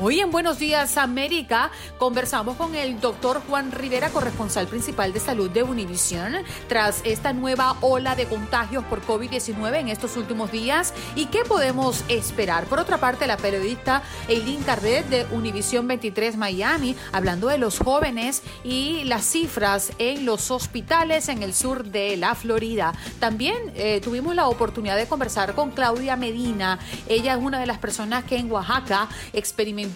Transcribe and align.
Hoy 0.00 0.20
en 0.20 0.30
Buenos 0.30 0.60
Días 0.60 0.96
América 0.96 1.72
conversamos 1.98 2.56
con 2.56 2.76
el 2.76 3.00
doctor 3.00 3.42
Juan 3.48 3.72
Rivera, 3.72 4.10
corresponsal 4.10 4.68
principal 4.68 5.12
de 5.12 5.18
salud 5.18 5.50
de 5.50 5.64
Univision, 5.64 6.36
tras 6.68 7.00
esta 7.04 7.32
nueva 7.32 7.76
ola 7.80 8.14
de 8.14 8.26
contagios 8.26 8.84
por 8.84 9.04
COVID-19 9.04 9.80
en 9.80 9.88
estos 9.88 10.16
últimos 10.16 10.52
días 10.52 10.94
y 11.16 11.26
qué 11.26 11.40
podemos 11.42 12.04
esperar. 12.08 12.66
Por 12.66 12.78
otra 12.78 12.98
parte, 12.98 13.26
la 13.26 13.38
periodista 13.38 14.04
Eileen 14.28 14.62
Cardet 14.62 15.04
de 15.08 15.26
Univision 15.32 15.88
23 15.88 16.36
Miami, 16.36 16.94
hablando 17.10 17.48
de 17.48 17.58
los 17.58 17.80
jóvenes 17.80 18.44
y 18.62 19.02
las 19.02 19.24
cifras 19.24 19.90
en 19.98 20.24
los 20.24 20.52
hospitales 20.52 21.28
en 21.28 21.42
el 21.42 21.52
sur 21.52 21.82
de 21.82 22.16
la 22.16 22.36
Florida. 22.36 22.92
También 23.18 23.56
eh, 23.74 24.00
tuvimos 24.00 24.36
la 24.36 24.46
oportunidad 24.46 24.96
de 24.96 25.08
conversar 25.08 25.56
con 25.56 25.72
Claudia 25.72 26.14
Medina. 26.14 26.78
Ella 27.08 27.34
es 27.34 27.42
una 27.42 27.58
de 27.58 27.66
las 27.66 27.78
personas 27.78 28.22
que 28.22 28.36
en 28.36 28.48
Oaxaca 28.52 29.08
experimentó 29.32 29.87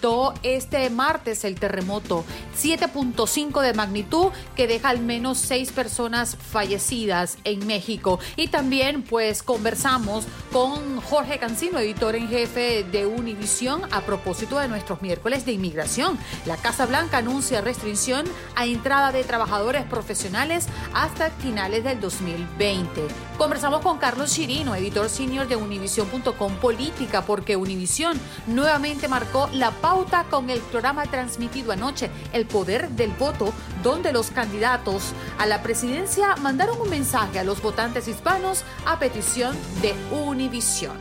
este 0.43 0.89
martes 0.91 1.45
el 1.45 1.59
terremoto 1.59 2.25
7.5 2.61 3.61
de 3.61 3.75
magnitud 3.75 4.29
que 4.57 4.67
deja 4.67 4.89
al 4.89 5.01
menos 5.01 5.39
seis 5.39 5.73
personas 5.73 6.37
fallecidas 6.37 7.39
en 7.45 7.67
México. 7.67 8.19
Y 8.37 8.49
también 8.49 9.03
pues 9.03 9.43
conversamos 9.43 10.25
con 10.53 11.01
Jorge 11.01 11.39
Cancino, 11.39 11.79
editor 11.79 12.17
en 12.17 12.29
jefe 12.29 12.85
de 12.85 13.07
Univisión, 13.07 13.83
a 13.91 14.01
propósito 14.03 14.59
de 14.59 14.69
nuestros 14.69 15.03
miércoles 15.03 15.45
de 15.45 15.53
inmigración. 15.53 16.19
La 16.47 16.57
Casa 16.57 16.87
Blanca 16.87 17.19
anuncia 17.19 17.61
restricción 17.61 18.27
a 18.57 18.67
entrada 18.67 19.13
de 19.13 19.25
trabajadores 19.25 19.85
profesionales 19.85 20.67
hasta 20.95 21.31
finales 21.31 21.85
del 21.85 22.01
2020. 22.01 23.03
Conversamos 23.39 23.81
con 23.81 23.99
Carlos 23.99 24.33
Chirino, 24.33 24.75
editor 24.75 25.09
senior 25.09 25.49
de 25.49 25.57
univision.com 25.57 26.55
Política, 26.57 27.23
porque 27.23 27.57
Univisión 27.57 28.19
nuevamente 28.47 29.09
marcó 29.09 29.49
la 29.53 29.71
pauta 29.83 30.25
con 30.31 30.49
el 30.49 30.61
programa 30.61 31.03
transmitido 31.05 31.73
anoche, 31.73 32.09
El 32.33 32.47
Poder 32.47 32.89
del 32.91 33.11
Voto, 33.11 33.53
donde 33.83 34.13
los 34.13 34.31
candidatos 34.31 35.13
a 35.39 35.45
la 35.47 35.63
presidencia 35.63 36.37
mandaron 36.37 36.81
un 36.81 36.89
mensaje 36.89 37.39
a 37.39 37.45
los 37.45 37.61
votantes 37.61 38.09
hispanos 38.09 38.65
a 38.87 38.99
petición 38.99 39.55
de 39.83 39.93
Univisión. 40.17 40.97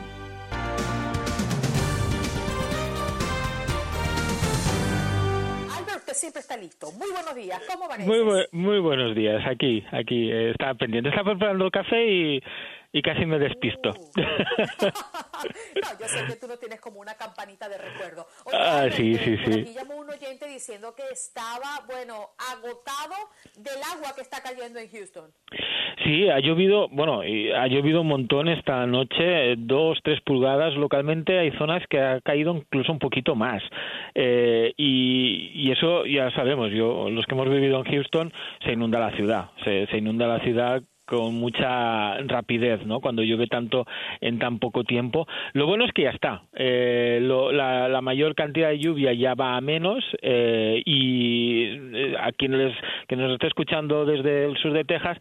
Siempre 6.13 6.41
está 6.41 6.55
listo. 6.57 6.91
Muy 6.99 7.07
buenos 7.11 7.33
días. 7.33 7.59
¿Cómo 7.71 7.87
van 7.87 8.05
Muy, 8.05 8.19
bu- 8.19 8.47
muy 8.51 8.79
buenos 8.79 9.15
días, 9.15 9.41
aquí, 9.49 9.83
aquí, 9.91 10.29
eh, 10.29 10.51
estaba 10.51 10.75
pendiente, 10.75 11.09
estaba 11.09 11.31
preparando 11.31 11.65
el 11.65 11.71
café 11.71 12.05
y, 12.05 12.43
y 12.91 13.01
casi 13.01 13.25
me 13.25 13.39
despisto. 13.39 13.93
No, 15.41 15.99
yo 15.99 16.07
sé 16.07 16.25
que 16.27 16.35
tú 16.35 16.47
no 16.47 16.57
tienes 16.57 16.79
como 16.79 16.99
una 16.99 17.15
campanita 17.15 17.67
de 17.67 17.77
recuerdo. 17.77 18.27
Oye, 18.45 18.57
Ah, 18.59 18.87
sí, 18.91 19.15
sí, 19.17 19.37
sí. 19.43 19.61
Aquí 19.61 19.73
llamó 19.73 19.95
un 19.95 20.09
oyente 20.09 20.47
diciendo 20.47 20.93
que 20.95 21.03
estaba, 21.11 21.83
bueno, 21.87 22.29
agotado 22.53 23.15
del 23.57 23.81
agua 23.95 24.13
que 24.15 24.21
está 24.21 24.41
cayendo 24.43 24.77
en 24.79 24.87
Houston. 24.89 25.31
Sí, 26.03 26.29
ha 26.29 26.39
llovido, 26.39 26.89
bueno, 26.89 27.21
ha 27.21 27.67
llovido 27.67 28.01
un 28.01 28.07
montón 28.07 28.49
esta 28.49 28.85
noche, 28.85 29.51
eh, 29.51 29.55
dos, 29.57 29.99
tres 30.03 30.21
pulgadas 30.21 30.75
localmente, 30.75 31.39
hay 31.39 31.51
zonas 31.57 31.83
que 31.89 31.99
ha 31.99 32.21
caído 32.21 32.55
incluso 32.55 32.91
un 32.91 32.99
poquito 32.99 33.35
más. 33.35 33.63
Eh, 34.13 34.73
y, 34.77 35.51
y 35.55 35.71
eso 35.71 36.05
ya 36.05 36.29
sabemos, 36.31 36.71
yo, 36.71 37.09
los 37.09 37.25
que 37.25 37.33
hemos 37.33 37.49
vivido 37.49 37.77
en 37.83 37.91
Houston, 37.91 38.33
se 38.63 38.73
inunda 38.73 38.99
la 38.99 39.15
ciudad, 39.15 39.49
se, 39.63 39.87
se 39.87 39.97
inunda 39.97 40.27
la 40.27 40.39
ciudad 40.41 40.83
con 41.11 41.35
mucha 41.35 42.19
rapidez, 42.19 42.85
¿no? 42.85 43.01
Cuando 43.01 43.21
llueve 43.21 43.47
tanto 43.47 43.85
en 44.21 44.39
tan 44.39 44.59
poco 44.59 44.85
tiempo. 44.85 45.27
Lo 45.51 45.65
bueno 45.67 45.83
es 45.83 45.91
que 45.91 46.03
ya 46.03 46.11
está. 46.11 46.43
Eh, 46.55 47.19
lo- 47.21 47.51
la, 47.51 47.89
la 47.89 47.99
mayor 47.99 48.33
cantidad 48.33 48.69
de 48.69 48.79
lluvia 48.79 49.11
ya 49.11 49.33
va 49.35 49.57
a 49.57 49.61
menos 49.61 50.05
eh, 50.21 50.81
y 50.85 51.65
eh, 51.93 52.15
a 52.17 52.31
quien 52.31 52.57
les, 52.57 52.73
que 53.09 53.17
nos 53.17 53.33
esté 53.33 53.47
escuchando 53.47 54.05
desde 54.05 54.45
el 54.45 54.55
sur 54.57 54.71
de 54.71 54.85
Texas, 54.85 55.17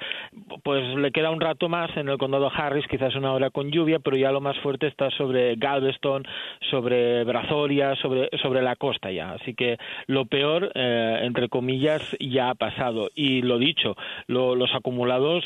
pues 0.62 0.94
le 0.96 1.10
queda 1.10 1.30
un 1.30 1.40
rato 1.40 1.68
más 1.68 1.90
en 1.96 2.08
el 2.08 2.18
condado 2.18 2.52
Harris, 2.54 2.86
quizás 2.86 3.16
una 3.16 3.32
hora 3.32 3.50
con 3.50 3.72
lluvia, 3.72 3.98
pero 3.98 4.16
ya 4.16 4.30
lo 4.30 4.40
más 4.40 4.56
fuerte 4.58 4.86
está 4.86 5.10
sobre 5.10 5.56
Galveston, 5.56 6.22
sobre 6.70 7.24
Brazoria, 7.24 7.96
sobre, 7.96 8.28
sobre 8.40 8.62
la 8.62 8.76
costa 8.76 9.10
ya. 9.10 9.32
Así 9.32 9.54
que 9.54 9.76
lo 10.06 10.26
peor, 10.26 10.70
eh, 10.76 11.18
entre 11.24 11.48
comillas, 11.48 12.16
ya 12.20 12.50
ha 12.50 12.54
pasado. 12.54 13.08
Y 13.16 13.42
lo 13.42 13.58
dicho, 13.58 13.96
lo- 14.28 14.54
los 14.54 14.72
acumulados 14.72 15.44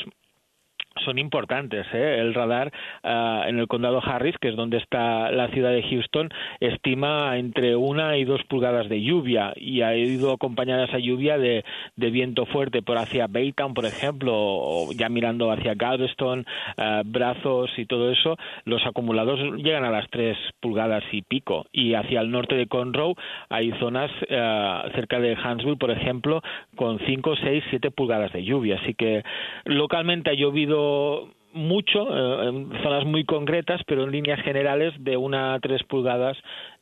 son 1.03 1.19
importantes. 1.19 1.85
¿eh? 1.93 2.17
El 2.19 2.33
radar 2.33 2.71
uh, 3.03 3.47
en 3.47 3.59
el 3.59 3.67
condado 3.67 4.01
Harris, 4.03 4.37
que 4.39 4.49
es 4.49 4.55
donde 4.55 4.77
está 4.77 5.31
la 5.31 5.49
ciudad 5.49 5.71
de 5.71 5.83
Houston, 5.83 6.29
estima 6.59 7.37
entre 7.37 7.75
una 7.75 8.17
y 8.17 8.23
dos 8.23 8.43
pulgadas 8.45 8.87
de 8.89 9.01
lluvia 9.01 9.53
y 9.55 9.81
ha 9.81 9.95
ido 9.95 10.31
acompañada 10.31 10.85
esa 10.85 10.99
lluvia 10.99 11.37
de, 11.37 11.63
de 11.95 12.09
viento 12.11 12.45
fuerte 12.45 12.81
por 12.81 12.97
hacia 12.97 13.27
Baytown, 13.27 13.73
por 13.73 13.85
ejemplo, 13.85 14.33
o 14.35 14.91
ya 14.93 15.09
mirando 15.09 15.51
hacia 15.51 15.73
Galveston, 15.75 16.45
uh, 16.77 17.03
Brazos 17.05 17.71
y 17.77 17.85
todo 17.85 18.11
eso, 18.11 18.37
los 18.63 18.85
acumulados 18.85 19.39
llegan 19.57 19.83
a 19.83 19.91
las 19.91 20.09
tres 20.09 20.37
pulgadas 20.61 21.03
y 21.11 21.21
pico. 21.21 21.65
Y 21.71 21.93
hacia 21.93 22.21
el 22.21 22.31
norte 22.31 22.55
de 22.55 22.67
Conroe 22.67 23.15
hay 23.49 23.71
zonas 23.79 24.11
uh, 24.23 24.89
cerca 24.93 25.19
de 25.19 25.33
Huntsville, 25.33 25.77
por 25.77 25.91
ejemplo, 25.91 26.41
con 26.75 26.99
cinco, 27.05 27.35
seis, 27.35 27.63
siete 27.69 27.91
pulgadas 27.91 28.31
de 28.33 28.43
lluvia. 28.43 28.79
Así 28.81 28.93
que 28.93 29.23
localmente 29.65 30.29
ha 30.29 30.33
llovido 30.33 30.84
mucho 31.55 31.99
eh, 32.09 32.49
en 32.49 32.69
zonas 32.83 33.05
muy 33.05 33.23
concretas, 33.23 33.81
pero 33.87 34.03
en 34.03 34.11
líneas 34.11 34.41
generales 34.41 34.93
de 34.99 35.15
una 35.17 35.53
a 35.53 35.59
tres 35.59 35.81
pulgadas 35.83 36.37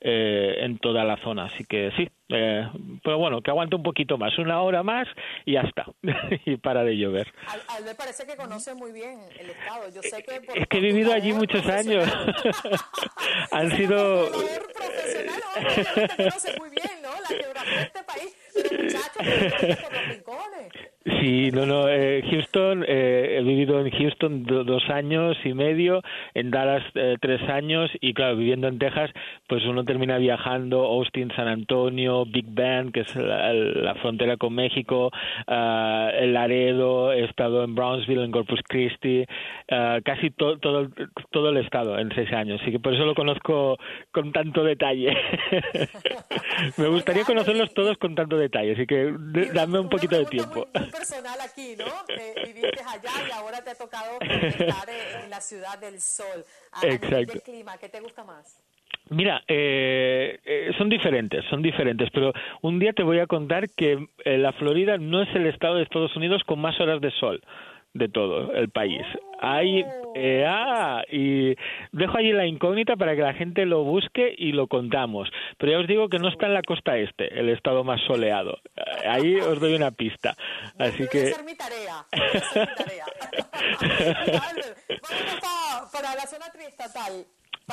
eh, 0.05 0.57
en 0.59 0.77
toda 0.79 1.03
la 1.05 1.17
zona. 1.17 1.45
Así 1.45 1.63
que 1.63 1.91
sí, 1.95 2.09
eh, 2.29 2.67
pero 3.03 3.17
bueno, 3.17 3.41
que 3.41 3.51
aguante 3.51 3.75
un 3.75 3.83
poquito 3.83 4.17
más, 4.17 4.38
una 4.38 4.61
hora 4.61 4.83
más 4.83 5.07
y 5.45 5.53
ya 5.53 5.61
está, 5.61 5.85
y 6.45 6.57
para 6.57 6.83
de 6.83 6.97
llover. 6.97 7.27
Al, 7.47 7.61
al 7.69 7.83
me 7.85 7.95
parece 7.95 8.25
que 8.25 8.35
conoce 8.35 8.73
muy 8.75 8.91
bien 8.91 9.19
el 9.39 9.50
estado. 9.51 9.85
Yo 9.95 10.01
sé 10.01 10.23
que 10.23 10.41
por, 10.41 10.57
es 10.57 10.67
que 10.67 10.77
he 10.77 10.81
vivido 10.81 11.13
allí 11.13 11.31
muchos 11.31 11.65
años. 11.67 12.05
Han 13.51 13.71
sido. 13.71 14.29
profesional, 14.73 15.39
¿no? 15.55 16.07
Te 16.07 16.23
conoce 16.23 16.59
muy 16.59 16.69
bien, 16.69 17.01
¿no? 17.01 17.09
La 17.09 17.27
geografía 17.27 17.77
de 17.77 17.83
este 17.83 18.03
país. 18.03 18.35
Pero 18.53 18.83
muchachos, 18.83 19.77
por 19.81 19.94
los 19.94 20.07
rincones. 20.07 20.94
Sí, 21.06 21.51
no, 21.51 21.65
no. 21.65 21.89
Eh, 21.89 22.23
Houston, 22.29 22.85
eh, 22.88 23.38
he 23.38 23.44
vivido 23.44 23.79
en 23.79 23.91
Houston 23.91 24.44
do, 24.44 24.63
dos 24.63 24.89
años 24.89 25.35
y 25.44 25.53
medio, 25.53 26.01
en 26.33 26.49
Dallas 26.49 26.83
eh, 26.95 27.17
tres 27.19 27.41
años 27.49 27.91
y 27.99 28.13
claro, 28.13 28.38
viviendo 28.38 28.67
en 28.67 28.79
Texas, 28.79 29.11
pues 29.47 29.65
uno 29.65 29.83
termina 29.94 30.18
viajando 30.18 30.86
Austin, 30.86 31.31
San 31.36 31.48
Antonio, 31.48 32.25
Big 32.25 32.45
Bend, 32.48 32.92
que 32.94 33.01
es 33.01 33.16
la, 33.16 33.54
la 33.54 33.94
frontera 33.95 34.38
con 34.38 34.56
México, 34.56 35.12
uh, 35.48 36.25
Laredo, 36.25 37.13
he 37.13 37.25
estado 37.25 37.63
en 37.63 37.75
Brownsville, 37.75 38.24
en 38.24 38.31
Corpus 38.31 38.60
Christi, 38.68 39.22
uh, 39.22 40.01
casi 40.04 40.31
to, 40.31 40.57
todo, 40.57 40.90
todo 41.30 41.50
el 41.50 41.57
estado 41.57 42.00
en 42.00 42.12
seis 42.16 42.34
años. 42.34 42.60
Así 42.60 42.72
que 42.72 42.80
por 42.80 42.95
eso 42.95 43.06
lo 43.06 43.13
conozco 43.13 43.78
con 44.12 44.31
tanto 44.31 44.63
detalle. 44.63 45.16
Me 46.78 46.88
gustaría 46.88 47.24
conocerlos 47.24 47.72
todos 47.75 47.95
con 48.00 48.16
tanto 48.16 48.36
detalle, 48.36 48.72
así 48.72 48.88
que 48.88 49.13
dame 49.54 49.80
un 49.80 49.90
poquito 49.90 50.18
de 50.18 50.25
tiempo 50.25 50.66
personal 50.92 51.40
aquí, 51.42 51.75
¿no? 51.78 51.86
Eh, 52.18 52.34
viviste 52.48 52.81
allá 52.81 53.12
y 53.28 53.31
ahora 53.31 53.63
te 53.63 53.69
ha 53.69 53.75
tocado 53.75 54.18
estar 54.22 54.90
en 54.90 55.30
la 55.30 55.40
ciudad 55.40 55.78
del 55.78 56.01
sol. 56.01 56.44
A 56.72 56.88
Exacto. 56.88 57.34
del 57.34 57.42
clima, 57.44 57.78
¿qué 57.78 57.90
te 57.90 58.00
gusta 58.00 58.24
más? 58.24 58.57
Mira, 59.09 59.44
eh, 59.47 60.39
eh, 60.45 60.71
son 60.77 60.89
diferentes, 60.89 61.44
son 61.50 61.61
diferentes, 61.61 62.09
pero 62.11 62.33
un 62.61 62.79
día 62.79 62.94
te 62.94 63.03
voy 63.03 63.19
a 63.19 63.27
contar 63.27 63.69
que 63.69 64.07
eh, 64.23 64.38
la 64.38 64.53
Florida 64.53 64.97
no 64.97 65.21
es 65.21 65.35
el 65.35 65.45
estado 65.45 65.75
de 65.75 65.83
Estados 65.83 66.15
Unidos 66.15 66.44
con 66.45 66.59
más 66.59 66.79
horas 66.79 67.01
de 67.01 67.11
sol 67.11 67.41
de 67.94 68.09
todo 68.09 68.53
el 68.53 68.69
país. 68.69 69.01
Hay, 69.39 69.85
eh, 70.15 70.45
ah, 70.47 71.03
y 71.11 71.55
dejo 71.91 72.17
allí 72.17 72.31
la 72.31 72.47
incógnita 72.47 72.95
para 72.95 73.15
que 73.15 73.21
la 73.21 73.33
gente 73.33 73.65
lo 73.65 73.83
busque 73.83 74.33
y 74.35 74.51
lo 74.51 74.67
contamos. 74.67 75.29
Pero 75.57 75.73
ya 75.73 75.79
os 75.79 75.88
digo 75.88 76.09
que 76.09 76.17
no 76.17 76.29
está 76.29 76.47
en 76.47 76.53
la 76.53 76.63
costa 76.63 76.97
este, 76.97 77.39
el 77.39 77.49
estado 77.49 77.83
más 77.83 78.01
soleado. 78.07 78.57
Ahí 79.06 79.35
os 79.35 79.59
doy 79.59 79.75
una 79.75 79.91
pista. 79.91 80.35
Así 80.79 81.07
que. 81.07 81.23
Hacer 81.23 81.45
mi 81.45 81.56
tarea. 81.56 82.06
Hacer 82.11 82.69
mi 82.69 82.75
tarea. 82.75 83.06
Vamos 85.41 85.91
para 85.91 86.15
la 86.15 86.25
zona 86.25 86.49
triestatal. 86.51 87.25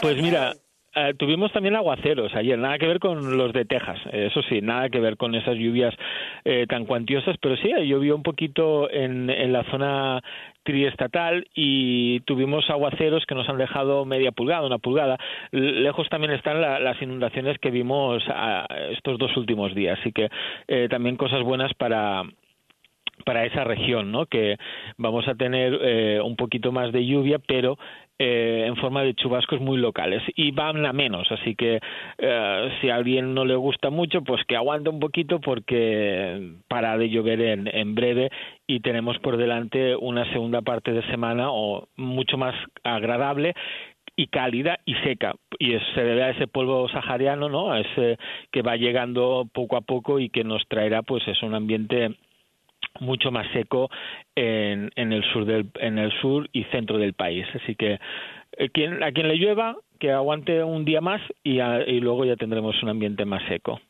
Pues 0.03 0.17
mira. 0.21 0.53
Uh, 0.97 1.15
tuvimos 1.17 1.53
también 1.53 1.77
aguaceros 1.77 2.35
ayer, 2.35 2.59
nada 2.59 2.77
que 2.77 2.89
ver 2.89 2.99
con 2.99 3.37
los 3.37 3.53
de 3.53 3.65
Texas, 3.65 4.01
eso 4.11 4.43
sí, 4.43 4.61
nada 4.61 4.89
que 4.89 4.99
ver 4.99 5.17
con 5.17 5.37
esas 5.37 5.57
lluvias 5.57 5.95
eh, 6.45 6.67
tan 6.69 6.85
cuantiosas, 6.85 7.37
pero 7.41 7.57
sí, 7.59 7.71
llovió 7.87 8.17
un 8.17 8.25
poquito 8.25 8.91
en, 8.91 9.29
la 9.53 9.63
zona 9.71 10.21
triestatal 10.65 11.47
y 11.55 12.19
tuvimos 12.21 12.69
aguaceros 12.69 13.25
que 13.25 13.37
nos 13.37 13.49
han 13.49 13.59
dejado 13.59 14.05
media 14.05 14.33
pulgada, 14.33 14.67
una 14.67 14.79
pulgada. 14.79 15.17
Lejos 15.53 16.09
también 16.09 16.33
están 16.33 16.61
la, 16.61 16.81
las 16.81 17.01
inundaciones 17.01 17.59
que 17.59 17.71
vimos 17.71 18.25
a, 18.29 18.67
estos 18.91 19.17
dos 19.17 19.37
últimos 19.37 19.73
días, 19.77 19.97
así 20.01 20.11
que 20.11 20.29
eh, 20.67 20.89
también 20.91 21.17
cosas 21.17 21.43
buenas 21.45 21.73
para 21.75 22.25
para 23.25 23.45
esa 23.45 23.65
región, 23.65 24.11
¿no? 24.11 24.25
Que 24.25 24.57
vamos 24.97 25.29
a 25.29 25.35
tener 25.35 25.79
eh, 25.83 26.21
un 26.25 26.37
poquito 26.37 26.73
más 26.73 26.91
de 26.91 27.05
lluvia, 27.05 27.39
pero 27.39 27.79
eh, 28.23 28.65
en 28.67 28.77
forma 28.77 29.03
de 29.03 29.15
chubascos 29.15 29.63
muy 29.63 29.79
locales 29.79 30.23
y 30.37 30.51
van 30.51 30.85
a 30.85 30.93
menos, 30.93 31.33
así 31.33 31.55
que 31.55 31.81
eh, 32.19 32.71
si 32.79 32.91
a 32.91 32.97
alguien 32.97 33.33
no 33.33 33.47
le 33.47 33.57
gusta 33.57 33.89
mucho, 33.89 34.21
pues 34.21 34.45
que 34.47 34.57
aguante 34.57 34.91
un 34.91 35.01
poquito 35.01 35.41
porque 35.41 36.53
para 36.69 36.99
de 36.99 37.09
llover 37.09 37.41
en, 37.41 37.67
en 37.67 37.95
breve 37.95 38.31
y 38.67 38.81
tenemos 38.81 39.19
por 39.21 39.39
delante 39.39 39.97
una 39.97 40.31
segunda 40.35 40.61
parte 40.61 40.93
de 40.93 41.03
semana 41.07 41.47
o 41.51 41.89
mucho 41.97 42.37
más 42.37 42.55
agradable 42.85 43.55
y 44.17 44.27
cálida 44.27 44.81
y 44.85 44.97
seca. 44.97 45.35
Y 45.59 45.71
se 45.95 46.05
debe 46.05 46.25
a 46.25 46.31
ese 46.31 46.47
polvo 46.47 46.91
sahariano 46.91 47.49
no 47.49 47.73
a 47.73 47.81
ese 47.81 48.19
que 48.53 48.61
va 48.61 48.77
llegando 48.77 49.49
poco 49.51 49.79
a 49.79 49.81
poco 49.81 50.21
y 50.21 50.29
que 50.29 50.45
nos 50.45 50.63
traerá 50.69 51.03
pues 51.03 51.27
es 51.27 51.43
un 51.43 51.55
ambiente 51.55 52.11
mucho 53.00 53.31
más 53.31 53.47
seco 53.52 53.91
en, 54.35 54.91
en 54.97 55.12
el 55.12 55.25
sur 55.32 55.44
del 55.44 55.70
en 55.81 55.99
el 55.99 56.12
sur 56.20 56.49
y 56.52 56.64
centro 56.64 56.99
del 56.99 57.14
país. 57.14 57.47
Así 57.55 57.75
que 57.75 57.99
eh, 58.56 58.69
quien, 58.70 59.02
a 59.02 59.12
quien 59.12 59.29
le 59.29 59.37
llueva 59.37 59.76
que 59.99 60.12
aguante 60.12 60.62
un 60.64 60.85
día 60.85 61.00
más 61.00 61.20
y, 61.43 61.61
a, 61.61 61.82
y 61.87 62.00
luego 62.00 62.25
ya 62.25 62.37
tendremos 62.37 62.82
un 62.82 62.88
ambiente 62.88 63.25
más 63.25 63.43
seco 63.49 63.81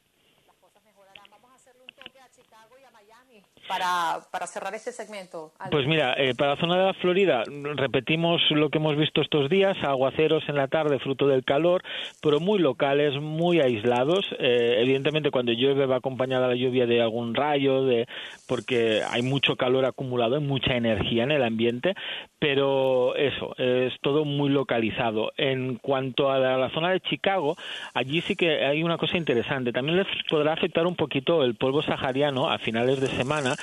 para, 3.70 4.46
cerrar 4.46 4.74
este 4.74 4.90
segmento? 4.90 5.52
Pues 5.70 5.86
mira, 5.86 6.14
eh, 6.16 6.34
para 6.34 6.54
la 6.54 6.60
zona 6.60 6.76
de 6.76 6.84
la 6.86 6.94
Florida 6.94 7.44
repetimos 7.76 8.40
lo 8.50 8.68
que 8.68 8.78
hemos 8.78 8.96
visto 8.96 9.20
estos 9.20 9.48
días, 9.48 9.76
aguaceros 9.82 10.42
en 10.48 10.56
la 10.56 10.66
tarde 10.66 10.98
fruto 10.98 11.28
del 11.28 11.44
calor, 11.44 11.82
pero 12.20 12.40
muy 12.40 12.58
locales, 12.58 13.14
muy 13.20 13.60
aislados. 13.60 14.26
Eh, 14.38 14.78
evidentemente 14.80 15.30
cuando 15.30 15.52
llueve 15.52 15.86
va 15.86 15.96
acompañada 15.96 16.48
la 16.48 16.56
lluvia 16.56 16.86
de 16.86 17.00
algún 17.00 17.34
rayo, 17.34 17.84
de 17.84 18.06
porque 18.48 19.02
hay 19.08 19.22
mucho 19.22 19.56
calor 19.56 19.84
acumulado, 19.84 20.34
hay 20.34 20.42
mucha 20.42 20.74
energía 20.74 21.22
en 21.22 21.30
el 21.30 21.44
ambiente, 21.44 21.94
pero 22.40 23.14
eso, 23.14 23.54
es 23.56 23.92
todo 24.00 24.24
muy 24.24 24.50
localizado. 24.50 25.32
En 25.36 25.76
cuanto 25.76 26.30
a 26.30 26.38
la, 26.38 26.56
la 26.56 26.70
zona 26.70 26.90
de 26.90 27.00
Chicago, 27.00 27.56
allí 27.94 28.20
sí 28.20 28.34
que 28.34 28.64
hay 28.64 28.82
una 28.82 28.98
cosa 28.98 29.16
interesante. 29.16 29.72
También 29.72 29.98
les 29.98 30.06
podrá 30.28 30.54
afectar 30.54 30.86
un 30.86 30.96
poquito 30.96 31.44
el 31.44 31.54
polvo 31.54 31.82
sahariano 31.82 32.50
a 32.50 32.58
finales 32.58 33.00
de 33.00 33.06
semana, 33.06 33.54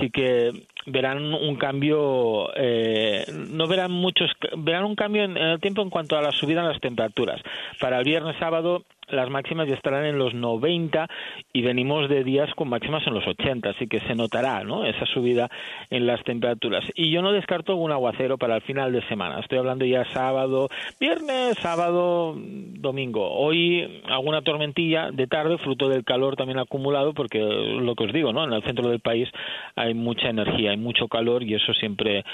sí 0.00 0.10
que 0.10 0.52
verán 0.86 1.34
un 1.34 1.56
cambio, 1.56 2.50
eh, 2.56 3.24
no 3.50 3.66
verán 3.66 3.90
muchos, 3.92 4.30
verán 4.56 4.84
un 4.84 4.94
cambio 4.94 5.24
en, 5.24 5.36
el 5.36 5.60
tiempo 5.60 5.82
en 5.82 5.90
cuanto 5.90 6.16
a 6.16 6.22
la 6.22 6.32
subida 6.32 6.60
en 6.60 6.68
las 6.68 6.80
temperaturas. 6.80 7.40
Para 7.80 7.98
el 7.98 8.04
viernes 8.04 8.36
sábado 8.38 8.84
las 9.08 9.30
máximas 9.30 9.68
ya 9.68 9.74
estarán 9.74 10.04
en 10.04 10.18
los 10.18 10.34
90 10.34 11.08
y 11.52 11.62
venimos 11.62 12.08
de 12.08 12.24
días 12.24 12.52
con 12.54 12.68
máximas 12.68 13.06
en 13.06 13.14
los 13.14 13.26
80, 13.26 13.70
así 13.70 13.86
que 13.86 14.00
se 14.00 14.14
notará 14.14 14.64
¿no? 14.64 14.84
esa 14.84 15.06
subida 15.06 15.50
en 15.90 16.06
las 16.06 16.22
temperaturas. 16.24 16.84
Y 16.94 17.10
yo 17.10 17.22
no 17.22 17.32
descarto 17.32 17.72
algún 17.72 17.92
aguacero 17.92 18.38
para 18.38 18.56
el 18.56 18.62
final 18.62 18.92
de 18.92 19.06
semana. 19.08 19.40
Estoy 19.40 19.58
hablando 19.58 19.84
ya 19.84 20.04
sábado, 20.12 20.68
viernes, 21.00 21.56
sábado, 21.58 22.34
domingo. 22.36 23.30
Hoy 23.30 24.02
alguna 24.06 24.42
tormentilla 24.42 25.10
de 25.10 25.26
tarde, 25.26 25.58
fruto 25.58 25.88
del 25.88 26.04
calor 26.04 26.36
también 26.36 26.58
acumulado, 26.58 27.14
porque 27.14 27.38
lo 27.38 27.94
que 27.94 28.04
os 28.04 28.12
digo, 28.12 28.32
¿no? 28.32 28.44
en 28.44 28.52
el 28.52 28.62
centro 28.62 28.88
del 28.88 29.00
país 29.00 29.28
hay 29.76 29.94
mucha 29.94 30.28
energía, 30.28 30.72
hay 30.74 30.80
mucho 30.80 31.08
calor 31.08 31.42
y 31.42 31.54
eso 31.54 31.72
siempre 31.74 32.24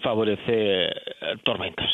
favorece 0.00 0.88
tormentas 1.44 1.90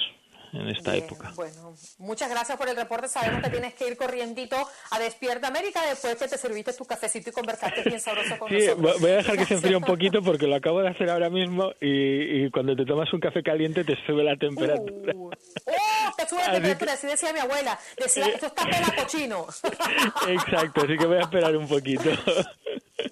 en 0.53 0.69
esta 0.69 0.93
Bien, 0.93 1.05
época. 1.05 1.33
Bueno, 1.35 1.75
muchas 1.99 2.31
gracias 2.31 2.57
por 2.59 2.69
el 2.69 2.77
reporte. 2.77 3.09
Sabemos 3.09 3.43
que 3.43 3.51
tienes 3.51 3.75
que 3.75 3.89
ir 3.89 3.97
corriendito 3.97 4.57
a 4.91 4.99
Despierta 4.99 5.49
América 5.49 5.83
después 5.89 6.17
que 6.17 6.29
te 6.29 6.39
serviste 6.39 6.73
tu 6.73 6.85
cafecito 6.85 7.31
y 7.31 7.33
conversaste 7.33 7.83
bien 7.83 8.01
sabroso 8.01 8.39
con 8.39 8.49
sí, 8.49 8.67
nosotros. 8.67 9.01
voy 9.01 9.11
a 9.11 9.17
dejar 9.17 9.37
que 9.37 9.47
se 9.47 9.55
enfríe 9.55 9.77
un 9.77 9.85
poquito 9.85 10.23
porque 10.23 10.47
lo 10.47 10.57
acabo 10.57 10.81
de 10.81 10.89
hacer 10.89 11.11
ahora 11.11 11.31
mismo 11.31 11.73
y, 11.81 12.45
y 12.45 12.51
cuando 12.51 12.75
te 12.77 12.85
tomas 12.85 13.13
un 13.13 13.21
café 13.21 13.43
caliente 13.43 13.85
te 13.85 13.97
sube 14.07 14.25
la 14.25 14.37
temperatura. 14.37 15.13
Uh, 15.15 15.31
¡Oh! 15.31 16.15
Te 16.17 16.29
sube 16.29 16.41
la 16.41 16.53
temperatura, 16.53 16.93
así 16.95 17.07
decía 17.07 17.33
mi 17.33 17.41
abuela. 17.41 17.79
Decía, 17.97 18.27
esto 18.27 18.47
está 18.47 18.65
pela 18.65 18.95
cochino. 18.97 19.47
Exacto, 20.29 20.83
así 20.85 20.97
que 20.97 21.07
voy 21.07 21.19
a 21.19 21.21
esperar 21.21 21.57
un 21.57 21.69
poquito. 21.69 22.11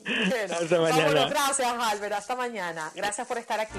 Bueno, 0.05 0.55
Hasta 0.61 0.81
mañana. 0.81 1.29
Gracias, 1.29 1.73
Albert. 1.79 2.13
Hasta 2.15 2.37
mañana. 2.37 2.91
Gracias 2.95 3.27
por 3.27 3.39
estar 3.39 3.61
aquí. 3.61 3.79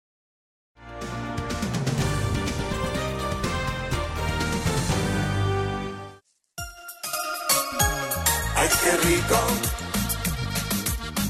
Ay, 8.61 8.69
qué 8.83 8.91
rico. 9.07 9.37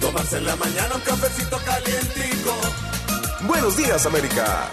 Tomarse 0.01 0.37
en 0.37 0.45
la 0.45 0.55
mañana 0.57 0.95
un 0.95 1.01
cafecito 1.01 1.57
calientico. 1.63 2.53
Buenos 3.47 3.77
días, 3.77 4.05
América. 4.05 4.69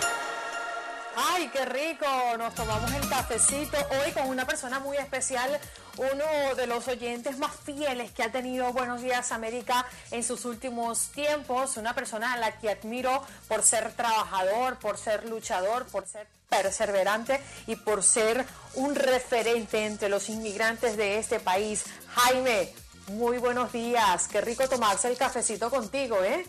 Ay, 1.48 1.52
qué 1.52 1.64
rico. 1.64 2.06
Nos 2.36 2.54
tomamos 2.54 2.92
el 2.92 3.08
cafecito 3.08 3.78
hoy 3.90 4.12
con 4.12 4.28
una 4.28 4.44
persona 4.46 4.80
muy 4.80 4.96
especial, 4.98 5.58
uno 5.96 6.54
de 6.56 6.66
los 6.66 6.86
oyentes 6.88 7.38
más 7.38 7.52
fieles 7.64 8.10
que 8.12 8.22
ha 8.22 8.30
tenido 8.30 8.72
Buenos 8.72 9.00
Días 9.00 9.32
América 9.32 9.86
en 10.10 10.22
sus 10.24 10.44
últimos 10.44 11.08
tiempos, 11.12 11.76
una 11.76 11.94
persona 11.94 12.34
a 12.34 12.36
la 12.36 12.58
que 12.58 12.70
admiro 12.70 13.22
por 13.46 13.62
ser 13.62 13.92
trabajador, 13.92 14.78
por 14.78 14.98
ser 14.98 15.26
luchador, 15.26 15.86
por 15.86 16.06
ser 16.06 16.26
perseverante 16.50 17.40
y 17.66 17.76
por 17.76 18.02
ser 18.02 18.44
un 18.74 18.94
referente 18.94 19.86
entre 19.86 20.08
los 20.10 20.28
inmigrantes 20.28 20.96
de 20.96 21.18
este 21.18 21.40
país. 21.40 21.84
Jaime, 22.08 22.74
muy 23.08 23.38
buenos 23.38 23.72
días. 23.72 24.28
Qué 24.28 24.40
rico 24.40 24.68
tomarse 24.68 25.08
el 25.08 25.16
cafecito 25.16 25.70
contigo, 25.70 26.22
¿eh? 26.22 26.44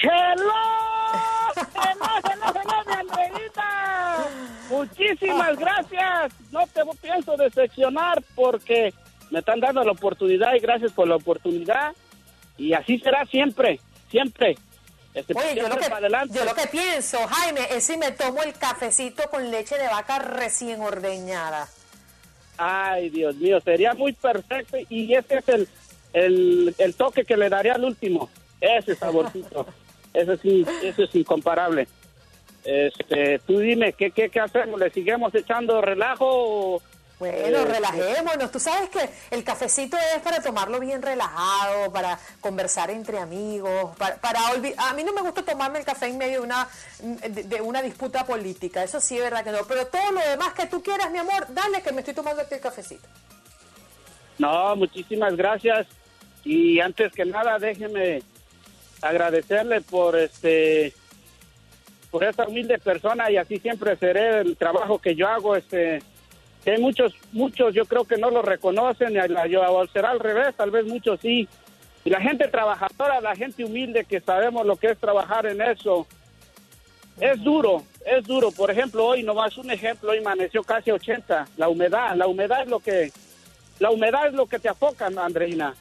¡Hello! 0.00 0.52
¡Hello, 1.56 2.06
hello, 2.24 2.94
Andreita! 2.94 4.28
Muchísimas 4.70 5.58
gracias. 5.58 6.32
No 6.52 6.66
te 6.68 6.82
pienso 7.00 7.36
decepcionar 7.36 8.22
porque 8.34 8.94
me 9.30 9.40
están 9.40 9.58
dando 9.60 9.82
la 9.82 9.92
oportunidad 9.92 10.54
y 10.54 10.60
gracias 10.60 10.92
por 10.92 11.08
la 11.08 11.16
oportunidad. 11.16 11.94
Y 12.56 12.72
así 12.74 12.98
será 13.00 13.26
siempre, 13.26 13.80
siempre. 14.10 14.56
Este, 15.14 15.34
Oye, 15.36 15.56
yo 15.56 15.68
lo, 15.68 15.76
que, 15.76 15.88
yo 16.30 16.44
lo 16.44 16.54
que 16.54 16.66
pienso, 16.68 17.18
Jaime, 17.26 17.62
es 17.70 17.84
si 17.84 17.96
me 17.96 18.12
tomo 18.12 18.42
el 18.42 18.52
cafecito 18.52 19.24
con 19.30 19.50
leche 19.50 19.76
de 19.76 19.88
vaca 19.88 20.20
recién 20.20 20.80
ordeñada. 20.80 21.66
Ay, 22.56 23.08
Dios 23.10 23.34
mío, 23.36 23.60
sería 23.60 23.94
muy 23.94 24.12
perfecto 24.12 24.76
y 24.88 25.12
ese 25.14 25.38
es 25.38 25.48
el, 25.48 25.68
el, 26.12 26.74
el 26.78 26.94
toque 26.94 27.24
que 27.24 27.36
le 27.36 27.48
daría 27.48 27.74
al 27.74 27.84
último. 27.84 28.28
Ese 28.60 28.94
saborcito. 28.94 29.66
Ese 30.14 30.36
sí, 30.38 30.66
eso 30.82 31.02
es 31.04 31.14
incomparable. 31.14 31.86
Este, 32.64 33.38
tú 33.40 33.58
dime, 33.60 33.92
¿qué, 33.92 34.10
qué, 34.10 34.28
qué 34.28 34.40
hacemos? 34.40 34.78
¿Le 34.80 34.90
seguimos 34.90 35.34
echando 35.34 35.80
relajo? 35.80 36.26
o, 36.76 36.82
Bueno, 37.18 37.58
eh, 37.60 37.64
relajémonos. 37.64 38.50
Tú 38.50 38.58
sabes 38.60 38.90
que 38.90 39.08
el 39.30 39.42
cafecito 39.44 39.96
es 40.14 40.20
para 40.22 40.42
tomarlo 40.42 40.78
bien 40.80 41.00
relajado, 41.00 41.90
para 41.92 42.18
conversar 42.40 42.90
entre 42.90 43.18
amigos, 43.18 43.96
para, 43.96 44.16
para 44.16 44.40
olvi- 44.52 44.74
A 44.76 44.92
mí 44.94 45.02
no 45.04 45.12
me 45.12 45.22
gusta 45.22 45.42
tomarme 45.42 45.78
el 45.78 45.84
café 45.84 46.06
en 46.06 46.18
medio 46.18 46.40
de 46.40 46.46
una, 46.46 46.68
de, 47.00 47.44
de 47.44 47.60
una 47.60 47.80
disputa 47.80 48.26
política. 48.26 48.82
Eso 48.82 49.00
sí 49.00 49.16
es 49.16 49.22
verdad 49.22 49.44
que 49.44 49.52
no. 49.52 49.58
Pero 49.66 49.86
todo 49.86 50.12
lo 50.12 50.20
demás 50.20 50.52
que 50.52 50.66
tú 50.66 50.82
quieras, 50.82 51.10
mi 51.10 51.18
amor, 51.18 51.46
dale 51.50 51.80
que 51.82 51.92
me 51.92 52.00
estoy 52.00 52.14
tomando 52.14 52.42
aquí 52.42 52.54
el 52.54 52.60
cafecito. 52.60 53.06
No, 54.38 54.76
muchísimas 54.76 55.34
gracias. 55.36 55.86
Y 56.44 56.80
antes 56.80 57.12
que 57.12 57.24
nada, 57.24 57.58
déjeme 57.58 58.22
agradecerle 59.02 59.80
por 59.80 60.16
este 60.16 60.92
por 62.10 62.24
esta 62.24 62.46
humilde 62.46 62.78
persona 62.78 63.30
y 63.30 63.36
así 63.36 63.58
siempre 63.58 63.96
seré 63.96 64.40
el 64.40 64.56
trabajo 64.56 64.98
que 64.98 65.14
yo 65.14 65.28
hago 65.28 65.56
este 65.56 66.02
que 66.64 66.72
hay 66.72 66.80
muchos 66.80 67.14
muchos 67.32 67.74
yo 67.74 67.84
creo 67.84 68.04
que 68.04 68.16
no 68.16 68.30
lo 68.30 68.42
reconocen 68.42 69.14
y 69.14 69.50
yo 69.50 69.86
será 69.92 70.10
al 70.10 70.20
revés 70.20 70.54
tal 70.56 70.70
vez 70.70 70.86
muchos 70.86 71.20
sí 71.20 71.46
y 72.04 72.10
la 72.10 72.20
gente 72.20 72.48
trabajadora 72.48 73.20
la 73.20 73.36
gente 73.36 73.64
humilde 73.64 74.04
que 74.04 74.20
sabemos 74.20 74.66
lo 74.66 74.76
que 74.76 74.88
es 74.88 74.98
trabajar 74.98 75.46
en 75.46 75.60
eso 75.60 76.06
es 77.20 77.42
duro 77.42 77.84
es 78.06 78.24
duro 78.24 78.50
por 78.50 78.70
ejemplo 78.70 79.04
hoy 79.04 79.22
nomás 79.22 79.58
un 79.58 79.70
ejemplo 79.70 80.10
hoy 80.10 80.18
amaneció 80.18 80.62
casi 80.62 80.90
80 80.90 81.48
la 81.56 81.68
humedad 81.68 82.16
la 82.16 82.26
humedad 82.26 82.62
es 82.62 82.68
lo 82.68 82.80
que 82.80 83.12
la 83.78 83.90
humedad 83.90 84.26
es 84.26 84.34
lo 84.34 84.46
que 84.46 84.58
te 84.58 84.68
afoca, 84.68 85.06
Andreina. 85.06 85.74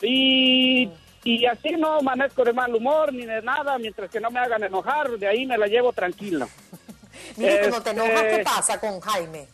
Y, 0.00 0.88
y 1.24 1.46
así 1.46 1.70
no 1.70 1.98
amanezco 1.98 2.44
de 2.44 2.52
mal 2.52 2.74
humor 2.74 3.12
ni 3.12 3.24
de 3.24 3.42
nada, 3.42 3.78
mientras 3.78 4.10
que 4.10 4.20
no 4.20 4.30
me 4.30 4.40
hagan 4.40 4.62
enojar, 4.64 5.10
de 5.10 5.26
ahí 5.28 5.46
me 5.46 5.56
la 5.58 5.66
llevo 5.66 5.92
tranquila. 5.92 6.48
Mira, 7.36 7.58
cuando 7.60 7.82
te 7.82 7.90
Este- 7.90 8.04
enojas, 8.04 8.22
¿qué 8.24 8.44
pasa 8.44 8.80
con 8.80 9.00
Jaime? 9.00 9.46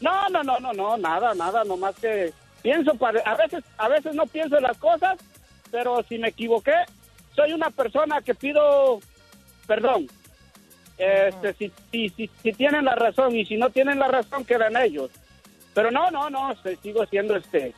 No, 0.00 0.28
no, 0.28 0.42
no, 0.42 0.58
no, 0.60 0.72
no, 0.72 0.96
nada, 0.96 1.34
nada, 1.34 1.64
nomás 1.64 1.94
que 1.96 2.32
pienso, 2.62 2.94
para, 2.94 3.20
a 3.20 3.34
veces, 3.34 3.64
a 3.76 3.88
veces 3.88 4.14
no 4.14 4.26
pienso 4.26 4.56
en 4.56 4.62
las 4.62 4.78
cosas, 4.78 5.18
pero 5.70 6.02
si 6.08 6.18
me 6.18 6.28
equivoqué, 6.28 6.74
soy 7.34 7.52
una 7.52 7.70
persona 7.70 8.20
que 8.22 8.34
pido 8.34 9.00
perdón. 9.68 10.08
Este, 10.96 11.54
si, 11.54 11.72
si, 11.92 12.08
si, 12.08 12.30
si 12.42 12.52
tienen 12.54 12.84
la 12.86 12.96
razón 12.96 13.36
y 13.36 13.44
si 13.44 13.56
no 13.56 13.70
tienen 13.70 14.00
la 14.00 14.08
razón, 14.08 14.44
quedan 14.44 14.76
ellos. 14.76 15.10
Pero 15.74 15.92
no, 15.92 16.10
no, 16.10 16.28
no, 16.30 16.50
este, 16.50 16.74
sigo 16.76 17.06
siendo 17.06 17.36
este, 17.36 17.72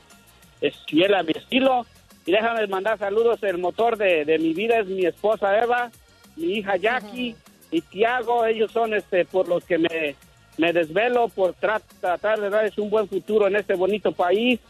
es 0.62 0.74
fiel 0.86 1.14
a 1.14 1.22
mi 1.22 1.32
estilo. 1.32 1.84
Y 2.26 2.32
déjame 2.32 2.66
mandar 2.66 2.98
saludos. 2.98 3.42
El 3.42 3.58
motor 3.58 3.96
de, 3.96 4.24
de 4.24 4.38
mi 4.38 4.52
vida 4.52 4.78
es 4.78 4.86
mi 4.86 5.06
esposa 5.06 5.58
Eva, 5.62 5.90
mi 6.36 6.58
hija 6.58 6.76
Jackie 6.76 7.34
y 7.70 7.80
Tiago. 7.80 8.44
Ellos 8.46 8.70
son 8.72 8.94
este 8.94 9.24
por 9.24 9.48
los 9.48 9.64
que 9.64 9.78
me, 9.78 10.14
me 10.58 10.72
desvelo 10.72 11.28
por 11.28 11.54
tra- 11.54 11.82
tratar 12.00 12.40
de 12.40 12.50
darles 12.50 12.76
un 12.78 12.90
buen 12.90 13.08
futuro 13.08 13.46
en 13.46 13.56
este 13.56 13.74
bonito 13.74 14.12
país 14.12 14.60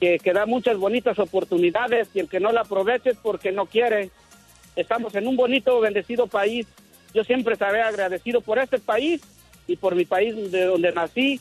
que, 0.00 0.18
que 0.18 0.32
da 0.32 0.46
muchas 0.46 0.76
bonitas 0.76 1.18
oportunidades 1.18 2.08
y 2.14 2.20
el 2.20 2.28
que 2.28 2.40
no 2.40 2.50
la 2.50 2.62
aproveche 2.62 3.10
es 3.10 3.16
porque 3.22 3.52
no 3.52 3.66
quiere. 3.66 4.10
Estamos 4.74 5.14
en 5.14 5.28
un 5.28 5.36
bonito, 5.36 5.78
bendecido 5.80 6.26
país. 6.26 6.66
Yo 7.14 7.22
siempre 7.24 7.52
estaré 7.52 7.82
agradecido 7.82 8.40
por 8.40 8.58
este 8.58 8.78
país 8.78 9.20
y 9.68 9.76
por 9.76 9.94
mi 9.94 10.04
país 10.04 10.50
de 10.50 10.64
donde 10.64 10.90
nací 10.92 11.40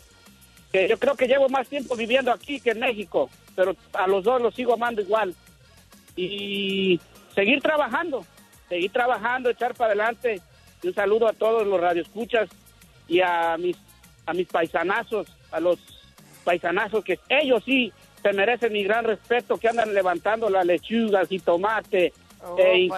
que 0.72 0.88
yo 0.88 1.00
creo 1.00 1.16
que 1.16 1.28
llevo 1.28 1.50
más 1.50 1.68
tiempo 1.68 1.96
viviendo 1.96 2.32
aquí 2.32 2.60
que 2.60 2.72
en 2.72 2.80
México, 2.80 3.30
pero 3.56 3.76
a 3.94 4.08
los 4.08 4.24
dos 4.24 4.42
los 4.42 4.54
sigo 4.56 4.74
amando 4.74 5.02
igual. 5.02 5.36
Y 6.16 7.00
seguir 7.34 7.62
trabajando, 7.62 8.26
seguir 8.70 8.92
trabajando, 8.92 9.50
echar 9.50 9.74
para 9.74 9.94
adelante. 9.94 10.42
Y 10.84 10.88
un 10.88 10.94
saludo 10.94 11.28
a 11.28 11.34
todos 11.34 11.66
los 11.66 11.80
radioescuchas 11.80 12.50
y 13.08 13.22
a 13.22 13.58
mis, 13.58 13.78
a 14.26 14.34
mis 14.34 14.48
paisanazos, 14.48 15.28
a 15.52 15.60
los 15.60 15.78
paisanazos 16.44 17.04
que 17.04 17.20
ellos 17.30 17.64
sí 17.66 17.92
se 18.22 18.34
merecen 18.34 18.74
mi 18.74 18.84
gran 18.84 19.06
respeto, 19.06 19.58
que 19.58 19.70
andan 19.70 19.94
levantando 19.94 20.50
las 20.50 20.66
lechugas 20.66 21.32
y 21.32 21.40
tomate, 21.40 22.14
Oh, 22.44 22.58
eh, 22.58 22.90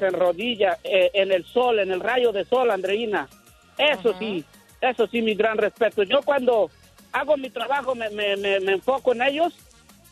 en 0.00 0.12
rodillas, 0.12 0.78
eh, 0.82 1.10
en 1.14 1.30
el 1.30 1.44
sol, 1.44 1.78
en 1.78 1.92
el 1.92 2.00
rayo 2.00 2.32
de 2.32 2.44
sol, 2.44 2.70
Andreina. 2.70 3.28
Eso 3.76 4.12
sí, 4.18 4.44
eso 4.80 5.06
sí, 5.06 5.22
mi 5.22 5.34
gran 5.34 5.56
respeto. 5.56 6.02
Yo 6.02 6.20
cuando 6.22 6.68
hago 7.12 7.36
mi 7.36 7.48
trabajo 7.48 7.94
me, 7.94 8.10
me, 8.10 8.36
me, 8.36 8.58
me 8.60 8.72
enfoco 8.72 9.12
en 9.12 9.22
ellos 9.22 9.54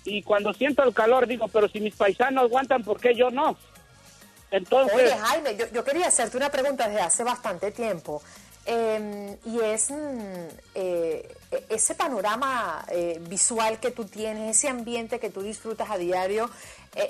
y 0.07 0.23
cuando 0.23 0.53
siento 0.53 0.83
el 0.85 0.95
calor 0.95 1.27
digo, 1.27 1.49
pero 1.49 1.69
si 1.69 1.81
mis 1.81 1.95
paisanos 1.95 2.45
aguantan, 2.45 2.83
¿por 2.83 3.01
qué 3.01 3.15
yo 3.15 3.31
no? 3.31 3.57
Entonces, 4.51 4.97
Oye, 4.97 5.11
Jaime, 5.11 5.57
yo, 5.73 5.85
quería 5.85 6.07
hacerte 6.07 6.37
una 6.37 6.51
pregunta 6.51 6.89
desde 6.89 7.03
hace 7.03 7.25
bastante 7.25 7.73
tiempo. 7.73 8.23
eh, 8.65 9.37
y 9.45 9.61
es 9.61 9.91
mm, 9.91 10.47
eh, 10.75 11.37
ese 11.69 11.95
panorama 11.95 12.85
eh, 12.91 13.21
visual 13.29 13.79
que 13.79 13.91
tú 13.91 14.05
tienes, 14.07 14.57
ese 14.57 14.69
ambiente 14.69 15.21
que 15.21 15.31
tú 15.31 15.43
disfrutas 15.43 15.91
a 15.91 15.99
diario, 15.99 16.51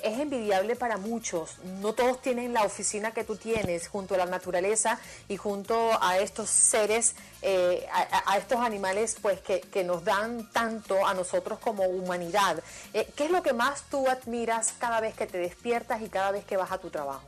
es 0.04 0.18
envidiable 0.18 0.74
para 0.76 0.96
muchos. 0.96 1.58
No 1.80 1.92
todos 1.92 2.20
tienen 2.20 2.52
la 2.52 2.62
oficina 2.64 3.12
que 3.12 3.24
tú 3.24 3.36
tienes 3.36 3.88
junto 3.88 4.14
a 4.14 4.18
la 4.18 4.26
naturaleza 4.26 4.98
y 5.28 5.36
junto 5.36 5.90
a 6.02 6.18
estos 6.18 6.50
seres, 6.50 7.14
eh, 7.42 7.86
a, 7.92 8.00
a- 8.02 8.32
a 8.34 8.38
estos 8.38 8.60
animales 8.60 9.16
pues 9.22 9.40
que, 9.40 9.60
que 9.60 9.84
nos 9.84 10.04
dan 10.04 10.50
tanto 10.52 11.06
a 11.06 11.14
nosotros 11.14 11.58
como 11.60 11.84
humanidad. 11.84 12.62
Eh, 12.94 13.06
¿Qué 13.16 13.26
es 13.26 13.30
lo 13.30 13.42
que 13.42 13.52
más 13.52 13.84
tú 13.90 14.08
admiras 14.08 14.74
cada 14.78 15.00
vez 15.00 15.14
que 15.14 15.26
te 15.26 15.38
despiertas 15.38 16.02
y 16.02 16.08
cada 16.08 16.32
vez 16.32 16.44
que 16.44 16.56
vas 16.56 16.72
a 16.72 16.78
tu 16.78 16.90
trabajo? 16.90 17.22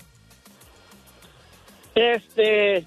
este, 1.94 2.86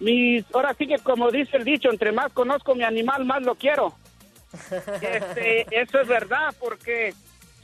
mis, 0.00 0.44
ahora 0.54 0.74
sí 0.78 0.86
que 0.86 0.98
como 0.98 1.30
dice 1.30 1.56
el 1.56 1.64
dicho, 1.64 1.90
entre 1.90 2.12
más 2.12 2.32
conozco 2.32 2.74
mi 2.74 2.84
animal, 2.84 3.24
más 3.24 3.42
lo 3.42 3.54
quiero. 3.54 3.94
Este, 5.02 5.66
eso 5.80 6.00
es 6.00 6.08
verdad, 6.08 6.54
porque 6.58 7.14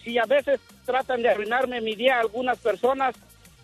si 0.05 0.19
a 0.19 0.25
veces 0.25 0.61
tratan 0.85 1.23
de 1.23 1.31
arruinarme 1.31 1.81
mi 1.81 1.95
día 1.97 2.21
algunas 2.21 2.59
personas, 2.59 3.15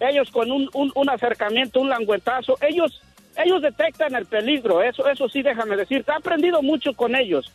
ellos 0.01 0.31
con 0.31 0.51
un, 0.51 0.69
un, 0.73 0.91
un 0.95 1.11
acercamiento, 1.11 1.81
un 1.81 1.91
languetazo, 1.91 2.57
ellos, 2.63 3.03
ellos 3.37 3.61
detectan 3.63 4.15
el 4.15 4.27
peligro, 4.27 4.83
eso, 4.83 5.07
eso 5.09 5.29
sí 5.29 5.43
déjame 5.43 5.77
decir, 5.77 6.05
he 6.09 6.13
aprendido 6.13 6.63
mucho 6.63 6.95
con 6.95 7.15
ellos. 7.15 7.53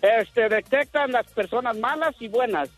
Este, 0.00 0.48
detectan 0.48 1.12
las 1.12 1.26
personas 1.28 1.76
malas 1.76 2.14
y 2.20 2.28
buenas. 2.28 2.70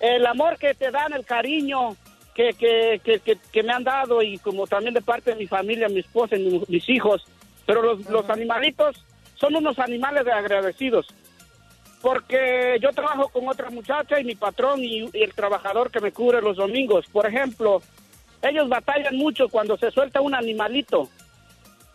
el 0.00 0.26
amor 0.26 0.58
que 0.58 0.74
te 0.74 0.90
dan, 0.90 1.12
el 1.12 1.24
cariño 1.24 1.96
que, 2.34 2.54
que, 2.54 3.00
que, 3.04 3.20
que, 3.20 3.36
que 3.52 3.62
me 3.62 3.72
han 3.72 3.84
dado 3.84 4.22
y 4.22 4.38
como 4.38 4.66
también 4.66 4.94
de 4.94 5.00
parte 5.02 5.30
de 5.32 5.36
mi 5.36 5.46
familia, 5.46 5.88
mi 5.88 6.00
esposa 6.00 6.36
y 6.36 6.40
mi- 6.42 6.62
mis 6.68 6.88
hijos. 6.88 7.24
Pero 7.66 7.82
los, 7.82 8.04
los 8.06 8.28
animalitos 8.30 8.96
son 9.36 9.54
unos 9.54 9.78
animales 9.78 10.24
de 10.24 10.32
agradecidos. 10.32 11.06
Porque 12.02 12.78
yo 12.80 12.90
trabajo 12.90 13.28
con 13.28 13.48
otra 13.48 13.70
muchacha 13.70 14.20
y 14.20 14.24
mi 14.24 14.34
patrón 14.34 14.82
y, 14.82 15.08
y 15.12 15.22
el 15.22 15.32
trabajador 15.34 15.90
que 15.90 16.00
me 16.00 16.10
cubre 16.12 16.42
los 16.42 16.56
domingos. 16.56 17.06
Por 17.06 17.26
ejemplo, 17.26 17.80
ellos 18.42 18.68
batallan 18.68 19.16
mucho 19.16 19.48
cuando 19.48 19.76
se 19.78 19.90
suelta 19.92 20.20
un 20.20 20.34
animalito. 20.34 21.08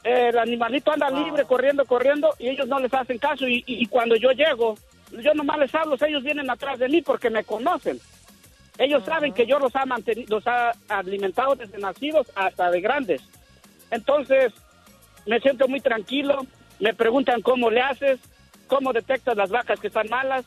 El 0.03 0.37
animalito 0.37 0.91
anda 0.93 1.09
libre, 1.09 1.43
corriendo, 1.43 1.83
corriendo, 1.85 2.29
y 2.39 2.47
ellos 2.47 2.67
no 2.67 2.79
les 2.79 2.93
hacen 2.93 3.17
caso. 3.17 3.45
Y, 3.47 3.57
y- 3.67 3.83
y 3.83 3.85
cuando 3.87 4.15
yo 4.15 4.31
llego, 4.31 4.75
yo 5.11 5.33
nomás 5.33 5.59
les 5.59 5.75
hablo, 5.75 5.97
ellos 5.99 6.23
vienen 6.23 6.49
atrás 6.49 6.79
de 6.79 6.87
mí 6.87 7.01
porque 7.01 7.29
me 7.29 7.43
conocen. 7.43 7.99
Ellos 8.77 9.03
saben 9.03 9.33
que 9.33 9.45
yo 9.45 9.59
los 9.59 9.75
ha 9.75 9.85
mantenido, 9.85 10.35
los 10.37 10.47
ha 10.47 10.71
alimentado 10.87 11.55
desde 11.55 11.79
nacidos 11.79 12.27
hasta 12.35 12.71
de 12.71 12.79
grandes. 12.79 13.21
Entonces, 13.91 14.53
me 15.25 15.39
siento 15.41 15.67
muy 15.67 15.81
tranquilo. 15.81 16.45
Me 16.79 16.93
preguntan 16.93 17.41
cómo 17.41 17.69
le 17.71 17.81
haces, 17.81 18.19
cómo 18.67 18.93
detectas 18.93 19.35
las 19.35 19.49
vacas 19.49 19.79
que 19.79 19.87
están 19.87 20.07
malas. 20.09 20.45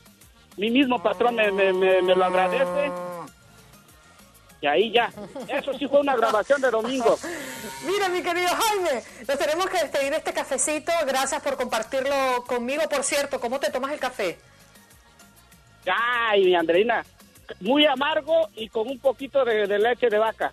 Mi 0.57 0.71
mismo 0.71 1.03
patrón 1.03 1.35
me, 1.37 1.51
me- 1.51 1.73
me- 1.73 2.03
me 2.03 2.15
lo 2.15 2.25
agradece. 2.25 2.93
Y 4.63 4.67
ahí 4.67 4.93
ya. 4.93 5.11
Eso 5.49 5.73
sí 5.79 5.89
fue 5.89 6.01
una 6.01 6.15
grabación 6.15 6.61
de 6.61 6.71
domingo. 6.71 7.19
Mira, 7.87 8.09
mi 8.11 8.23
querido 8.23 8.49
Jaime, 8.49 9.03
nos 9.27 9.39
tenemos 9.39 9.67
que 9.71 9.79
despedir 9.79 10.11
de 10.11 10.19
este 10.19 10.33
cafecito. 10.35 10.93
Gracias 11.07 11.41
por 11.43 11.57
compartirlo 11.57 12.45
conmigo. 12.47 12.83
Por 12.91 13.03
cierto, 13.03 13.41
¿cómo 13.41 13.59
te 13.59 13.71
tomas 13.71 13.93
el 13.93 13.99
café? 14.01 14.39
Ay, 15.87 16.45
mi 16.45 16.55
Andreina. 16.55 17.05
Muy 17.61 17.87
amargo 17.87 18.49
y 18.55 18.69
con 18.69 18.87
un 18.87 18.99
poquito 19.01 19.45
de, 19.45 19.67
de 19.67 19.79
leche 19.79 20.09
de 20.09 20.19
vaca. 20.19 20.53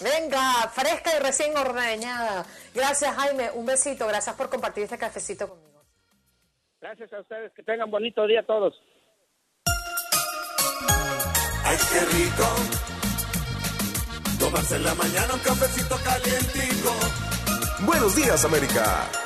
Venga, 0.00 0.68
fresca 0.72 1.10
y 1.16 1.20
recién 1.20 1.56
ordeñada. 1.56 2.46
Gracias, 2.74 3.14
Jaime. 3.16 3.50
Un 3.54 3.66
besito. 3.66 4.06
Gracias 4.06 4.36
por 4.36 4.48
compartir 4.48 4.84
este 4.84 4.98
cafecito 4.98 5.48
conmigo. 5.48 5.75
Gracias 6.80 7.12
a 7.12 7.20
ustedes. 7.20 7.52
Que 7.54 7.62
tengan 7.62 7.90
bonito 7.90 8.26
día 8.26 8.44
todos. 8.44 8.74
Ay, 11.64 11.76
qué 11.92 12.00
rico. 12.16 12.46
Tomarse 14.38 14.76
en 14.76 14.84
la 14.84 14.94
mañana 14.94 15.34
un 15.34 15.40
cafecito 15.40 15.96
calientico. 16.04 16.92
Buenos 17.86 18.14
días, 18.14 18.44
América. 18.44 19.25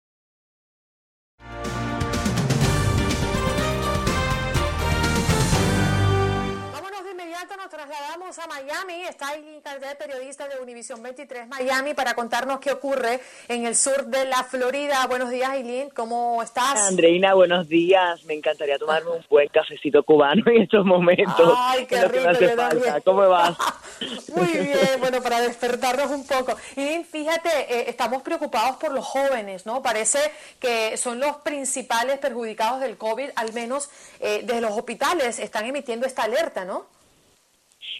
A 8.39 8.47
Miami. 8.47 9.03
Está 9.09 9.29
ahí 9.29 9.59
cantidad 9.61 9.89
de 9.89 9.95
periodistas 9.95 10.47
de 10.49 10.61
Univisión 10.61 11.03
23 11.03 11.49
Miami 11.49 11.93
para 11.93 12.13
contarnos 12.13 12.61
qué 12.61 12.71
ocurre 12.71 13.19
en 13.49 13.65
el 13.65 13.75
sur 13.75 14.05
de 14.05 14.23
la 14.23 14.43
Florida. 14.43 15.05
Buenos 15.07 15.29
días, 15.29 15.49
Aileen. 15.49 15.89
¿Cómo 15.89 16.41
estás? 16.41 16.79
Andreina, 16.79 17.33
buenos 17.33 17.67
días. 17.67 18.23
Me 18.23 18.33
encantaría 18.33 18.77
tomarme 18.77 19.11
un 19.11 19.25
buen 19.29 19.49
cafecito 19.49 20.03
cubano 20.03 20.43
en 20.45 20.61
estos 20.61 20.85
momentos. 20.85 21.53
Ay, 21.57 21.85
qué 21.85 21.95
que 21.95 22.19
me 22.21 22.33
rico, 22.33 22.55
falta. 22.55 23.01
¿Cómo 23.01 23.27
vas? 23.27 23.57
Muy 24.35 24.47
bien, 24.47 24.99
bueno, 24.99 25.21
para 25.21 25.41
despertarnos 25.41 26.09
un 26.11 26.25
poco. 26.25 26.55
Y 26.77 27.03
fíjate, 27.03 27.49
eh, 27.49 27.89
estamos 27.89 28.21
preocupados 28.21 28.77
por 28.77 28.93
los 28.93 29.05
jóvenes, 29.05 29.65
¿no? 29.65 29.81
Parece 29.81 30.19
que 30.59 30.95
son 30.95 31.19
los 31.19 31.35
principales 31.37 32.17
perjudicados 32.19 32.79
del 32.79 32.97
COVID, 32.97 33.31
al 33.35 33.51
menos 33.51 33.89
eh, 34.21 34.41
desde 34.45 34.61
los 34.61 34.71
hospitales 34.71 35.39
están 35.39 35.65
emitiendo 35.65 36.05
esta 36.05 36.23
alerta, 36.23 36.63
¿no? 36.63 37.00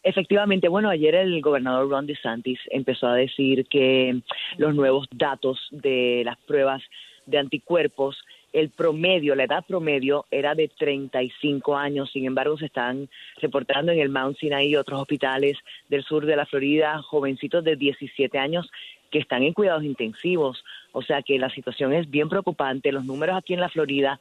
Efectivamente, 0.03 0.67
bueno, 0.67 0.89
ayer 0.89 1.13
el 1.13 1.41
gobernador 1.41 1.87
Ron 1.87 2.07
DeSantis 2.07 2.59
empezó 2.71 3.07
a 3.07 3.15
decir 3.15 3.67
que 3.67 4.19
los 4.57 4.73
nuevos 4.73 5.07
datos 5.11 5.67
de 5.69 6.23
las 6.25 6.37
pruebas 6.37 6.81
de 7.27 7.37
anticuerpos, 7.37 8.17
el 8.51 8.69
promedio, 8.69 9.35
la 9.35 9.43
edad 9.43 9.63
promedio 9.65 10.25
era 10.31 10.55
de 10.55 10.69
35 10.69 11.77
años, 11.77 12.11
sin 12.11 12.25
embargo 12.25 12.57
se 12.57 12.65
están 12.65 13.09
reportando 13.39 13.91
en 13.91 13.99
el 13.99 14.09
Mount 14.09 14.39
Sinai 14.39 14.67
y 14.69 14.75
otros 14.75 14.99
hospitales 14.99 15.57
del 15.87 16.03
sur 16.03 16.25
de 16.25 16.35
la 16.35 16.47
Florida 16.47 17.01
jovencitos 17.03 17.63
de 17.63 17.75
17 17.75 18.39
años 18.39 18.71
que 19.11 19.19
están 19.19 19.43
en 19.43 19.53
cuidados 19.53 19.83
intensivos, 19.83 20.63
o 20.93 21.03
sea 21.03 21.21
que 21.21 21.37
la 21.37 21.51
situación 21.51 21.93
es 21.93 22.09
bien 22.09 22.27
preocupante, 22.27 22.91
los 22.91 23.05
números 23.05 23.37
aquí 23.37 23.53
en 23.53 23.59
la 23.59 23.69
Florida 23.69 24.19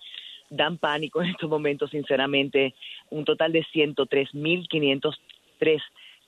dan 0.51 0.77
pánico 0.79 1.23
en 1.23 1.31
estos 1.31 1.49
momentos, 1.49 1.90
sinceramente, 1.90 2.75
un 3.09 3.25
total 3.25 3.53
de 3.53 3.64
103.503 5.61 5.81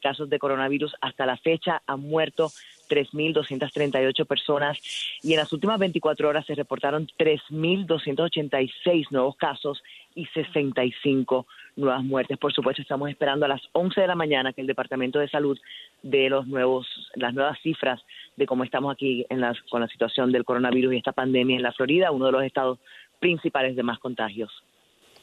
casos 0.02 0.28
de 0.28 0.38
coronavirus 0.38 0.94
hasta 1.00 1.24
la 1.24 1.38
fecha, 1.38 1.80
han 1.86 2.00
muerto 2.00 2.50
3.238 2.90 4.26
personas 4.26 4.78
y 5.22 5.32
en 5.32 5.38
las 5.38 5.50
últimas 5.52 5.78
24 5.78 6.28
horas 6.28 6.44
se 6.44 6.54
reportaron 6.54 7.06
3.286 7.18 9.06
nuevos 9.10 9.36
casos 9.36 9.82
y 10.14 10.26
65 10.26 11.46
nuevas 11.76 12.04
muertes. 12.04 12.36
Por 12.36 12.52
supuesto, 12.52 12.82
estamos 12.82 13.08
esperando 13.08 13.46
a 13.46 13.48
las 13.48 13.62
11 13.72 14.02
de 14.02 14.06
la 14.06 14.14
mañana 14.14 14.52
que 14.52 14.60
el 14.60 14.66
Departamento 14.66 15.18
de 15.20 15.28
Salud 15.28 15.58
dé 16.02 16.28
los 16.28 16.46
nuevos, 16.46 16.86
las 17.14 17.32
nuevas 17.32 17.58
cifras 17.62 18.02
de 18.36 18.44
cómo 18.46 18.64
estamos 18.64 18.92
aquí 18.92 19.24
en 19.30 19.40
las, 19.40 19.58
con 19.70 19.80
la 19.80 19.88
situación 19.88 20.32
del 20.32 20.44
coronavirus 20.44 20.92
y 20.92 20.98
esta 20.98 21.12
pandemia 21.12 21.56
en 21.56 21.62
la 21.62 21.72
Florida, 21.72 22.10
uno 22.10 22.26
de 22.26 22.32
los 22.32 22.44
estados 22.44 22.78
principales 23.20 23.74
de 23.76 23.84
más 23.84 23.98
contagios. 24.00 24.52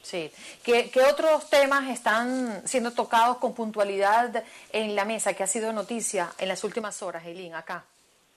Sí. 0.01 0.29
¿Qué, 0.63 0.89
qué 0.91 1.01
otros 1.01 1.49
temas 1.49 1.89
están 1.89 2.67
siendo 2.67 2.91
tocados 2.91 3.37
con 3.37 3.53
puntualidad 3.53 4.43
en 4.71 4.95
la 4.95 5.05
mesa, 5.05 5.33
que 5.35 5.43
ha 5.43 5.47
sido 5.47 5.73
noticia 5.73 6.29
en 6.39 6.47
las 6.47 6.63
últimas 6.63 7.01
horas, 7.03 7.25
Eileen, 7.25 7.53
acá? 7.53 7.85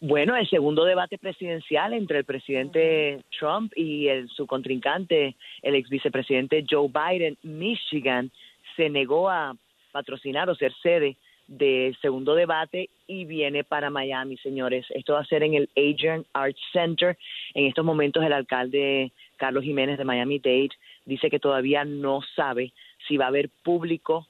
Bueno, 0.05 0.35
el 0.35 0.51
segundo 0.51 0.85
debate 0.85 1.17
presidencial 1.17 1.93
entre 1.93 2.19
el 2.19 2.25
presidente 2.25 3.21
Trump 3.39 3.73
y 3.77 4.09
el, 4.09 4.29
su 4.31 4.49
contrincante, 4.49 5.37
el 5.63 5.77
ex 5.77 5.89
vicepresidente 5.89 6.65
Joe 6.69 6.89
Biden, 6.89 7.39
Michigan, 7.45 8.33
se 8.75 8.91
negó 8.91 9.31
a 9.31 9.55
patrocinar 9.93 10.51
o 10.51 10.57
ser 10.57 10.75
sede 10.83 11.17
del 11.47 11.97
segundo 12.01 12.35
debate 12.35 12.89
y 13.07 13.27
viene 13.27 13.63
para 13.63 13.91
Miami, 13.91 14.37
señores. 14.39 14.87
Esto 14.91 15.13
va 15.13 15.21
a 15.21 15.25
ser 15.25 15.45
en 15.45 15.55
el 15.55 15.71
Adrian 15.77 16.25
Arts 16.33 16.61
Center. 16.73 17.17
En 17.55 17.67
estos 17.67 17.85
momentos 17.85 18.25
el 18.25 18.33
alcalde 18.33 19.13
Carlos 19.37 19.65
Jiménez 19.65 19.99
de 19.99 20.05
Miami-Dade 20.05 20.71
dice 21.05 21.31
que 21.31 21.39
todavía 21.39 21.85
no 21.85 22.21
sabe 22.37 22.73
si 23.09 23.17
va 23.17 23.27
a 23.27 23.29
haber 23.29 23.51
público 23.63 24.27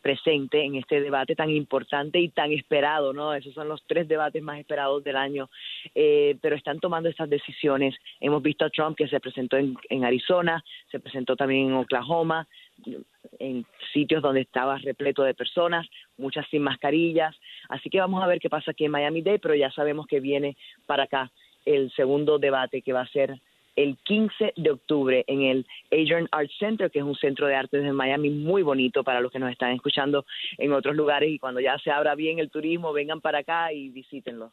presente 0.00 0.62
en 0.62 0.76
este 0.76 1.00
debate 1.00 1.36
tan 1.36 1.50
importante 1.50 2.18
y 2.18 2.28
tan 2.28 2.52
esperado, 2.52 3.12
¿no? 3.12 3.34
Esos 3.34 3.54
son 3.54 3.68
los 3.68 3.82
tres 3.86 4.08
debates 4.08 4.42
más 4.42 4.58
esperados 4.58 5.04
del 5.04 5.16
año, 5.16 5.50
eh, 5.94 6.36
pero 6.40 6.56
están 6.56 6.80
tomando 6.80 7.08
estas 7.08 7.28
decisiones. 7.28 7.94
Hemos 8.20 8.42
visto 8.42 8.64
a 8.64 8.70
Trump 8.70 8.96
que 8.96 9.08
se 9.08 9.20
presentó 9.20 9.56
en, 9.56 9.76
en 9.88 10.04
Arizona, 10.04 10.64
se 10.90 11.00
presentó 11.00 11.36
también 11.36 11.68
en 11.68 11.74
Oklahoma, 11.74 12.46
en 13.38 13.66
sitios 13.92 14.22
donde 14.22 14.40
estaba 14.40 14.78
repleto 14.78 15.22
de 15.22 15.34
personas, 15.34 15.86
muchas 16.16 16.46
sin 16.48 16.62
mascarillas. 16.62 17.36
Así 17.68 17.90
que 17.90 18.00
vamos 18.00 18.22
a 18.22 18.26
ver 18.26 18.40
qué 18.40 18.48
pasa 18.48 18.70
aquí 18.70 18.86
en 18.86 18.92
Miami 18.92 19.22
Dade, 19.22 19.38
pero 19.38 19.54
ya 19.54 19.70
sabemos 19.70 20.06
que 20.06 20.20
viene 20.20 20.56
para 20.86 21.04
acá 21.04 21.30
el 21.66 21.92
segundo 21.92 22.38
debate 22.38 22.80
que 22.80 22.92
va 22.92 23.02
a 23.02 23.08
ser 23.08 23.38
el 23.82 23.96
15 24.04 24.52
de 24.56 24.70
octubre 24.70 25.24
en 25.26 25.42
el 25.42 25.66
Adrian 25.90 26.28
Art 26.32 26.50
Center, 26.58 26.90
que 26.90 26.98
es 26.98 27.04
un 27.04 27.16
centro 27.16 27.46
de 27.46 27.54
artes 27.54 27.82
de 27.82 27.92
Miami 27.92 28.30
muy 28.30 28.62
bonito 28.62 29.02
para 29.02 29.20
los 29.20 29.32
que 29.32 29.38
nos 29.38 29.50
están 29.50 29.72
escuchando 29.72 30.26
en 30.58 30.72
otros 30.72 30.94
lugares 30.94 31.30
y 31.30 31.38
cuando 31.38 31.60
ya 31.60 31.78
se 31.78 31.90
abra 31.90 32.14
bien 32.14 32.38
el 32.38 32.50
turismo, 32.50 32.92
vengan 32.92 33.20
para 33.20 33.38
acá 33.38 33.72
y 33.72 33.88
visítenlo. 33.88 34.52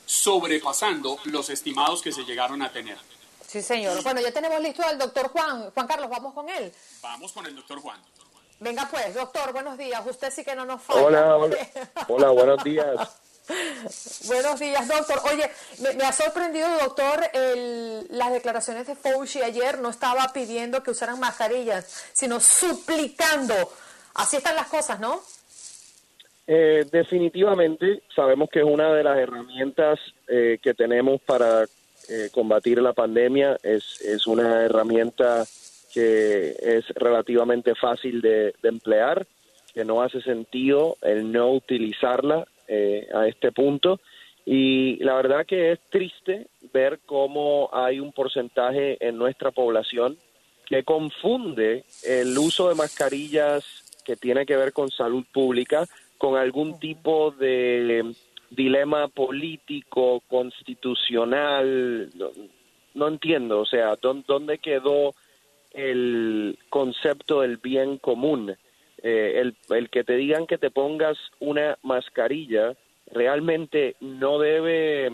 sobrepasando 0.07 1.19
los 1.25 1.51
estimados 1.51 2.03
que 2.03 2.11
se 2.11 2.25
llegaron 2.25 2.63
a 2.63 2.73
tener. 2.73 2.99
Sí, 3.53 3.61
señor. 3.61 4.03
Bueno, 4.03 4.23
ya 4.23 4.33
tenemos 4.33 4.59
listo 4.63 4.83
al 4.83 4.97
doctor 4.97 5.29
Juan. 5.29 5.71
Juan 5.73 5.87
Carlos, 5.87 6.09
vamos 6.09 6.33
con 6.33 6.49
él. 6.49 6.73
Vamos 7.03 7.33
con 7.33 7.45
el 7.45 7.55
doctor 7.55 7.81
Juan. 7.81 8.01
Venga 8.61 8.89
pues, 8.91 9.15
doctor, 9.15 9.53
buenos 9.53 9.77
días. 9.77 10.01
Usted 10.07 10.31
sí 10.31 10.43
que 10.43 10.55
no 10.55 10.65
nos 10.65 10.81
falla. 10.81 11.03
Hola, 11.03 11.37
hola. 11.37 11.57
Hola, 12.09 12.31
buenos 12.31 12.65
días. 12.65 12.97
Buenos 14.27 14.59
días, 14.59 14.89
doctor. 14.89 15.21
Oye, 15.31 15.51
me, 15.99 16.03
ha 16.03 16.13
sorprendido, 16.13 16.67
doctor, 16.79 17.29
el, 17.35 18.07
las 18.09 18.33
declaraciones 18.33 18.87
de 18.87 18.97
Fauci 18.97 19.43
ayer. 19.43 19.81
No 19.81 19.91
estaba 19.91 20.33
pidiendo 20.33 20.83
que 20.83 20.93
usaran 20.93 21.21
mascarillas, 21.21 22.07
sino 22.15 22.41
suplicando. 22.41 23.53
Así 24.15 24.39
están 24.39 24.57
las 24.57 24.69
cosas, 24.69 24.99
¿no? 24.99 25.21
Eh, 26.47 26.87
definitivamente, 26.91 28.03
sabemos 28.17 28.49
que 28.51 28.61
es 28.61 28.65
una 28.65 28.95
de 28.95 29.05
las 29.05 29.19
herramientas 29.19 29.99
eh, 30.27 30.59
que 30.63 30.73
tenemos 30.73 31.21
para 31.21 31.67
eh, 32.09 32.29
combatir 32.33 32.81
la 32.81 32.93
pandemia. 32.93 33.59
Es, 33.63 34.01
es 34.01 34.27
una 34.27 34.63
herramienta 34.65 35.45
que 35.93 36.57
es 36.61 36.89
relativamente 36.95 37.75
fácil 37.75 38.21
de, 38.21 38.55
emplear, 38.63 39.27
que 39.75 39.85
no 39.85 40.03
hace 40.03 40.23
sentido 40.23 40.97
el 41.03 41.31
no 41.31 41.51
utilizarla 41.51 42.47
eh, 42.69 43.09
a 43.15 43.27
este 43.27 43.53
punto. 43.53 44.01
Y 44.45 44.97
la 45.05 45.15
verdad 45.15 45.47
que 45.47 45.73
es 45.73 45.81
triste 45.91 46.49
ver 46.73 47.01
cómo 47.07 47.71
hay 47.73 48.01
un 48.01 48.13
porcentaje 48.13 48.97
en 49.07 49.17
nuestra 49.17 49.51
población 49.51 50.17
que 50.67 50.83
confunde 50.83 51.85
el 52.05 52.37
uso 52.37 52.69
de 52.69 52.75
mascarillas 52.75 53.65
que 54.05 54.17
tiene 54.17 54.47
que 54.47 54.57
ver 54.57 54.73
con 54.73 54.91
salud 54.91 55.25
pública 55.33 55.87
con 56.19 56.37
algún 56.37 56.79
tipo 56.79 57.33
de 57.33 58.15
dilema 58.55 59.09
político, 59.09 60.23
constitucional, 60.29 62.11
no, 62.95 63.09
entiendo, 63.09 63.61
o 63.61 63.67
sea, 63.67 63.97
¿dónde 64.01 64.59
quedó 64.59 65.15
el 65.73 66.59
concepto 66.69 67.41
del 67.41 67.57
bien 67.57 67.99
común? 67.99 68.55
Eh, 69.03 69.41
el, 69.41 69.57
el 69.71 69.91
que 69.91 70.05
te 70.05 70.15
digan 70.17 70.47
que 70.47 70.59
te 70.59 70.71
pongas 70.71 71.19
una 71.41 71.77
mascarilla 71.83 72.75
realmente 73.11 73.97
no 74.01 74.39
debe 74.39 75.11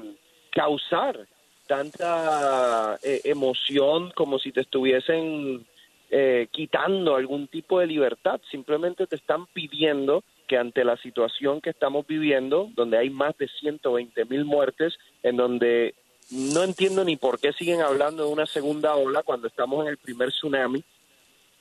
causar 0.51 1.27
tanta 1.67 2.99
eh, 3.03 3.21
emoción 3.25 4.11
como 4.15 4.39
si 4.39 4.53
te 4.53 4.63
estuviesen 4.63 5.65
eh, 6.11 6.49
quitando 6.51 7.15
algún 7.17 7.47
tipo 7.49 7.79
de 7.79 7.87
libertad, 7.87 8.41
simplemente 8.51 9.07
te 9.07 9.17
están 9.17 9.47
pidiendo 9.47 10.25
que 10.49 10.57
ante 10.57 10.85
la 10.85 10.97
situación 10.97 11.61
que 11.61 11.71
estamos 11.71 12.07
viviendo, 12.07 12.71
donde 12.75 12.99
hay 12.99 13.11
más 13.11 13.37
de 13.39 13.47
120 13.47 14.25
mil 14.25 14.45
muertes, 14.45 14.95
en 15.23 15.37
donde 15.37 15.95
no 16.31 16.65
entiendo 16.65 17.05
ni 17.05 17.17
por 17.17 17.39
qué 17.39 17.53
siguen 17.53 17.81
hablando 17.81 18.25
de 18.27 18.33
una 18.33 18.47
segunda 18.47 18.97
ola 18.97 19.23
cuando 19.23 19.47
estamos 19.47 19.83
en 19.83 19.89
el 19.89 19.99
primer 19.99 20.31
tsunami 20.31 20.83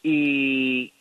y, 0.04 0.94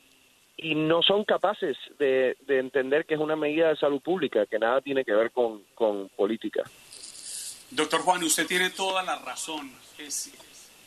y 0.56 0.74
no 0.74 1.02
son 1.02 1.24
capaces 1.24 1.76
de, 1.98 2.36
entender 2.48 3.06
que 3.06 3.14
es 3.14 3.20
una 3.20 3.36
medida 3.36 3.68
de 3.68 3.76
salud 3.76 4.00
pública, 4.00 4.46
que 4.46 4.58
nada 4.58 4.80
tiene 4.80 5.04
que 5.04 5.12
ver 5.12 5.30
con, 5.30 5.62
con 5.74 6.08
política. 6.10 6.62
Doctor 7.70 8.00
Juan, 8.02 8.22
usted 8.22 8.46
tiene 8.46 8.70
toda 8.70 9.02
la 9.02 9.16
razón. 9.18 9.70
Es 9.98 10.32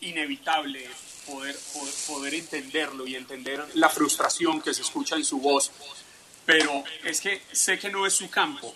inevitable 0.01 0.85
poder, 1.27 1.55
poder, 1.73 1.93
poder 2.07 2.33
entenderlo 2.33 3.05
y 3.05 3.15
entender 3.15 3.61
la 3.75 3.89
frustración 3.89 4.61
que 4.61 4.73
se 4.73 4.81
escucha 4.81 5.15
en 5.15 5.25
su 5.25 5.39
voz 5.41 5.71
pero 6.49 6.83
es 7.03 7.21
que 7.21 7.43
sé 7.51 7.77
que 7.77 7.91
no 7.91 8.07
es 8.07 8.13
su 8.15 8.27
campo, 8.27 8.73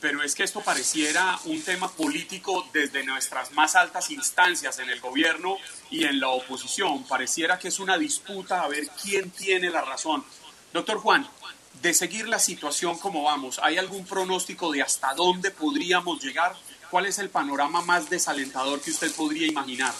pero 0.00 0.22
es 0.22 0.34
que 0.34 0.42
esto 0.42 0.62
pareciera 0.62 1.38
un 1.44 1.60
tema 1.60 1.92
político 1.92 2.66
desde 2.72 3.04
nuestras 3.04 3.52
más 3.52 3.76
altas 3.76 4.10
instancias 4.10 4.78
en 4.78 4.88
el 4.88 5.00
gobierno 5.00 5.58
y 5.90 6.04
en 6.04 6.18
la 6.18 6.30
oposición. 6.30 7.04
Pareciera 7.04 7.58
que 7.58 7.68
es 7.68 7.78
una 7.78 7.98
disputa 7.98 8.62
a 8.62 8.68
ver 8.68 8.88
quién 9.02 9.30
tiene 9.32 9.68
la 9.68 9.82
razón. 9.82 10.24
Doctor 10.72 10.96
Juan, 10.96 11.28
de 11.82 11.92
seguir 11.92 12.26
la 12.26 12.38
situación 12.38 12.96
como 12.96 13.24
vamos, 13.24 13.60
¿hay 13.62 13.76
algún 13.76 14.06
pronóstico 14.06 14.72
de 14.72 14.80
hasta 14.80 15.12
dónde 15.12 15.50
podríamos 15.50 16.24
llegar? 16.24 16.56
¿Cuál 16.90 17.04
es 17.04 17.18
el 17.18 17.28
panorama 17.28 17.82
más 17.82 18.08
desalentador 18.08 18.80
que 18.80 18.92
usted 18.92 19.12
podría 19.12 19.46
imaginar? 19.46 19.92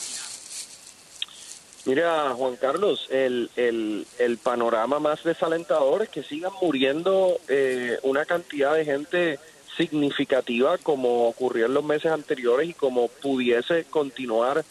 Mira, 1.87 2.35
Juan 2.37 2.57
Carlos, 2.57 3.07
el, 3.11 3.51
el, 3.57 4.39
panorama 4.39 4.99
más 4.99 5.25
desalentador 5.25 6.03
es 6.03 6.11
que 6.11 6.23
sigan 6.23 6.53
muriendo 6.61 7.39
eh, 7.49 7.99
una 8.03 8.27
cantidad 8.27 8.75
de 8.75 8.85
gente 8.85 9.39
significativa 9.77 10.77
como 10.77 11.27
ocurrió 11.27 11.67
en 11.67 11.75
los 11.75 11.85
meses 11.85 12.13
anteriores 12.13 12.69
y 12.69 12.75
como 12.75 13.09
pudiese 13.09 13.85
continuar 13.85 14.63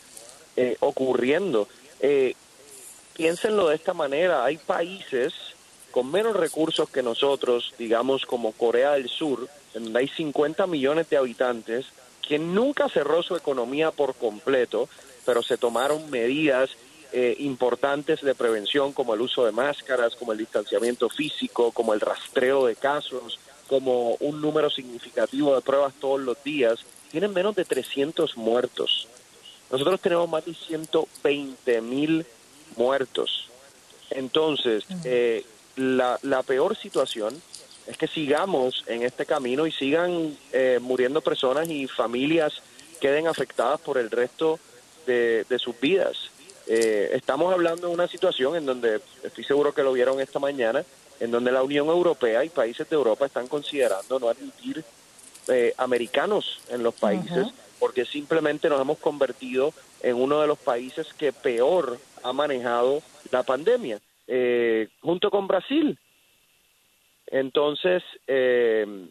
eh, 0.55 0.77
ocurriendo. 0.81 1.67
Eh, 1.99 2.35
piénsenlo 3.15 3.69
de 3.69 3.75
esta 3.75 3.93
manera, 3.93 4.45
hay 4.45 4.57
países 4.57 5.33
con 5.89 6.11
menos 6.11 6.35
recursos 6.35 6.89
que 6.89 7.01
nosotros, 7.01 7.73
digamos 7.79 8.27
como 8.27 8.51
Corea 8.51 8.91
del 8.91 9.09
Sur, 9.09 9.47
donde 9.73 9.99
hay 9.99 10.07
50 10.07 10.67
millones 10.67 11.09
de 11.09 11.17
habitantes, 11.17 11.87
que 12.27 12.37
nunca 12.37 12.87
cerró 12.87 13.23
su 13.23 13.35
economía 13.35 13.89
por 13.89 14.13
completo, 14.13 14.87
pero 15.25 15.41
se 15.41 15.57
tomaron 15.57 16.11
medidas 16.11 16.69
eh, 17.11 17.35
importantes 17.39 18.21
de 18.21 18.35
prevención 18.35 18.93
como 18.93 19.13
el 19.13 19.21
uso 19.21 19.45
de 19.45 19.51
máscaras, 19.51 20.15
como 20.15 20.31
el 20.31 20.37
distanciamiento 20.37 21.09
físico, 21.09 21.71
como 21.71 21.93
el 21.93 21.99
rastreo 21.99 22.65
de 22.65 22.75
casos, 22.75 23.39
como 23.67 24.15
un 24.19 24.41
número 24.41 24.69
significativo 24.69 25.55
de 25.55 25.61
pruebas 25.61 25.93
todos 25.99 26.19
los 26.19 26.43
días, 26.43 26.79
tienen 27.11 27.33
menos 27.33 27.55
de 27.55 27.65
300 27.65 28.37
muertos. 28.37 29.07
Nosotros 29.71 29.99
tenemos 30.01 30.29
más 30.29 30.45
de 30.45 30.53
120 30.53 31.81
mil 31.81 32.25
muertos. 32.75 33.49
Entonces, 34.09 34.85
eh, 35.03 35.45
la, 35.75 36.19
la 36.23 36.43
peor 36.43 36.75
situación 36.75 37.39
es 37.87 37.97
que 37.97 38.07
sigamos 38.07 38.83
en 38.87 39.03
este 39.03 39.25
camino 39.25 39.65
y 39.65 39.71
sigan 39.71 40.37
eh, 40.51 40.79
muriendo 40.81 41.21
personas 41.21 41.69
y 41.69 41.87
familias 41.87 42.61
queden 42.99 43.27
afectadas 43.27 43.79
por 43.79 43.97
el 43.97 44.11
resto 44.11 44.59
de, 45.07 45.45
de 45.49 45.59
sus 45.59 45.79
vidas. 45.79 46.17
Eh, 46.71 47.09
estamos 47.13 47.51
hablando 47.51 47.87
de 47.87 47.93
una 47.93 48.07
situación 48.07 48.55
en 48.55 48.65
donde, 48.65 49.01
estoy 49.23 49.43
seguro 49.43 49.73
que 49.73 49.81
lo 49.81 49.91
vieron 49.91 50.21
esta 50.21 50.37
mañana, 50.37 50.83
en 51.19 51.31
donde 51.31 51.51
la 51.51 51.63
Unión 51.63 51.87
Europea 51.87 52.45
y 52.45 52.49
países 52.49 52.87
de 52.87 52.95
Europa 52.95 53.25
están 53.25 53.47
considerando 53.47 54.19
no 54.19 54.29
admitir 54.29 54.83
eh, 55.47 55.73
americanos 55.77 56.61
en 56.69 56.83
los 56.83 56.93
países 56.93 57.47
porque 57.79 58.05
simplemente 58.05 58.69
nos 58.69 58.79
hemos 58.81 58.99
convertido 58.99 59.73
en 60.03 60.15
uno 60.15 60.41
de 60.41 60.47
los 60.47 60.59
países 60.59 61.11
que 61.13 61.33
peor 61.33 61.97
ha 62.23 62.33
manejado 62.33 63.01
la 63.31 63.43
pandemia, 63.43 63.99
eh, 64.27 64.89
junto 65.01 65.31
con 65.31 65.47
Brasil. 65.47 65.97
Entonces, 67.27 68.03
eh, 68.27 69.07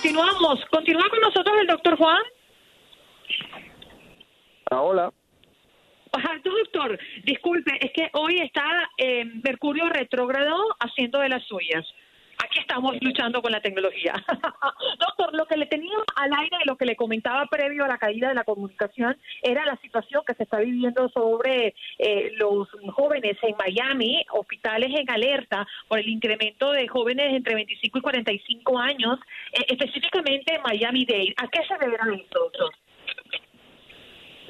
Continuamos. 0.00 0.64
Continúa 0.70 1.08
con 1.10 1.20
nosotros 1.20 1.56
el 1.60 1.66
doctor 1.66 1.96
Juan. 1.98 2.22
Ah, 4.70 4.80
hola. 4.80 5.12
Ajá, 6.12 6.40
doctor, 6.42 6.98
disculpe, 7.24 7.72
es 7.84 7.92
que 7.92 8.08
hoy 8.14 8.40
está 8.40 8.90
eh, 8.96 9.24
Mercurio 9.44 9.88
retrógrado 9.90 10.56
haciendo 10.80 11.18
de 11.20 11.28
las 11.28 11.44
suyas. 11.44 11.86
Aquí 12.50 12.58
estamos 12.58 12.96
luchando 13.00 13.40
con 13.40 13.52
la 13.52 13.60
tecnología. 13.60 14.12
Doctor, 14.98 15.32
lo 15.36 15.46
que 15.46 15.56
le 15.56 15.66
tenía 15.66 15.94
al 16.16 16.32
aire 16.32 16.56
y 16.64 16.68
lo 16.68 16.76
que 16.76 16.84
le 16.84 16.96
comentaba 16.96 17.46
previo 17.46 17.84
a 17.84 17.88
la 17.88 17.96
caída 17.96 18.28
de 18.28 18.34
la 18.34 18.42
comunicación 18.42 19.16
era 19.40 19.64
la 19.64 19.76
situación 19.76 20.24
que 20.26 20.34
se 20.34 20.42
está 20.42 20.58
viviendo 20.58 21.08
sobre 21.10 21.76
eh, 21.98 22.32
los 22.38 22.66
jóvenes 22.92 23.36
en 23.42 23.54
Miami, 23.56 24.24
hospitales 24.32 24.90
en 24.98 25.08
alerta 25.08 25.64
por 25.86 26.00
el 26.00 26.08
incremento 26.08 26.72
de 26.72 26.88
jóvenes 26.88 27.34
entre 27.34 27.54
25 27.54 27.98
y 27.98 28.00
45 28.00 28.78
años, 28.80 29.20
eh, 29.52 29.66
específicamente 29.68 30.56
en 30.56 30.62
Miami-Dade. 30.62 31.34
¿A 31.36 31.46
qué 31.46 31.60
se 31.68 31.78
deberá 31.78 32.02
esto, 32.12 32.36
doctor? 32.40 32.72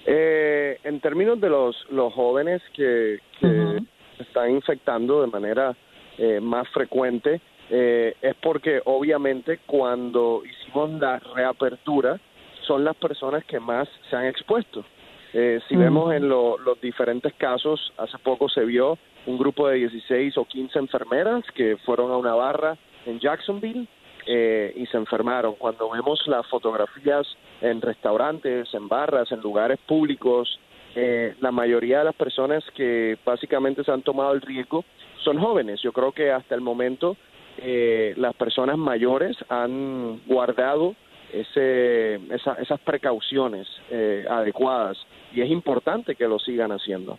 Eh, 0.06 0.80
en 0.84 1.00
términos 1.00 1.38
de 1.38 1.50
los, 1.50 1.76
los 1.90 2.14
jóvenes 2.14 2.62
que, 2.74 3.18
que 3.38 3.78
están 4.18 4.52
infectando 4.52 5.20
de 5.20 5.26
manera 5.26 5.76
eh, 6.22 6.38
más 6.38 6.68
frecuente, 6.68 7.40
eh, 7.70 8.14
es 8.20 8.34
porque 8.42 8.80
obviamente 8.84 9.60
cuando 9.66 10.42
hicimos 10.44 10.90
la 11.00 11.18
reapertura 11.34 12.18
son 12.66 12.84
las 12.84 12.96
personas 12.96 13.44
que 13.44 13.58
más 13.60 13.88
se 14.08 14.16
han 14.16 14.26
expuesto. 14.26 14.84
Eh, 15.32 15.60
si 15.68 15.76
vemos 15.76 16.12
en 16.12 16.28
lo- 16.28 16.58
los 16.58 16.80
diferentes 16.80 17.32
casos, 17.34 17.92
hace 17.96 18.18
poco 18.18 18.48
se 18.48 18.64
vio 18.64 18.98
un 19.26 19.38
grupo 19.38 19.68
de 19.68 19.76
16 19.76 20.36
o 20.38 20.44
15 20.44 20.78
enfermeras 20.78 21.44
que 21.54 21.76
fueron 21.84 22.10
a 22.10 22.16
una 22.16 22.34
barra 22.34 22.76
en 23.06 23.18
Jacksonville 23.20 23.86
eh, 24.26 24.72
y 24.76 24.86
se 24.86 24.96
enfermaron. 24.96 25.54
Cuando 25.54 25.88
vemos 25.90 26.26
las 26.26 26.46
fotografías 26.48 27.26
en 27.60 27.80
restaurantes, 27.80 28.72
en 28.74 28.88
barras, 28.88 29.30
en 29.32 29.40
lugares 29.40 29.78
públicos, 29.86 30.58
eh, 30.94 31.34
la 31.40 31.50
mayoría 31.52 31.98
de 32.00 32.04
las 32.06 32.14
personas 32.14 32.64
que 32.74 33.16
básicamente 33.24 33.84
se 33.84 33.92
han 33.92 34.02
tomado 34.02 34.32
el 34.32 34.40
riesgo 34.42 34.84
son 35.24 35.38
jóvenes. 35.38 35.80
Yo 35.82 35.92
creo 35.92 36.12
que 36.12 36.30
hasta 36.32 36.54
el 36.54 36.60
momento 36.60 37.16
eh, 37.62 38.14
las 38.16 38.34
personas 38.34 38.76
mayores 38.78 39.36
han 39.48 40.20
guardado 40.26 40.94
ese, 41.32 42.14
esa- 42.34 42.54
esas 42.54 42.80
precauciones 42.80 43.68
eh, 43.90 44.24
adecuadas 44.28 44.98
y 45.32 45.40
es 45.42 45.50
importante 45.50 46.14
que 46.16 46.26
lo 46.26 46.38
sigan 46.38 46.72
haciendo. 46.72 47.18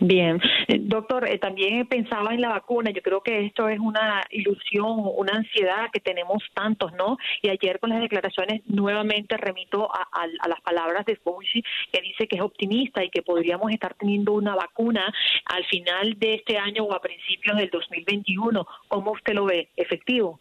Bien, 0.00 0.40
Eh, 0.68 0.78
doctor, 0.80 1.28
eh, 1.28 1.38
también 1.38 1.84
pensaba 1.88 2.32
en 2.32 2.40
la 2.40 2.50
vacuna. 2.50 2.90
Yo 2.92 3.02
creo 3.02 3.20
que 3.20 3.46
esto 3.46 3.68
es 3.68 3.80
una 3.80 4.22
ilusión, 4.30 4.86
una 5.16 5.32
ansiedad 5.38 5.90
que 5.92 5.98
tenemos 5.98 6.42
tantos, 6.54 6.92
¿no? 6.92 7.16
Y 7.42 7.48
ayer 7.48 7.80
con 7.80 7.90
las 7.90 8.00
declaraciones 8.00 8.62
nuevamente 8.66 9.36
remito 9.36 9.90
a, 9.92 10.06
a- 10.12 10.48
las 10.48 10.60
palabras 10.60 11.04
de 11.04 11.16
Fauci, 11.16 11.62
que 11.92 12.00
dice 12.00 12.28
que 12.28 12.36
es 12.36 12.42
optimista 12.42 13.02
y 13.02 13.10
que 13.10 13.22
podríamos 13.22 13.72
estar 13.72 13.94
teniendo 13.94 14.32
una 14.34 14.54
vacuna 14.54 15.12
al 15.46 15.64
final 15.64 16.16
de 16.18 16.34
este 16.34 16.58
año 16.58 16.84
o 16.84 16.94
a 16.94 17.00
principios 17.00 17.56
del 17.56 17.68
2021. 17.70 18.66
¿Cómo 18.86 19.12
usted 19.12 19.34
lo 19.34 19.46
ve? 19.46 19.68
¿Efectivo? 19.76 20.38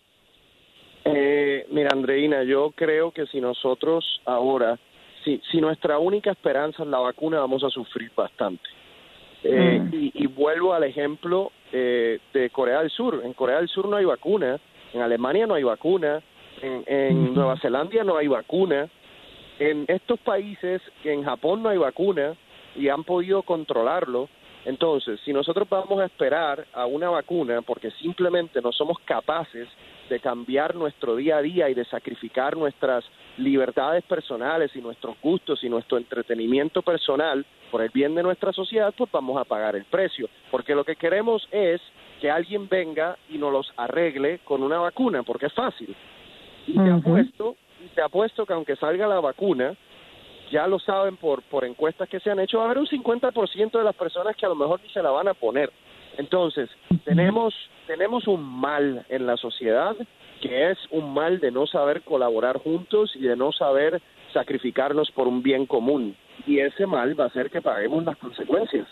Eh, 1.06 1.66
mira, 1.72 1.90
Andreina, 1.94 2.44
yo 2.44 2.72
creo 2.76 3.12
que 3.12 3.26
si 3.28 3.40
nosotros 3.42 4.22
ahora, 4.26 4.78
si, 5.24 5.42
si 5.52 5.60
nuestra 5.62 5.98
única 5.98 6.32
esperanza 6.32 6.84
es 6.84 6.90
la 6.90 7.00
vacuna, 7.00 7.40
vamos 7.40 7.64
a 7.64 7.70
sufrir 7.70 8.12
bastante. 8.16 8.70
Eh, 9.44 9.82
y, 9.92 10.24
y 10.24 10.28
vuelvo 10.28 10.74
al 10.74 10.84
ejemplo 10.84 11.52
eh, 11.72 12.20
de 12.34 12.50
Corea 12.50 12.80
del 12.80 12.90
Sur. 12.90 13.22
En 13.24 13.34
Corea 13.34 13.58
del 13.58 13.70
Sur 13.70 13.88
no 13.88 13.98
hay 13.98 14.06
vacuna, 14.06 14.60
en 14.94 15.02
Alemania 15.02 15.46
no 15.46 15.54
hay 15.54 15.64
vacuna, 15.64 16.22
en, 16.62 16.84
en 16.88 17.34
Nueva 17.34 17.58
Zelanda 17.60 18.04
no 18.04 18.18
hay 18.18 18.28
vacuna, 18.28 18.90
en 19.60 19.86
estos 19.88 20.20
países, 20.20 20.82
en 21.04 21.24
Japón 21.24 21.64
no 21.64 21.70
hay 21.70 21.78
vacuna 21.78 22.36
y 22.76 22.90
han 22.90 23.04
podido 23.04 23.42
controlarlo. 23.44 24.30
Entonces, 24.66 25.20
si 25.24 25.32
nosotros 25.32 25.68
vamos 25.70 26.00
a 26.00 26.06
esperar 26.06 26.66
a 26.74 26.86
una 26.86 27.10
vacuna 27.10 27.62
porque 27.62 27.92
simplemente 27.92 28.62
no 28.62 28.72
somos 28.72 29.00
capaces 29.06 29.68
de 30.10 30.20
cambiar 30.20 30.76
nuestro 30.76 31.16
día 31.16 31.38
a 31.38 31.42
día 31.42 31.70
y 31.70 31.74
de 31.74 31.86
sacrificar 31.86 32.58
nuestras 32.58 33.06
libertades 33.38 34.04
personales 34.04 34.72
y 34.76 34.82
nuestros 34.82 35.16
gustos 35.22 35.64
y 35.64 35.70
nuestro 35.70 35.98
entretenimiento 35.98 36.82
personal 36.82 37.46
por 37.72 37.82
el 37.82 37.90
bien 37.90 38.16
de 38.16 38.24
nuestra 38.24 38.52
sociedad, 38.52 38.94
pues 38.98 39.12
vamos 39.12 39.40
a 39.40 39.46
pagar 39.46 39.76
el 39.76 39.86
precio. 39.86 40.28
Porque 40.50 40.76
lo 40.76 40.84
que 40.84 40.96
queremos 40.96 41.48
es 41.52 41.82
que 42.20 42.32
alguien 42.32 42.68
venga 42.68 43.18
y 43.30 43.38
nos 43.38 43.52
los 43.52 43.74
arregle 43.78 44.40
con 44.40 44.64
una 44.64 44.80
vacuna, 44.80 45.24
porque 45.24 45.48
es 45.48 45.54
fácil. 45.54 45.96
Y 46.66 46.74
te 46.74 46.90
apuesto, 46.90 47.56
y 47.84 47.88
te 47.90 48.02
apuesto 48.02 48.46
que 48.46 48.54
aunque 48.54 48.76
salga 48.76 49.08
la 49.08 49.20
vacuna, 49.20 49.76
ya 50.52 50.68
lo 50.68 50.80
saben 50.80 51.18
por, 51.18 51.44
por 51.44 51.66
encuestas 51.66 52.10
que 52.10 52.20
se 52.20 52.32
han 52.32 52.40
hecho, 52.40 52.58
va 52.58 52.64
a 52.64 52.66
haber 52.68 52.80
un 52.80 52.88
50% 52.88 53.72
de 53.72 53.84
las 53.84 53.96
personas 53.96 54.36
que 54.36 54.46
a 54.46 54.50
lo 54.50 54.56
mejor 54.56 54.80
ni 54.82 54.90
se 54.90 55.02
la 55.02 55.12
van 55.12 55.28
a 55.28 55.34
poner. 55.34 55.72
Entonces, 56.18 56.70
tenemos, 57.04 57.54
tenemos 57.86 58.28
un 58.28 58.42
mal 58.42 59.06
en 59.10 59.28
la 59.28 59.38
sociedad 59.38 59.96
que 60.42 60.72
es 60.72 60.78
un 60.92 61.14
mal 61.14 61.40
de 61.40 61.52
no 61.52 61.68
saber 61.68 62.02
colaborar 62.02 62.58
juntos 62.58 63.16
y 63.16 63.22
de 63.22 63.36
no 63.36 63.52
saber 63.52 64.02
sacrificarnos 64.34 65.12
por 65.12 65.28
un 65.28 65.42
bien 65.42 65.66
común. 65.66 66.16
Y 66.46 66.60
ese 66.60 66.86
mal 66.86 67.20
va 67.20 67.26
a 67.26 67.28
hacer 67.28 67.50
que 67.50 67.62
paguemos 67.62 68.04
las 68.04 68.18
consecuencias. 68.18 68.88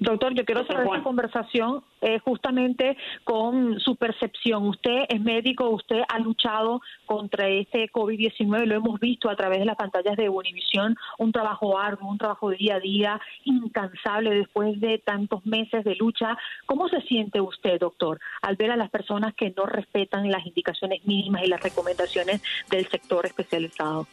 Doctor, 0.00 0.32
yo 0.32 0.46
quiero 0.46 0.64
cerrar 0.64 0.86
esta 0.86 1.02
conversación 1.02 1.84
eh, 2.00 2.18
justamente 2.20 2.96
con 3.22 3.78
su 3.80 3.96
percepción. 3.96 4.66
Usted 4.66 5.04
es 5.10 5.20
médico, 5.20 5.68
usted 5.68 6.00
ha 6.08 6.18
luchado 6.18 6.80
contra 7.04 7.48
este 7.48 7.90
COVID-19, 7.92 8.64
lo 8.64 8.76
hemos 8.76 8.98
visto 8.98 9.28
a 9.28 9.36
través 9.36 9.58
de 9.58 9.66
las 9.66 9.76
pantallas 9.76 10.16
de 10.16 10.30
Univisión, 10.30 10.96
un 11.18 11.32
trabajo 11.32 11.78
arduo, 11.78 12.08
un 12.08 12.16
trabajo 12.16 12.48
de 12.48 12.56
día 12.56 12.76
a 12.76 12.80
día, 12.80 13.20
incansable 13.44 14.30
después 14.30 14.80
de 14.80 14.96
tantos 14.96 15.44
meses 15.44 15.84
de 15.84 15.94
lucha. 15.96 16.34
¿Cómo 16.64 16.88
se 16.88 17.02
siente 17.02 17.42
usted, 17.42 17.78
doctor, 17.78 18.20
al 18.40 18.56
ver 18.56 18.70
a 18.70 18.76
las 18.76 18.88
personas 18.88 19.34
que 19.34 19.52
no 19.54 19.66
respetan 19.66 20.30
las 20.30 20.46
indicaciones 20.46 21.04
mínimas 21.04 21.42
y 21.44 21.48
las 21.48 21.62
recomendaciones 21.62 22.40
del 22.70 22.88
sector 22.88 23.26
especializado? 23.26 24.06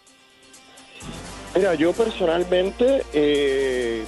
Mira, 1.56 1.76
yo 1.76 1.94
personalmente... 1.94 3.04
Eh 3.14 4.04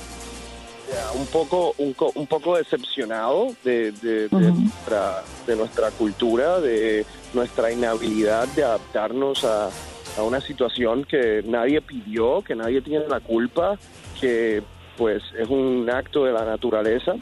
un 1.15 1.25
poco 1.27 1.73
un, 1.77 1.95
un 2.15 2.27
poco 2.27 2.57
decepcionado 2.57 3.47
de, 3.63 3.91
de, 3.91 4.27
nuestra, 4.31 5.23
de 5.45 5.55
nuestra 5.55 5.91
cultura, 5.91 6.59
de 6.59 7.05
nuestra 7.33 7.71
inhabilidad 7.71 8.47
de 8.49 8.63
adaptarnos 8.63 9.43
a, 9.43 9.69
a 10.17 10.23
una 10.23 10.41
situación 10.41 11.03
que 11.05 11.43
nadie 11.45 11.81
pidió, 11.81 12.41
que 12.41 12.55
nadie 12.55 12.81
tiene 12.81 13.07
la 13.07 13.19
culpa, 13.19 13.77
que 14.19 14.63
pues 14.97 15.23
es 15.37 15.47
un 15.47 15.89
acto 15.89 16.25
de 16.25 16.33
la 16.33 16.43
naturaleza 16.43 17.15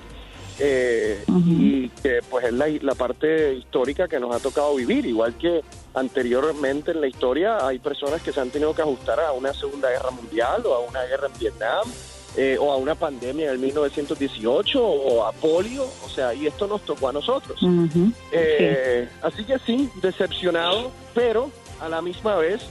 eh, 0.60 1.24
y 1.28 1.90
que 1.90 2.22
pues 2.28 2.46
es 2.46 2.54
la, 2.54 2.68
la, 2.82 2.96
parte 2.96 3.54
histórica 3.54 4.08
que 4.08 4.20
nos 4.20 4.36
ha 4.36 4.40
tocado 4.40 4.76
vivir, 4.76 5.06
igual 5.06 5.36
que 5.36 5.62
anteriormente 5.94 6.92
en 6.92 7.02
la 7.02 7.08
historia 7.08 7.68
hay 7.68 7.78
personas 7.78 8.24
que 8.24 8.32
se 8.32 8.42
han 8.42 8.50
tenido 8.50 8.74
que 8.74 8.82
ajustar 8.82 9.20
a 9.20 9.34
una 9.34 9.54
segunda 9.54 9.90
guerra 9.90 10.10
mundial 10.10 10.66
o 10.66 10.74
a 10.74 10.80
una 10.80 11.04
guerra 11.04 11.28
en 11.28 11.40
Vietnam 11.40 11.88
eh, 12.38 12.56
o 12.60 12.72
a 12.72 12.78
una 12.78 12.94
pandemia 12.94 13.50
del 13.50 13.58
1918 13.58 14.86
o 14.86 15.26
a 15.26 15.32
polio, 15.32 15.86
o 16.06 16.10
sea, 16.10 16.36
y 16.36 16.46
esto 16.46 16.68
nos 16.68 16.82
tocó 16.82 17.10
a 17.10 17.14
nosotros. 17.14 17.60
Eh, 18.32 19.10
así 19.24 19.44
que 19.44 19.58
sí, 19.60 19.90
decepcionado, 20.02 20.92
pero 21.16 21.50
a 21.82 21.90
la 21.90 22.02
misma 22.02 22.36
vez 22.36 22.62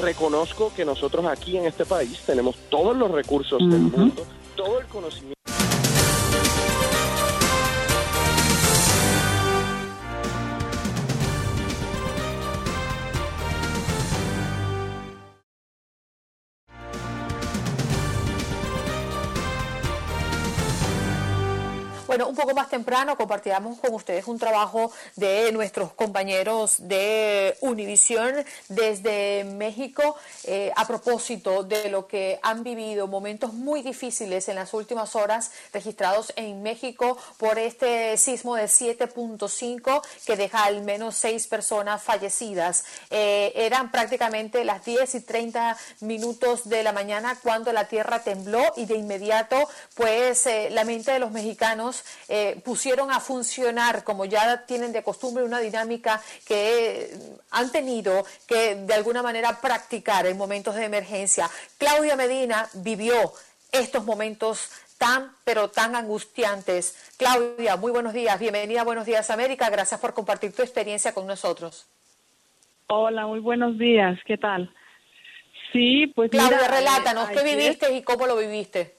reconozco 0.00 0.72
que 0.76 0.84
nosotros 0.84 1.26
aquí 1.26 1.56
en 1.56 1.66
este 1.66 1.84
país 1.84 2.20
tenemos 2.24 2.54
todos 2.68 2.96
los 2.96 3.10
recursos 3.10 3.58
del 3.58 3.80
mundo, 3.80 4.24
todo 4.54 4.78
el 4.78 4.86
conocimiento. 4.86 5.36
Bueno, 22.16 22.30
un 22.30 22.34
poco 22.34 22.54
más 22.54 22.70
temprano 22.70 23.14
compartíamos 23.14 23.78
con 23.78 23.92
ustedes 23.92 24.26
un 24.26 24.38
trabajo 24.38 24.90
de 25.16 25.52
nuestros 25.52 25.92
compañeros 25.92 26.76
de 26.78 27.54
Univisión 27.60 28.42
desde 28.70 29.44
México 29.44 30.16
eh, 30.44 30.72
a 30.74 30.86
propósito 30.86 31.62
de 31.62 31.90
lo 31.90 32.06
que 32.06 32.40
han 32.42 32.64
vivido, 32.64 33.06
momentos 33.06 33.52
muy 33.52 33.82
difíciles 33.82 34.48
en 34.48 34.54
las 34.54 34.72
últimas 34.72 35.14
horas 35.14 35.50
registrados 35.74 36.32
en 36.36 36.62
México 36.62 37.18
por 37.36 37.58
este 37.58 38.16
sismo 38.16 38.56
de 38.56 38.64
7.5 38.64 40.00
que 40.24 40.36
deja 40.36 40.64
al 40.64 40.80
menos 40.84 41.16
seis 41.16 41.46
personas 41.46 42.02
fallecidas. 42.02 42.86
Eh, 43.10 43.52
eran 43.56 43.90
prácticamente 43.90 44.64
las 44.64 44.82
10 44.86 45.16
y 45.16 45.20
30 45.20 45.76
minutos 46.00 46.66
de 46.66 46.82
la 46.82 46.92
mañana 46.92 47.38
cuando 47.42 47.74
la 47.74 47.88
tierra 47.88 48.22
tembló 48.22 48.62
y 48.74 48.86
de 48.86 48.94
inmediato 48.94 49.68
pues 49.94 50.46
eh, 50.46 50.70
la 50.70 50.84
mente 50.84 51.12
de 51.12 51.18
los 51.18 51.30
mexicanos 51.30 52.04
eh, 52.28 52.60
pusieron 52.64 53.10
a 53.10 53.20
funcionar, 53.20 54.04
como 54.04 54.24
ya 54.24 54.64
tienen 54.66 54.92
de 54.92 55.02
costumbre, 55.02 55.44
una 55.44 55.60
dinámica 55.60 56.22
que 56.46 57.10
han 57.50 57.70
tenido 57.72 58.24
que 58.46 58.74
de 58.74 58.94
alguna 58.94 59.22
manera 59.22 59.60
practicar 59.60 60.26
en 60.26 60.36
momentos 60.36 60.74
de 60.74 60.84
emergencia. 60.84 61.48
Claudia 61.78 62.16
Medina 62.16 62.68
vivió 62.74 63.14
estos 63.72 64.04
momentos 64.04 64.70
tan, 64.98 65.30
pero 65.44 65.68
tan 65.68 65.94
angustiantes. 65.94 66.96
Claudia, 67.18 67.76
muy 67.76 67.92
buenos 67.92 68.12
días, 68.14 68.38
bienvenida 68.38 68.80
a 68.80 68.84
Buenos 68.84 69.04
Días 69.04 69.28
América, 69.30 69.68
gracias 69.68 70.00
por 70.00 70.14
compartir 70.14 70.54
tu 70.54 70.62
experiencia 70.62 71.12
con 71.12 71.26
nosotros. 71.26 71.86
Hola, 72.88 73.26
muy 73.26 73.40
buenos 73.40 73.76
días, 73.78 74.18
¿qué 74.24 74.38
tal? 74.38 74.72
Sí, 75.72 76.06
pues 76.14 76.30
Claudia, 76.30 76.56
mira, 76.56 76.68
relátanos, 76.68 77.28
¿qué 77.30 77.40
ayer- 77.40 77.56
viviste 77.58 77.92
y 77.92 78.02
cómo 78.02 78.26
lo 78.26 78.36
viviste? 78.36 78.95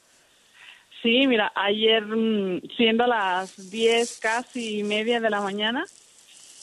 Sí, 1.02 1.28
mira, 1.28 1.52
ayer 1.56 2.04
mm, 2.04 2.62
siendo 2.76 3.06
las 3.08 3.70
diez 3.70 4.20
casi 4.20 4.80
y 4.80 4.84
media 4.84 5.20
de 5.20 5.30
la 5.30 5.42
mañana, 5.42 5.86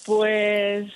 pues 0.06 0.90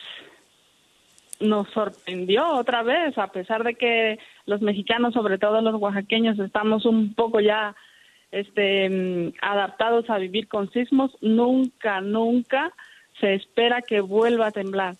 nos 1.40 1.68
sorprendió 1.70 2.46
otra 2.57 2.83
vez, 2.83 3.16
a 3.16 3.29
pesar 3.29 3.62
de 3.62 3.74
que 3.74 4.18
los 4.46 4.61
mexicanos, 4.61 5.14
sobre 5.14 5.38
todo 5.38 5.61
los 5.61 5.81
oaxaqueños, 5.81 6.38
estamos 6.38 6.85
un 6.85 7.14
poco 7.14 7.40
ya 7.40 7.77
este 8.31 8.88
mm, 8.90 9.35
adaptados 9.40 10.11
a 10.11 10.18
vivir 10.18 10.48
con 10.48 10.70
sismos, 10.72 11.16
nunca, 11.20 12.01
nunca 12.01 12.72
se 13.20 13.35
espera 13.35 13.83
que 13.83 14.01
vuelva 14.01 14.48
a 14.48 14.53
temblar. 14.53 14.96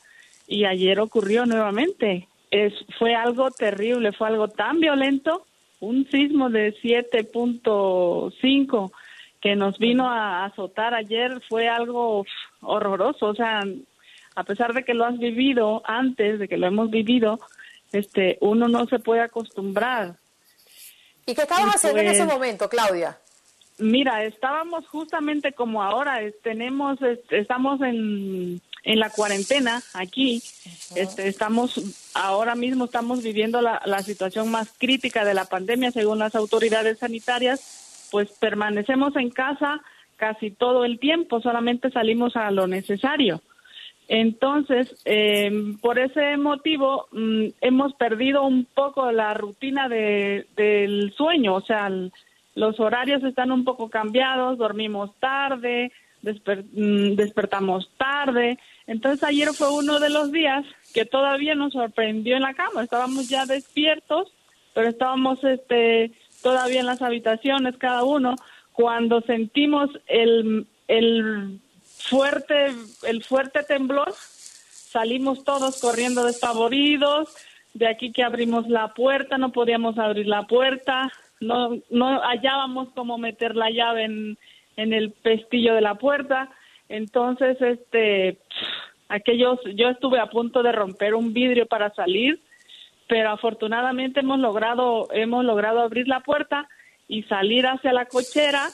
Y 0.47 0.65
ayer 0.65 1.01
ocurrió 1.01 1.45
nuevamente. 1.45 2.29
Es, 2.51 2.73
fue 2.99 3.15
algo 3.15 3.51
terrible, 3.51 4.13
fue 4.13 4.29
algo 4.29 4.49
tan 4.49 4.81
violento, 4.81 5.45
un 5.81 6.09
sismo 6.11 6.51
de 6.51 6.75
7.5 6.83 8.93
que 9.41 9.55
nos 9.57 9.79
vino 9.79 10.09
a 10.11 10.45
azotar 10.47 10.95
ayer 10.95 11.41
fue 11.49 11.69
algo 11.69 12.25
horroroso, 12.61 13.27
o 13.27 13.35
sea, 13.35 13.63
a 14.35 14.45
pesar 14.45 14.73
de 14.75 14.85
que 14.85 14.95
lo 14.95 15.05
has 15.05 15.17
vivido 15.19 15.83
antes, 15.85 16.39
de 16.41 16.49
que 16.49 16.57
lo 16.57 16.67
hemos 16.67 16.91
vivido, 16.91 17.39
este, 17.93 18.39
uno 18.41 18.67
no 18.69 18.87
se 18.87 18.99
puede 18.99 19.21
acostumbrar. 19.21 20.17
¿Y 21.27 21.35
qué 21.35 21.43
estabas 21.43 21.77
haciendo 21.77 22.01
en 22.01 22.09
ese 22.09 22.25
Pues, 22.25 22.35
momento, 22.35 22.69
Claudia? 22.69 23.19
Mira, 23.79 24.25
estábamos 24.25 24.87
justamente 24.89 25.53
como 25.53 25.83
ahora, 25.83 26.19
tenemos, 26.43 27.01
es- 27.03 27.21
estamos 27.31 27.81
en, 27.83 28.61
en 28.85 28.99
la 29.01 29.11
cuarentena 29.11 29.83
aquí, 29.95 30.43
este, 30.95 31.29
estamos, 31.29 31.81
ahora 32.15 32.55
mismo 32.55 32.85
estamos 32.87 33.23
viviendo 33.23 33.61
la, 33.61 33.83
la 33.85 34.03
situación 34.03 34.51
más 34.51 34.73
crítica 34.79 35.25
de 35.25 35.35
la 35.35 35.45
pandemia 35.47 35.91
según 35.91 36.19
las 36.19 36.35
autoridades 36.35 36.99
sanitarias, 36.99 38.09
pues 38.11 38.31
permanecemos 38.39 39.15
en 39.17 39.31
casa 39.31 39.81
casi 40.17 40.51
todo 40.51 40.85
el 40.85 40.99
tiempo, 40.99 41.41
solamente 41.41 41.91
salimos 41.91 42.35
a 42.37 42.51
lo 42.51 42.67
necesario. 42.67 43.41
Entonces, 44.09 44.97
eh, 45.05 45.51
por 45.83 45.99
ese 45.99 46.37
motivo, 46.39 47.07
mm, 47.13 47.45
hemos 47.61 47.93
perdido 47.95 48.43
un 48.45 48.65
poco 48.65 49.13
la 49.13 49.35
rutina 49.35 49.89
de, 49.89 50.47
del 50.57 51.13
sueño, 51.15 51.55
o 51.55 51.61
sea, 51.61 51.89
el- 51.89 52.13
los 52.55 52.81
horarios 52.81 53.23
están 53.23 53.53
un 53.53 53.65
poco 53.65 53.89
cambiados, 53.91 54.59
dormimos 54.59 55.11
tarde, 55.21 55.93
mm, 56.23 57.15
despertamos 57.15 57.91
tarde. 57.97 58.59
Entonces, 58.87 59.23
ayer 59.23 59.49
fue 59.55 59.71
uno 59.73 60.01
de 60.01 60.11
los 60.11 60.33
días 60.33 60.65
que 60.95 61.05
todavía 61.05 61.55
nos 61.55 61.73
sorprendió 61.73 62.37
en 62.37 62.43
la 62.43 62.55
cama. 62.55 62.83
Estábamos 62.83 63.29
ya 63.29 63.47
despiertos, 63.47 64.33
pero 64.75 64.89
estábamos 64.89 65.43
este, 65.45 66.13
todavía 66.43 66.81
en 66.81 66.87
las 66.87 67.03
habitaciones 67.03 67.77
cada 67.77 68.05
uno 68.05 68.37
cuando 68.73 69.21
sentimos 69.23 69.91
el, 70.07 70.67
el 70.87 71.61
fuerte 71.83 72.67
el 73.07 73.25
fuerte 73.25 73.65
temblor 73.65 74.13
salimos 74.13 75.43
todos 75.43 75.81
corriendo 75.81 76.25
despavoridos 76.25 77.35
de 77.75 77.89
aquí 77.89 78.13
que 78.13 78.23
abrimos 78.23 78.69
la 78.69 78.95
puerta 78.95 79.37
no 79.37 79.51
podíamos 79.51 79.99
abrir 79.99 80.27
la 80.27 80.47
puerta 80.47 81.11
no 81.41 81.71
no 81.91 82.21
hallábamos 82.23 82.89
cómo 82.95 83.19
meter 83.19 83.57
la 83.57 83.71
llave 83.71 84.05
en, 84.05 84.39
en 84.79 84.95
el 84.95 85.11
pestillo 85.11 85.75
de 85.75 85.83
la 85.83 85.97
puerta 85.97 86.51
entonces 86.89 87.61
este 87.61 88.39
aquellos 89.09 89.59
yo 89.75 89.91
estuve 89.91 90.19
a 90.19 90.31
punto 90.31 90.63
de 90.63 90.73
romper 90.73 91.15
un 91.15 91.35
vidrio 91.35 91.67
para 91.67 91.95
salir 91.95 92.41
pero 93.09 93.31
afortunadamente 93.31 94.21
hemos 94.21 94.39
logrado 94.39 95.09
hemos 95.13 95.45
logrado 95.45 95.81
abrir 95.81 96.09
la 96.09 96.21
puerta 96.21 96.69
y 97.09 97.25
salir 97.25 97.67
hacia 97.67 97.93
la 97.93 98.07
cochera 98.07 98.71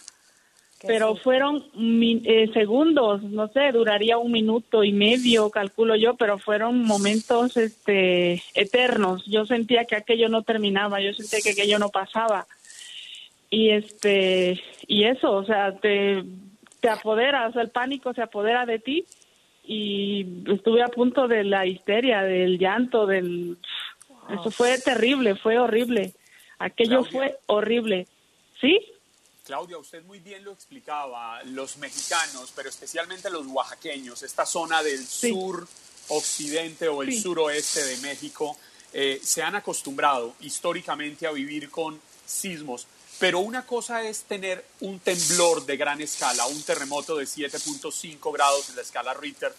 pero 0.86 1.16
fueron 1.16 1.64
eh, 1.76 2.50
segundos, 2.52 3.22
no 3.22 3.48
sé, 3.48 3.72
duraría 3.72 4.18
un 4.18 4.32
minuto 4.32 4.84
y 4.84 4.92
medio, 4.92 5.50
calculo 5.50 5.96
yo, 5.96 6.14
pero 6.14 6.38
fueron 6.38 6.84
momentos 6.84 7.56
este 7.56 8.42
eternos. 8.54 9.24
Yo 9.26 9.46
sentía 9.46 9.86
que 9.86 9.96
aquello 9.96 10.28
no 10.28 10.42
terminaba, 10.42 11.00
yo 11.00 11.14
sentía 11.14 11.40
que 11.42 11.58
aquello 11.58 11.78
no 11.78 11.88
pasaba. 11.88 12.46
Y 13.54 13.70
este 13.70 14.60
y 14.88 15.04
eso, 15.04 15.30
o 15.30 15.44
sea, 15.44 15.78
te 15.78 16.24
te 16.80 16.88
apodera, 16.88 17.46
o 17.46 17.52
sea, 17.52 17.62
el 17.62 17.70
pánico 17.70 18.12
se 18.12 18.20
apodera 18.20 18.66
de 18.66 18.80
ti 18.80 19.06
y 19.62 20.42
estuve 20.52 20.82
a 20.82 20.88
punto 20.88 21.28
de 21.28 21.44
la 21.44 21.64
histeria, 21.64 22.22
del 22.22 22.58
llanto, 22.58 23.06
del 23.06 23.56
eso 24.28 24.50
fue 24.50 24.78
terrible, 24.78 25.36
fue 25.36 25.58
horrible. 25.58 26.14
Aquello 26.58 27.04
fue 27.04 27.38
horrible. 27.46 28.08
¿Sí? 28.60 28.80
Claudia, 29.44 29.78
usted 29.78 30.02
muy 30.04 30.18
bien 30.18 30.42
lo 30.42 30.52
explicaba, 30.52 31.42
los 31.44 31.76
mexicanos, 31.76 32.52
pero 32.56 32.70
especialmente 32.70 33.30
los 33.30 33.46
oaxaqueños, 33.46 34.22
esta 34.22 34.46
zona 34.46 34.82
del 34.82 35.06
sur 35.06 35.68
occidente 36.08 36.88
o 36.88 37.02
el 37.02 37.12
suroeste 37.12 37.84
de 37.84 37.96
México, 37.98 38.56
eh, 38.92 39.20
se 39.22 39.42
han 39.42 39.54
acostumbrado 39.54 40.34
históricamente 40.40 41.26
a 41.26 41.32
vivir 41.32 41.70
con 41.70 42.00
sismos. 42.24 42.86
Pero 43.24 43.38
una 43.38 43.64
cosa 43.64 44.02
es 44.02 44.24
tener 44.24 44.62
un 44.80 44.98
temblor 44.98 45.64
de 45.64 45.78
gran 45.78 45.98
escala, 46.02 46.44
un 46.46 46.62
terremoto 46.62 47.16
de 47.16 47.24
7.5 47.24 48.30
grados 48.34 48.68
en 48.68 48.76
la 48.76 48.82
escala 48.82 49.14
Richter, 49.14 49.50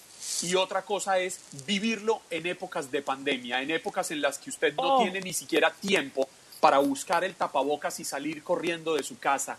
y 0.43 0.53
otra 0.53 0.83
cosa 0.83 1.17
es 1.17 1.39
vivirlo 1.65 2.21
en 2.29 2.45
épocas 2.45 2.91
de 2.91 3.01
pandemia, 3.01 3.63
en 3.63 3.71
épocas 3.71 4.11
en 4.11 4.21
las 4.21 4.37
que 4.37 4.51
usted 4.51 4.75
no 4.75 4.97
Oh. 4.97 5.01
tiene 5.01 5.19
ni 5.19 5.33
siquiera 5.33 5.71
tiempo 5.73 6.29
para 6.59 6.77
buscar 6.77 7.23
el 7.23 7.33
tapabocas 7.33 7.99
y 7.99 8.05
salir 8.05 8.43
corriendo 8.43 8.93
de 8.93 9.01
su 9.01 9.17
casa. 9.17 9.57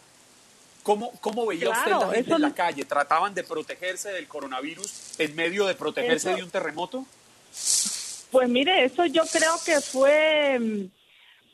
¿Cómo, 0.85 1.11
cómo 1.21 1.45
veía 1.45 1.71
usted 1.71 1.91
la 1.91 2.09
gente 2.13 2.33
en 2.33 2.43
la 2.43 2.55
calle? 2.55 2.85
¿Trataban 2.85 3.35
de 3.35 3.43
protegerse 3.43 4.11
del 4.13 4.29
coronavirus 4.29 5.19
en 5.19 5.35
medio 5.35 5.67
de 5.67 5.75
protegerse 5.75 6.29
Eso- 6.29 6.37
de 6.37 6.45
un 6.45 6.51
terremoto? 6.51 7.05
Pues 8.31 8.49
mire, 8.49 8.85
eso 8.85 9.05
yo 9.07 9.25
creo 9.27 9.55
que 9.65 9.81
fue, 9.81 10.59
mm, 10.61 10.91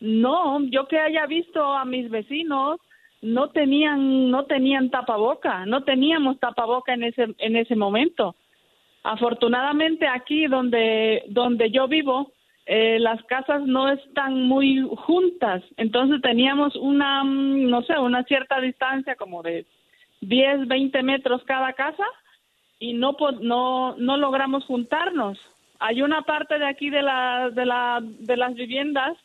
no, 0.02 0.60
yo 0.64 0.88
que 0.88 0.98
haya 0.98 1.26
visto 1.26 1.62
a 1.62 1.84
mis 1.84 2.10
vecinos, 2.10 2.80
no 3.20 3.50
tenían, 3.50 4.32
no 4.32 4.46
tenían 4.46 4.90
tapaboca, 4.90 5.64
no 5.64 5.84
teníamos 5.84 6.40
tapaboca 6.40 6.92
en 6.92 7.04
ese, 7.04 7.34
en 7.38 7.54
ese 7.54 7.76
momento. 7.76 8.34
Afortunadamente 9.04 10.08
aquí 10.08 10.48
donde, 10.48 11.22
donde 11.28 11.70
yo 11.70 11.86
vivo, 11.86 12.32
eh, 12.66 12.98
las 12.98 13.22
casas 13.24 13.62
no 13.62 13.88
están 13.90 14.48
muy 14.48 14.84
juntas, 15.06 15.62
entonces 15.76 16.20
teníamos 16.20 16.74
una, 16.74 17.22
mm, 17.22 17.70
no 17.70 17.82
sé, 17.82 17.96
una 17.96 18.24
cierta 18.24 18.60
distancia 18.60 19.14
como 19.14 19.44
de 19.44 19.66
10, 20.20 20.66
20 20.66 21.00
metros 21.04 21.44
cada 21.44 21.74
casa 21.74 22.06
y 22.80 22.94
no, 22.94 23.16
no, 23.40 23.94
no 23.98 24.16
logramos 24.16 24.64
juntarnos. 24.64 25.38
Hay 25.78 26.02
una 26.02 26.22
parte 26.22 26.58
de 26.58 26.66
aquí 26.66 26.90
de, 26.90 27.02
la, 27.02 27.50
de, 27.50 27.66
la, 27.66 28.00
de 28.02 28.36
las 28.36 28.54
viviendas 28.54 29.16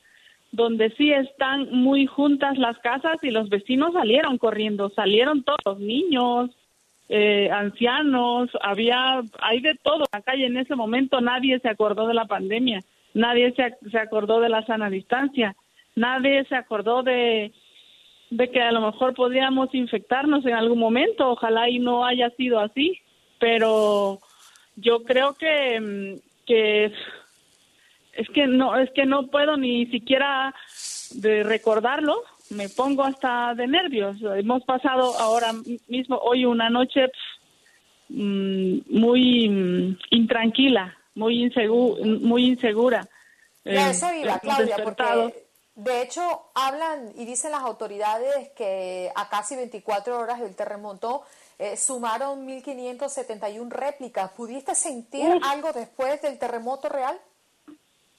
donde 0.51 0.91
sí 0.91 1.11
están 1.11 1.71
muy 1.71 2.05
juntas 2.05 2.57
las 2.57 2.77
casas 2.79 3.17
y 3.23 3.31
los 3.31 3.49
vecinos 3.49 3.93
salieron 3.93 4.37
corriendo, 4.37 4.89
salieron 4.89 5.43
todos, 5.43 5.79
niños, 5.79 6.51
eh, 7.09 7.49
ancianos, 7.51 8.49
había, 8.61 9.21
hay 9.39 9.61
de 9.61 9.75
todo 9.75 9.99
en 9.99 10.19
la 10.19 10.21
calle. 10.21 10.45
En 10.45 10.57
ese 10.57 10.75
momento 10.75 11.21
nadie 11.21 11.59
se 11.59 11.69
acordó 11.69 12.07
de 12.07 12.13
la 12.13 12.25
pandemia, 12.25 12.81
nadie 13.13 13.53
se, 13.53 13.75
se 13.89 13.97
acordó 13.97 14.39
de 14.39 14.49
la 14.49 14.65
sana 14.65 14.89
distancia, 14.89 15.55
nadie 15.95 16.45
se 16.45 16.55
acordó 16.55 17.03
de, 17.03 17.51
de 18.29 18.51
que 18.51 18.61
a 18.61 18.71
lo 18.71 18.81
mejor 18.81 19.13
podríamos 19.13 19.73
infectarnos 19.73 20.45
en 20.45 20.53
algún 20.53 20.79
momento, 20.79 21.29
ojalá 21.29 21.69
y 21.69 21.79
no 21.79 22.05
haya 22.05 22.29
sido 22.31 22.59
así, 22.59 22.99
pero 23.39 24.19
yo 24.75 25.03
creo 25.03 25.33
que, 25.33 26.19
que 26.45 26.91
es 28.17 28.27
que 28.29 28.47
no 28.47 28.77
es 28.77 28.89
que 28.91 29.05
no 29.05 29.27
puedo 29.27 29.57
ni 29.57 29.85
siquiera 29.87 30.53
de 31.11 31.43
recordarlo 31.43 32.21
me 32.49 32.69
pongo 32.69 33.03
hasta 33.03 33.53
de 33.55 33.67
nervios 33.67 34.17
hemos 34.35 34.63
pasado 34.63 35.17
ahora 35.19 35.53
mismo 35.87 36.17
hoy 36.17 36.45
una 36.45 36.69
noche 36.69 37.07
pf, 37.07 37.17
mm, 38.09 38.99
muy 38.99 39.49
mm, 39.49 39.97
intranquila 40.11 40.97
muy 41.15 41.43
insegura 41.43 42.05
muy 42.21 42.45
insegura 42.45 43.07
Eh, 43.65 43.89
eso 43.89 44.13
iba, 44.13 44.35
hemos 44.35 44.39
Claudia, 44.39 44.77
porque 44.81 45.47
de 45.75 46.01
hecho 46.01 46.21
hablan 46.55 47.11
y 47.17 47.25
dicen 47.25 47.51
las 47.51 47.61
autoridades 47.61 48.49
que 48.55 49.11
a 49.13 49.29
casi 49.29 49.55
24 49.55 50.17
horas 50.17 50.39
del 50.39 50.55
terremoto 50.55 51.23
eh, 51.59 51.75
sumaron 51.77 52.47
1.571 52.47 53.69
réplicas. 53.69 54.31
¿Pudiste 54.31 54.73
sentir 54.73 55.27
Uf. 55.27 55.43
algo 55.43 55.73
después 55.73 56.21
del 56.21 56.39
terremoto 56.39 56.89
real? 56.89 57.19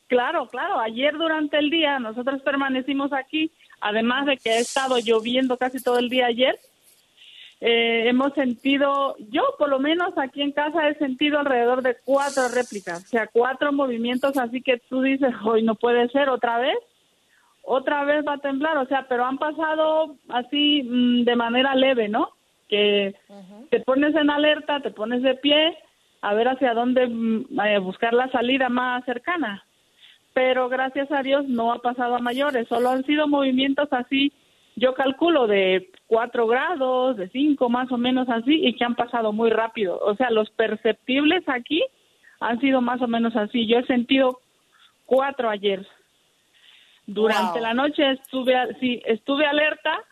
Claro, 0.08 0.48
claro. 0.48 0.80
Ayer 0.80 1.16
durante 1.16 1.58
el 1.58 1.70
día 1.70 1.98
nosotros 1.98 2.40
permanecimos 2.42 3.12
aquí, 3.12 3.52
además 3.80 4.26
de 4.26 4.38
que 4.38 4.50
ha 4.50 4.58
estado 4.58 4.98
lloviendo 4.98 5.56
casi 5.56 5.82
todo 5.82 5.98
el 5.98 6.08
día 6.08 6.26
ayer. 6.26 6.58
eh, 7.60 8.08
hemos 8.08 8.32
sentido, 8.34 9.16
yo 9.30 9.42
por 9.58 9.68
lo 9.68 9.80
menos 9.80 10.16
aquí 10.16 10.42
en 10.42 10.52
casa 10.52 10.88
he 10.88 10.94
sentido 10.94 11.40
alrededor 11.40 11.82
de 11.82 11.96
cuatro 12.04 12.44
réplicas, 12.54 13.04
o 13.04 13.08
sea, 13.08 13.26
cuatro 13.26 13.72
movimientos, 13.72 14.36
así 14.36 14.62
que 14.62 14.78
tú 14.88 15.02
dices, 15.02 15.34
hoy 15.44 15.64
no 15.64 15.74
puede 15.74 16.08
ser 16.10 16.28
otra 16.28 16.58
vez, 16.60 16.78
otra 17.62 18.04
vez 18.04 18.24
va 18.24 18.34
a 18.34 18.38
temblar, 18.38 18.78
o 18.78 18.86
sea, 18.86 19.06
pero 19.08 19.24
han 19.24 19.38
pasado 19.38 20.14
así 20.28 20.84
mm, 20.84 21.24
de 21.24 21.34
manera 21.34 21.74
leve, 21.74 22.08
¿no? 22.08 22.30
Que 22.68 23.16
te 23.70 23.80
pones 23.80 24.14
en 24.14 24.30
alerta, 24.30 24.78
te 24.80 24.92
pones 24.92 25.22
de 25.22 25.34
pie, 25.34 25.76
a 26.22 26.34
ver 26.34 26.46
hacia 26.46 26.74
dónde 26.74 27.08
mm, 27.08 27.82
buscar 27.82 28.14
la 28.14 28.30
salida 28.30 28.68
más 28.68 29.04
cercana 29.04 29.64
pero 30.38 30.68
gracias 30.68 31.10
a 31.10 31.20
Dios 31.24 31.48
no 31.48 31.72
ha 31.72 31.80
pasado 31.80 32.14
a 32.14 32.20
mayores, 32.20 32.68
solo 32.68 32.90
han 32.90 33.04
sido 33.04 33.26
movimientos 33.26 33.88
así, 33.90 34.32
yo 34.76 34.94
calculo 34.94 35.48
de 35.48 35.90
4 36.06 36.46
grados, 36.46 37.16
de 37.16 37.28
5 37.28 37.68
más 37.68 37.90
o 37.90 37.98
menos 37.98 38.28
así, 38.28 38.64
y 38.64 38.74
que 38.74 38.84
han 38.84 38.94
pasado 38.94 39.32
muy 39.32 39.50
rápido. 39.50 39.98
O 39.98 40.14
sea, 40.14 40.30
los 40.30 40.48
perceptibles 40.50 41.42
aquí 41.48 41.82
han 42.38 42.60
sido 42.60 42.80
más 42.80 43.02
o 43.02 43.08
menos 43.08 43.34
así. 43.34 43.66
Yo 43.66 43.78
he 43.80 43.86
sentido 43.86 44.38
cuatro 45.06 45.50
ayer. 45.50 45.84
Durante 47.04 47.58
Wow. 47.58 47.62
la 47.62 47.74
noche 47.74 48.08
estuve, 48.12 48.54
sí, 48.78 49.02
estuve 49.06 49.44
alerta, 49.44 50.04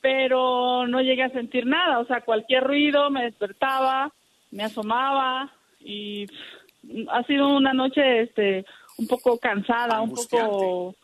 pero 0.00 0.86
no 0.86 1.02
llegué 1.02 1.24
a 1.24 1.32
sentir 1.32 1.66
nada. 1.66 1.98
O 1.98 2.06
sea, 2.06 2.22
cualquier 2.22 2.64
ruido 2.64 3.10
me 3.10 3.24
despertaba, 3.24 4.10
me 4.50 4.62
asomaba 4.62 5.50
y 5.80 6.24
ha 7.10 7.22
sido 7.24 7.48
una 7.48 7.74
noche 7.74 8.22
este 8.22 8.64
un 9.00 9.06
poco 9.06 9.38
cansada, 9.38 10.00
un 10.02 10.12
poco 10.12 10.94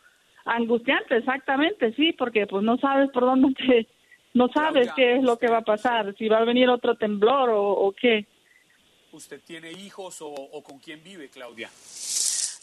angustiante, 0.45 1.17
exactamente, 1.17 1.93
sí, 1.93 2.13
porque 2.13 2.45
pues 2.47 2.63
no 2.63 2.77
sabes 2.77 3.09
por 3.11 3.23
dónde 3.23 3.53
te, 3.55 3.87
no 4.33 4.47
sabes 4.49 4.85
Claudia, 4.85 4.93
qué 4.95 5.15
es 5.17 5.23
lo 5.23 5.37
que 5.37 5.47
va 5.47 5.57
a 5.57 5.65
pasar, 5.65 6.15
si 6.17 6.27
va 6.27 6.37
a 6.37 6.45
venir 6.45 6.69
otro 6.69 6.95
temblor 6.95 7.49
o, 7.49 7.71
o 7.71 7.91
qué. 7.91 8.25
¿Usted 9.11 9.41
tiene 9.45 9.71
hijos 9.71 10.21
o, 10.21 10.27
o 10.29 10.63
con 10.63 10.79
quién 10.79 11.03
vive, 11.03 11.29
Claudia? 11.29 11.69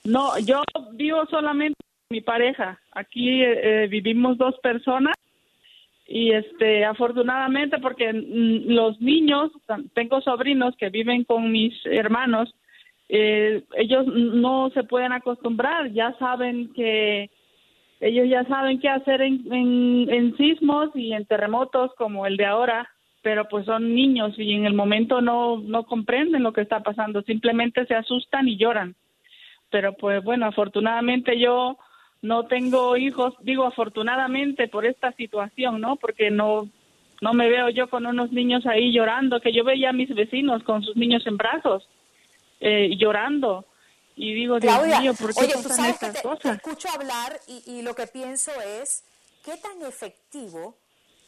No, 0.05 0.39
yo 0.39 0.63
vivo 0.93 1.25
solamente 1.27 1.77
con 1.79 2.17
mi 2.17 2.21
pareja. 2.21 2.79
Aquí 2.93 3.43
eh, 3.43 3.89
vivimos 3.89 4.39
dos 4.39 4.55
personas 4.63 5.17
y 6.07 6.33
este 6.33 6.85
afortunadamente 6.85 7.79
porque 7.79 8.13
mm, 8.13 8.71
los 8.71 9.01
niños, 9.01 9.51
tengo 9.95 10.21
sobrinos 10.21 10.77
que 10.77 10.91
viven 10.91 11.25
con 11.25 11.51
mis 11.51 11.75
hermanos, 11.87 12.55
eh, 13.09 13.63
ellos 13.77 14.07
no 14.07 14.71
se 14.71 14.85
pueden 14.85 15.13
acostumbrar, 15.13 15.93
ya 15.93 16.15
saben 16.19 16.73
que 16.73 17.31
ellos 18.01 18.29
ya 18.29 18.45
saben 18.45 18.81
qué 18.81 18.89
hacer 18.89 19.23
en, 19.23 19.45
en, 20.11 20.37
sismos 20.37 20.91
y 20.95 21.13
en 21.13 21.27
terremotos 21.27 21.93
como 21.97 22.27
el 22.27 22.37
de 22.37 22.47
ahora, 22.47 22.89
pero 23.23 23.49
pues 23.49 23.65
son 23.67 23.95
niños 23.95 24.35
y 24.39 24.53
en 24.53 24.67
el 24.67 24.75
momento 24.75 25.21
no, 25.21 25.59
no 25.59 25.85
comprenden 25.85 26.43
lo 26.43 26.53
que 26.53 26.61
está 26.61 26.81
pasando, 26.81 27.23
simplemente 27.23 27.87
se 27.87 27.95
asustan 27.95 28.49
y 28.49 28.57
lloran 28.57 28.95
pero 29.75 29.93
pues 29.95 30.23
bueno, 30.23 30.47
afortunadamente 30.47 31.37
yo 31.37 31.79
no 32.23 32.45
tengo 32.45 32.97
hijos, 32.97 33.35
digo 33.41 33.65
afortunadamente 33.65 34.69
por 34.69 34.87
esta 34.87 35.11
situación, 35.15 35.81
¿no? 35.81 35.97
Porque 35.97 36.31
no 36.31 36.69
no 37.21 37.33
me 37.33 37.49
veo 37.49 37.71
yo 37.71 37.89
con 37.91 38.07
unos 38.07 38.31
niños 38.31 38.67
ahí 38.67 38.93
llorando, 38.93 39.41
que 39.41 39.53
yo 39.53 39.65
veía 39.65 39.91
a 39.91 39.93
mis 39.93 40.15
vecinos 40.15 40.63
con 40.63 40.85
sus 40.85 40.95
niños 40.95 41.27
en 41.27 41.37
brazos 41.37 41.89
eh, 42.67 42.97
llorando 42.97 43.67
y 44.17 44.33
digo, 44.33 44.59
Dios 44.59 44.73
Claudia, 44.75 45.01
mío, 45.01 45.15
¿por 45.15 45.35
qué 45.35 45.41
oye, 45.43 45.53
tú 45.63 45.69
sabes 45.69 45.95
estas 45.95 46.15
te 46.15 46.23
cosas? 46.23 46.57
escucho 46.57 46.89
hablar 46.89 47.39
y, 47.47 47.63
y 47.67 47.83
lo 47.83 47.95
que 47.95 48.07
pienso 48.07 48.53
es, 48.63 49.05
¿qué 49.45 49.57
tan 49.59 49.83
efectivo 49.83 50.77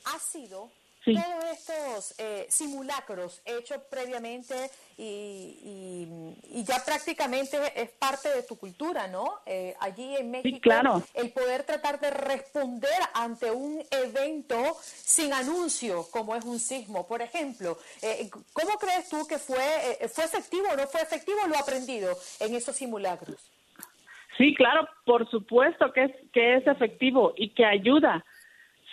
ha 0.07 0.19
sido 0.19 0.71
todos 1.15 1.45
estos 1.53 2.15
eh, 2.19 2.47
simulacros 2.49 3.41
hechos 3.45 3.79
previamente 3.89 4.55
y, 4.99 6.09
y, 6.51 6.65
ya 6.65 6.83
prácticamente 6.85 7.59
es 7.75 7.91
parte 7.91 8.29
de 8.31 8.43
tu 8.43 8.57
cultura, 8.57 9.07
¿no? 9.07 9.41
Eh, 9.47 9.75
allí 9.81 10.17
en 10.17 10.31
México, 10.31 10.59
claro. 10.61 11.03
el 11.15 11.31
poder 11.31 11.65
tratar 11.65 12.01
de 12.01 12.11
responder 12.11 12.99
ante 13.15 13.51
un 13.51 13.83
evento 13.91 14.77
sin 14.83 15.33
anuncio, 15.33 16.07
como 16.11 16.35
es 16.35 16.45
un 16.45 16.59
sismo, 16.59 17.07
por 17.07 17.23
ejemplo. 17.23 17.79
Eh, 18.03 18.29
¿Cómo 18.53 18.79
crees 18.79 19.09
tú 19.09 19.27
que 19.27 19.39
fue, 19.39 19.59
eh, 20.01 20.09
fue 20.09 20.25
efectivo 20.25 20.69
o 20.73 20.77
no 20.77 20.87
fue 20.87 21.03
efectivo 21.03 21.39
lo 21.47 21.57
aprendido 21.57 22.17
en 22.41 22.55
esos 22.55 22.75
simulacros? 22.75 23.53
Sí, 24.39 24.55
claro, 24.55 24.87
por 25.05 25.29
supuesto 25.31 25.93
que 25.93 26.05
es, 26.05 26.13
que 26.33 26.57
es 26.57 26.67
efectivo 26.67 27.33
y 27.37 27.51
que 27.55 27.65
ayuda 27.65 28.25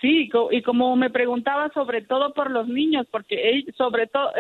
Sí, 0.04 0.30
y 0.51 0.62
como 0.64 0.97
me 0.97 1.10
preguntaba 1.10 1.70
sobre 1.70 2.01
todo 2.01 2.34
por 2.34 2.51
los 2.51 2.68
niños, 2.68 3.08
porque 3.10 3.64
sobre 3.78 4.06
todo 4.08 4.32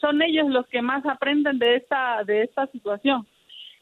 son 0.00 0.22
ellos 0.22 0.48
los 0.48 0.68
que 0.68 0.82
más 0.82 1.04
aprenden 1.04 1.58
de 1.58 1.74
esta 1.74 2.22
de 2.22 2.44
esta 2.44 2.68
situación. 2.68 3.26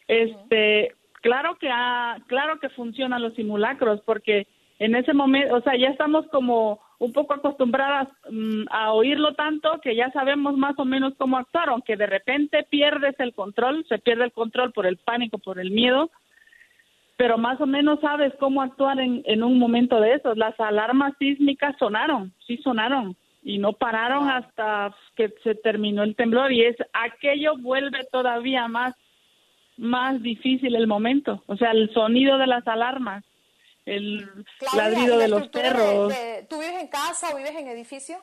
Este, 0.07 0.95
claro 1.21 1.59
que 1.59 1.69
claro 2.29 2.59
que 2.61 2.71
funcionan 2.71 3.21
los 3.21 3.35
simulacros 3.35 4.01
porque 4.07 4.47
en 4.79 4.95
ese 4.95 5.13
momento, 5.13 5.57
o 5.57 5.61
sea, 5.61 5.77
ya 5.77 5.89
estamos 5.89 6.27
como 6.29 6.81
un 6.99 7.13
poco 7.13 7.35
acostumbradas 7.35 8.09
mm, 8.31 8.63
a 8.71 8.93
oírlo 8.95 9.35
tanto 9.35 9.83
que 9.83 9.95
ya 9.95 10.11
sabemos 10.13 10.57
más 10.57 10.79
o 10.79 10.87
menos 10.87 11.13
cómo 11.19 11.37
actuar, 11.37 11.69
aunque 11.69 11.99
de 11.99 12.07
repente 12.07 12.67
pierdes 12.71 13.21
el 13.21 13.35
control, 13.35 13.85
se 13.87 13.99
pierde 13.99 14.25
el 14.25 14.33
control 14.33 14.73
por 14.73 14.87
el 14.87 14.97
pánico, 14.97 15.37
por 15.37 15.61
el 15.61 15.73
miedo, 15.73 16.11
pero 17.19 17.37
más 17.37 17.61
o 17.61 17.67
menos 17.67 18.01
sabes 18.01 18.33
cómo 18.39 18.63
actuar 18.63 19.01
en, 19.01 19.23
en 19.27 19.43
un 19.43 19.59
momento 19.59 20.01
de 20.01 20.15
esos. 20.15 20.39
Las 20.39 20.59
alarmas 20.61 21.15
sísmicas 21.19 21.75
sonaron, 21.77 22.33
sí 22.47 22.59
sonaron, 22.59 23.17
y 23.43 23.59
no 23.59 23.73
pararon 23.73 24.31
hasta 24.31 24.95
que 25.17 25.35
se 25.43 25.57
terminó 25.57 26.05
el 26.05 26.15
temblor 26.15 26.53
y 26.53 26.65
es 26.65 26.77
aquello 26.93 27.57
vuelve 27.59 28.05
todavía 28.13 28.69
más 28.69 28.95
más 29.77 30.23
difícil 30.23 30.77
el 30.77 30.87
momento, 30.87 31.43
o 31.47 31.57
sea, 31.57 31.71
el 31.71 31.93
sonido 31.93 32.37
de 32.39 32.47
las 32.47 32.67
alarmas, 32.67 33.25
el 33.87 34.29
ladrido 34.77 35.19
de 35.19 35.29
los 35.29 35.49
perros. 35.49 36.13
¿Tú 36.49 36.59
vives 36.59 36.81
en 36.81 36.89
casa 36.89 37.31
o 37.33 37.37
vives 37.37 37.55
en 37.57 37.69
edificio? 37.69 38.19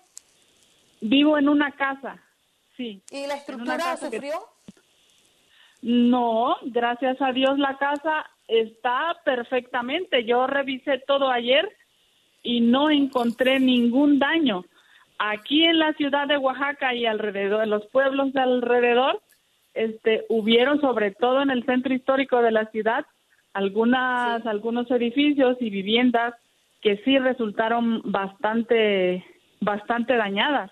Vivo 1.01 1.37
en 1.37 1.49
una 1.49 1.71
casa, 1.71 2.21
sí. 2.75 3.01
¿Y 3.09 3.27
la 3.27 3.35
estructura 3.35 3.97
sufrió? 3.97 4.35
No, 5.81 6.57
gracias 6.63 7.21
a 7.21 7.31
Dios 7.31 7.57
la 7.57 7.77
casa 7.77 8.25
está 8.47 9.17
perfectamente. 9.23 10.25
Yo 10.25 10.47
revisé 10.47 10.99
todo 11.07 11.29
ayer 11.29 11.69
y 12.43 12.61
no 12.61 12.89
encontré 12.89 13.59
ningún 13.59 14.19
daño. 14.19 14.65
Aquí 15.17 15.63
en 15.63 15.79
la 15.79 15.93
ciudad 15.93 16.27
de 16.27 16.37
Oaxaca 16.37 16.93
y 16.93 17.05
alrededor, 17.05 17.63
en 17.63 17.69
los 17.69 17.85
pueblos 17.87 18.33
de 18.33 18.41
alrededor, 18.41 19.21
este, 19.73 20.25
hubieron 20.29 20.79
sobre 20.81 21.11
todo 21.11 21.41
en 21.41 21.49
el 21.49 21.65
centro 21.65 21.93
histórico 21.93 22.41
de 22.41 22.51
la 22.51 22.65
ciudad 22.67 23.05
algunas, 23.53 24.45
algunos 24.45 24.89
edificios 24.91 25.57
y 25.61 25.69
viviendas 25.69 26.33
que 26.81 26.97
sí 27.03 27.17
resultaron 27.17 28.01
bastante, 28.03 29.25
bastante 29.61 30.15
dañadas 30.17 30.71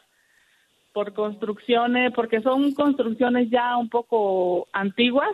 por 0.92 1.14
construcciones, 1.14 2.12
porque 2.14 2.42
son 2.42 2.74
construcciones 2.74 3.50
ya 3.50 3.78
un 3.78 3.90
poco 3.90 4.68
antiguas 4.74 5.32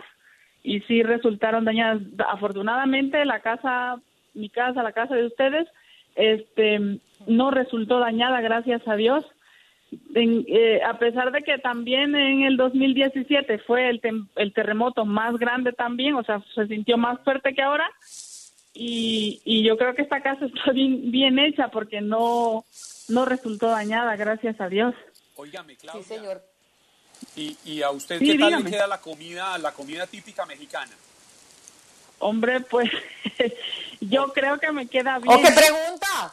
y 0.62 0.80
sí 0.80 1.02
resultaron 1.02 1.64
dañadas. 1.64 2.02
Afortunadamente 2.28 3.24
la 3.24 3.40
casa, 3.40 4.00
mi 4.34 4.48
casa, 4.48 4.82
la 4.82 4.92
casa 4.92 5.14
de 5.14 5.26
ustedes, 5.26 5.68
este, 6.14 6.98
no 7.26 7.50
resultó 7.50 7.98
dañada, 7.98 8.40
gracias 8.40 8.86
a 8.86 8.96
Dios. 8.96 9.24
Eh, 10.14 10.80
a 10.86 10.98
pesar 10.98 11.32
de 11.32 11.42
que 11.42 11.58
también 11.58 12.14
en 12.14 12.42
el 12.42 12.56
2017 12.56 13.58
fue 13.58 13.88
el, 13.88 14.00
el 14.36 14.52
terremoto 14.52 15.04
más 15.04 15.36
grande 15.36 15.72
también, 15.72 16.14
o 16.14 16.22
sea, 16.22 16.42
se 16.54 16.66
sintió 16.68 16.96
más 16.96 17.18
fuerte 17.24 17.54
que 17.54 17.62
ahora. 17.62 17.90
Y, 18.72 19.40
y 19.44 19.64
yo 19.64 19.76
creo 19.76 19.94
que 19.94 20.02
esta 20.02 20.22
casa 20.22 20.46
está 20.54 20.72
bien, 20.72 21.10
bien 21.10 21.38
hecha 21.38 21.68
porque 21.68 22.00
no, 22.00 22.64
no 23.08 23.24
resultó 23.24 23.68
dañada, 23.68 24.16
gracias 24.16 24.60
a 24.60 24.68
Dios. 24.68 24.94
Óigame, 25.36 25.76
Claudia. 25.76 26.02
Sí, 26.02 26.14
señor. 26.14 26.49
¿Y, 27.36 27.82
a 27.82 27.90
usted 27.90 28.18
qué 28.18 28.38
tal 28.38 28.62
le 28.62 28.70
queda 28.70 28.86
la 28.86 29.00
comida, 29.00 29.56
la 29.58 29.72
comida 29.72 30.06
típica 30.06 30.44
mexicana? 30.44 30.92
Hombre, 32.18 32.60
pues 32.60 32.90
yo 34.00 34.32
creo 34.32 34.58
que 34.58 34.72
me 34.72 34.86
queda 34.86 35.18
bien. 35.18 35.34
¿O 35.34 35.40
qué 35.40 35.52
pregunta? 35.52 36.32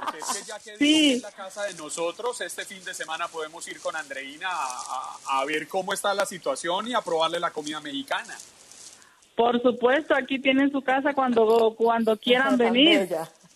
porque 0.00 0.18
es 0.18 0.24
que 0.36 0.44
ya 0.44 0.58
que 0.58 0.76
sí. 0.78 1.14
en 1.14 1.22
la 1.22 1.32
casa 1.32 1.64
de 1.64 1.74
nosotros, 1.74 2.40
este 2.40 2.64
fin 2.64 2.84
de 2.84 2.94
semana 2.94 3.28
podemos 3.28 3.66
ir 3.68 3.80
con 3.80 3.94
Andreina 3.96 4.48
a, 4.50 5.44
ver 5.44 5.68
cómo 5.68 5.92
está 5.92 6.14
la 6.14 6.26
situación 6.26 6.88
y 6.88 6.94
a 6.94 7.00
probarle 7.00 7.38
la 7.38 7.50
comida 7.50 7.80
mexicana. 7.80 8.36
Por 9.36 9.62
supuesto, 9.62 10.14
aquí 10.14 10.40
tienen 10.40 10.72
su 10.72 10.82
casa 10.82 11.14
cuando, 11.14 11.74
cuando 11.76 12.16
quieran 12.16 12.56
venir. 12.58 13.08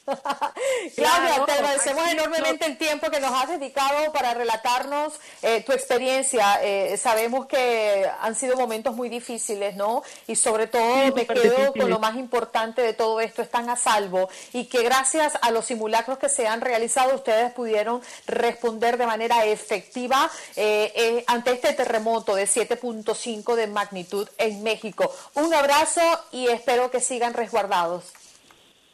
Claudia, 0.97 1.45
te 1.47 1.53
agradecemos 1.53 2.09
enormemente 2.09 2.67
el 2.67 2.77
tiempo 2.77 3.11
que 3.11 3.21
nos 3.21 3.31
has 3.33 3.49
dedicado 3.49 4.13
para 4.13 4.35
relatarnos 4.35 5.15
eh, 5.43 5.63
tu 5.63 5.73
experiencia. 5.73 6.59
Eh, 6.63 6.97
sabemos 6.97 7.47
que 7.47 8.11
han 8.21 8.35
sido 8.35 8.57
momentos 8.57 8.95
muy 8.95 9.09
difíciles, 9.09 9.77
¿no? 9.77 10.03
Y 10.27 10.37
sobre 10.37 10.67
todo 10.67 11.15
me 11.15 11.27
quedo 11.27 11.73
con 11.73 11.89
lo 11.89 11.99
más 11.99 12.17
importante 12.17 12.83
de 12.83 12.95
todo 12.95 13.21
esto, 13.21 13.43
están 13.43 13.71
a 13.71 13.77
salvo 13.77 14.29
y 14.53 14.67
que 14.67 14.83
gracias 14.83 15.35
a 15.41 15.51
los 15.51 15.67
simulacros 15.67 16.19
que 16.19 16.29
se 16.29 16.49
han 16.49 16.61
realizado 16.61 17.15
ustedes 17.15 17.53
pudieron 17.53 18.03
responder 18.27 18.97
de 18.97 19.07
manera 19.07 19.45
efectiva 19.45 20.31
eh, 20.57 21.25
ante 21.27 21.53
este 21.53 21.73
terremoto 21.75 22.35
de 22.35 22.45
7.5 22.45 23.55
de 23.55 23.67
magnitud 23.69 24.29
en 24.39 24.63
México. 24.63 25.13
Un 25.35 25.55
abrazo 25.55 26.01
y 26.33 26.49
espero 26.49 26.91
que 26.91 27.01
sigan 27.01 27.35
resguardados. 27.35 28.05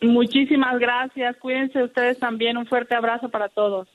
Muchísimas 0.01 0.79
gracias. 0.79 1.37
Cuídense 1.39 1.83
ustedes 1.83 2.19
también. 2.19 2.57
Un 2.57 2.67
fuerte 2.67 2.95
abrazo 2.95 3.29
para 3.29 3.49
todos. 3.49 3.89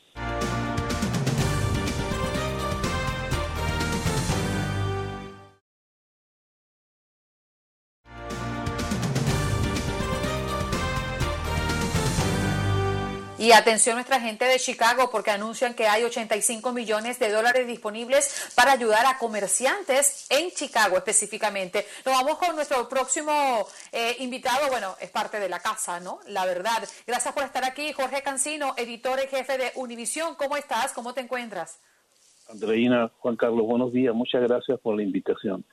Y 13.43 13.51
atención 13.51 13.95
nuestra 13.95 14.21
gente 14.21 14.45
de 14.45 14.57
Chicago 14.57 15.09
porque 15.11 15.29
anuncian 15.29 15.73
que 15.73 15.85
hay 15.85 16.05
85 16.05 16.71
millones 16.71 17.19
de 17.19 17.29
dólares 17.29 17.67
disponibles 17.67 18.53
para 18.55 18.71
ayudar 18.71 19.05
a 19.05 19.17
comerciantes 19.17 20.27
en 20.29 20.49
Chicago 20.51 20.95
específicamente. 20.95 21.85
Nos 22.05 22.15
vamos 22.15 22.37
con 22.37 22.55
nuestro 22.55 22.87
próximo 22.87 23.67
eh, 23.91 24.15
invitado, 24.19 24.69
bueno, 24.69 24.95
es 25.01 25.09
parte 25.09 25.41
de 25.41 25.49
la 25.49 25.59
casa, 25.59 25.99
¿no? 25.99 26.21
La 26.27 26.45
verdad. 26.45 26.87
Gracias 27.05 27.33
por 27.33 27.43
estar 27.43 27.65
aquí, 27.65 27.91
Jorge 27.91 28.21
Cancino, 28.21 28.75
editor 28.77 29.19
y 29.21 29.27
jefe 29.27 29.57
de 29.57 29.73
Univisión. 29.75 30.35
¿Cómo 30.35 30.55
estás? 30.55 30.93
¿Cómo 30.93 31.13
te 31.13 31.19
encuentras? 31.19 31.81
Andreina, 32.47 33.11
Juan 33.19 33.35
Carlos, 33.35 33.67
buenos 33.67 33.91
días. 33.91 34.15
Muchas 34.15 34.41
gracias 34.41 34.79
por 34.79 34.95
la 34.95 35.03
invitación. 35.03 35.65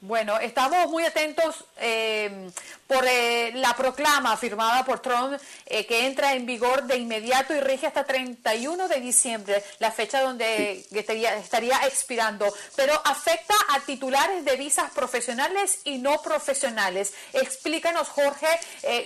Bueno, 0.00 0.38
estamos 0.38 0.88
muy 0.90 1.04
atentos 1.04 1.64
eh, 1.76 2.50
por 2.86 3.04
eh, 3.04 3.50
la 3.54 3.74
proclama 3.74 4.36
firmada 4.36 4.84
por 4.84 5.00
Trump 5.00 5.36
eh, 5.66 5.86
que 5.86 6.06
entra 6.06 6.34
en 6.34 6.46
vigor 6.46 6.84
de 6.84 6.98
inmediato 6.98 7.52
y 7.52 7.58
rige 7.58 7.88
hasta 7.88 8.04
31 8.04 8.86
de 8.86 9.00
diciembre, 9.00 9.64
la 9.80 9.90
fecha 9.90 10.22
donde 10.22 10.86
estaría, 10.92 11.34
estaría, 11.36 11.80
expirando, 11.84 12.46
pero 12.76 12.92
afecta 13.04 13.54
a 13.74 13.80
titulares 13.80 14.44
de 14.44 14.54
visas 14.54 14.92
profesionales 14.92 15.80
y 15.82 15.98
no 15.98 16.22
profesionales. 16.22 17.12
Explícanos, 17.32 18.08
Jorge, 18.08 18.46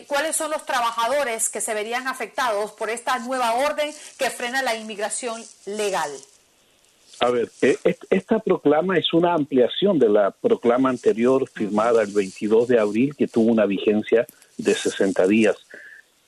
cuáles 0.07 0.37
son 0.37 0.51
los 0.51 0.67
trabajadores 0.67 1.49
que 1.49 1.63
se 1.63 1.73
verían 1.73 2.07
afectados 2.07 2.73
por 2.73 2.91
esta 2.91 3.19
nueva 3.21 3.55
orden 3.55 3.95
que 4.19 4.29
frena 4.29 4.61
la 4.61 4.75
inmigración 4.75 5.43
legal. 5.65 6.13
A 7.23 7.31
ver, 7.31 7.51
e, 7.63 7.77
esta 8.11 8.41
proclama 8.41 8.97
es 8.97 9.13
una 9.13 9.33
ampliación 9.33 9.97
de 10.01 10.09
la 10.09 10.33
proclama 10.33 10.91
anterior 10.91 11.49
firmada 11.49 12.03
el 12.03 12.13
22 12.13 12.67
de 12.67 12.81
abril 12.81 13.15
que 13.17 13.29
tuvo 13.29 13.53
una 13.53 13.65
vigencia 13.65 14.27
de 14.59 14.75
60 14.75 15.29
días. 15.29 15.57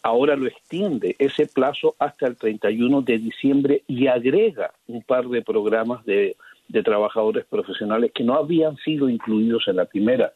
Ahora 0.03 0.37
lo 0.37 0.47
extiende 0.47 1.17
ese 1.19 1.49
plazo 1.49 1.97
hasta 1.99 2.29
el 2.29 2.37
31 2.37 3.03
de 3.03 3.19
diciembre 3.19 3.83
y 3.89 4.07
agrega 4.07 4.73
un 4.87 5.03
par 5.03 5.27
de 5.27 5.43
programas 5.43 6.05
de, 6.05 6.37
trabajadores 6.85 7.45
profesionales 7.47 8.13
que 8.15 8.23
no 8.23 8.35
habían 8.35 8.77
sido 8.77 9.09
incluidos 9.09 9.67
en 9.67 9.77
la 9.77 9.87
primera. 9.87 10.33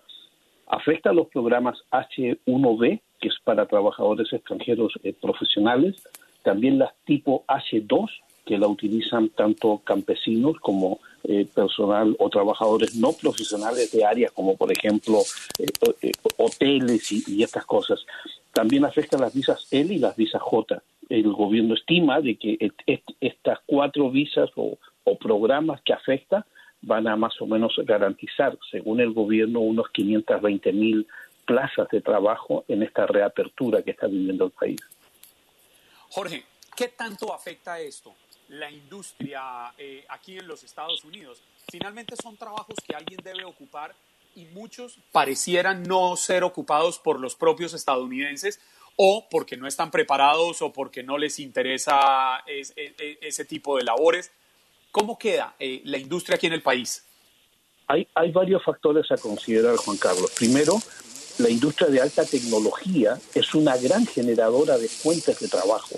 Afecta 0.67 1.11
a 1.11 1.13
los 1.13 1.29
programas 1.29 1.79
H1B, 1.93 3.01
que 3.21 3.29
es 3.29 3.37
para 3.45 3.67
trabajadores 3.67 4.33
extranjeros 4.33 4.93
eh, 5.05 5.15
profesionales, 5.23 6.03
también 6.43 6.81
las 6.81 6.93
tipo 7.05 7.45
H2, 7.47 8.09
que 8.49 8.57
la 8.57 8.67
utilizan 8.67 9.29
tanto 9.29 9.83
campesinos 9.85 10.57
como 10.59 11.01
eh, 11.23 11.47
personal 11.55 12.17
o 12.19 12.31
trabajadores 12.31 12.95
no 12.97 13.13
profesionales 13.13 13.93
de 13.93 14.07
áreas 14.07 14.33
como 14.33 14.57
por 14.57 14.73
ejemplo 14.73 15.19
eh, 15.59 15.67
eh, 16.01 16.13
hoteles 16.39 17.13
y, 17.13 17.43
estas 17.43 17.67
cosas. 17.67 18.01
También 18.55 18.87
afectan 18.87 19.21
las 19.21 19.35
visas 19.35 19.69
L 19.71 19.93
y 19.93 19.99
las 19.99 20.17
visas 20.17 20.41
J. 20.41 20.83
el 21.11 21.31
gobierno 21.31 21.75
estima 21.75 22.23
de 22.23 22.37
que 22.37 22.57
estas 23.21 23.59
cuatro 23.67 24.11
visas 24.11 24.49
o, 24.57 24.79
programas 25.21 25.83
que 25.83 25.93
afecta 25.93 26.47
van 26.81 27.07
a 27.07 27.17
más 27.17 27.39
o 27.41 27.47
menos 27.47 27.75
garantizar, 27.85 28.57
según 28.71 29.01
el 29.01 29.13
gobierno, 29.13 29.61
unos 29.61 29.89
520 29.91 30.73
mil 30.73 31.07
plazas 31.45 31.89
de 31.91 32.01
trabajo 32.01 32.65
en 32.69 32.83
esta 32.83 33.07
reapertura 33.07 33.83
que 33.83 33.91
está 33.91 34.07
viviendo 34.07 34.47
el 34.47 34.51
país. 34.53 34.81
Jorge, 36.11 36.45
¿qué 36.77 36.89
tanto 36.89 37.35
afecta 37.35 37.81
esto 37.81 38.15
la 38.49 38.71
industria 38.71 39.73
eh, 39.79 40.05
aquí 40.09 40.39
en 40.39 40.47
los 40.47 40.65
Estados 40.65 41.05
Unidos? 41.05 41.43
Finalmente 41.71 42.15
son 42.21 42.37
trabajos 42.37 42.77
que 42.87 42.95
alguien 42.95 43.21
debe 43.23 43.45
ocupar 43.45 43.95
y 44.35 44.45
muchos 44.47 44.99
parecieran 45.13 45.83
no 45.83 46.17
ser 46.17 46.45
ocupados 46.45 46.99
por 46.99 47.21
los 47.21 47.35
propios 47.35 47.75
estadounidenses 47.75 48.61
o 48.97 49.29
porque 49.31 49.57
no 49.57 49.67
están 49.67 49.91
preparados 49.91 50.63
o 50.63 50.73
porque 50.73 51.03
no 51.03 51.19
les 51.19 51.39
interesa 51.39 52.43
ese 52.47 53.45
tipo 53.45 53.77
de 53.77 53.85
labores. 53.85 54.33
¿Cómo 54.91 55.19
queda 55.19 55.55
eh, 55.59 55.83
la 55.85 55.99
industria 55.99 56.37
aquí 56.37 56.47
en 56.47 56.55
el 56.55 56.63
país? 56.63 57.05
Hay, 57.87 58.07
hay 58.15 58.33
varios 58.33 58.65
factores 58.65 59.11
a 59.11 59.17
considerar, 59.17 59.77
Juan 59.77 59.97
Carlos. 59.99 60.31
Primero, 60.37 60.75
la 61.39 61.49
industria 61.49 61.89
de 61.89 62.01
alta 62.01 62.25
tecnología 62.25 63.19
es 63.35 63.55
una 63.55 63.77
gran 63.77 64.07
generadora 64.07 64.77
de 64.77 64.89
fuentes 64.89 65.39
de 65.39 65.49
trabajo. 65.49 65.97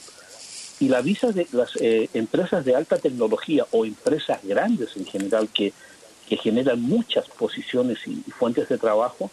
Y 0.80 0.88
la 0.88 1.02
visa 1.02 1.30
de 1.30 1.46
las 1.52 1.76
eh, 1.76 2.08
empresas 2.14 2.64
de 2.64 2.74
alta 2.74 2.96
tecnología 2.96 3.66
o 3.70 3.84
empresas 3.84 4.40
grandes 4.42 4.96
en 4.96 5.04
general 5.04 5.48
que, 5.52 5.72
que 6.28 6.36
generan 6.36 6.80
muchas 6.80 7.28
posiciones 7.28 7.98
y, 8.06 8.22
fuentes 8.32 8.68
de 8.68 8.78
trabajo 8.78 9.30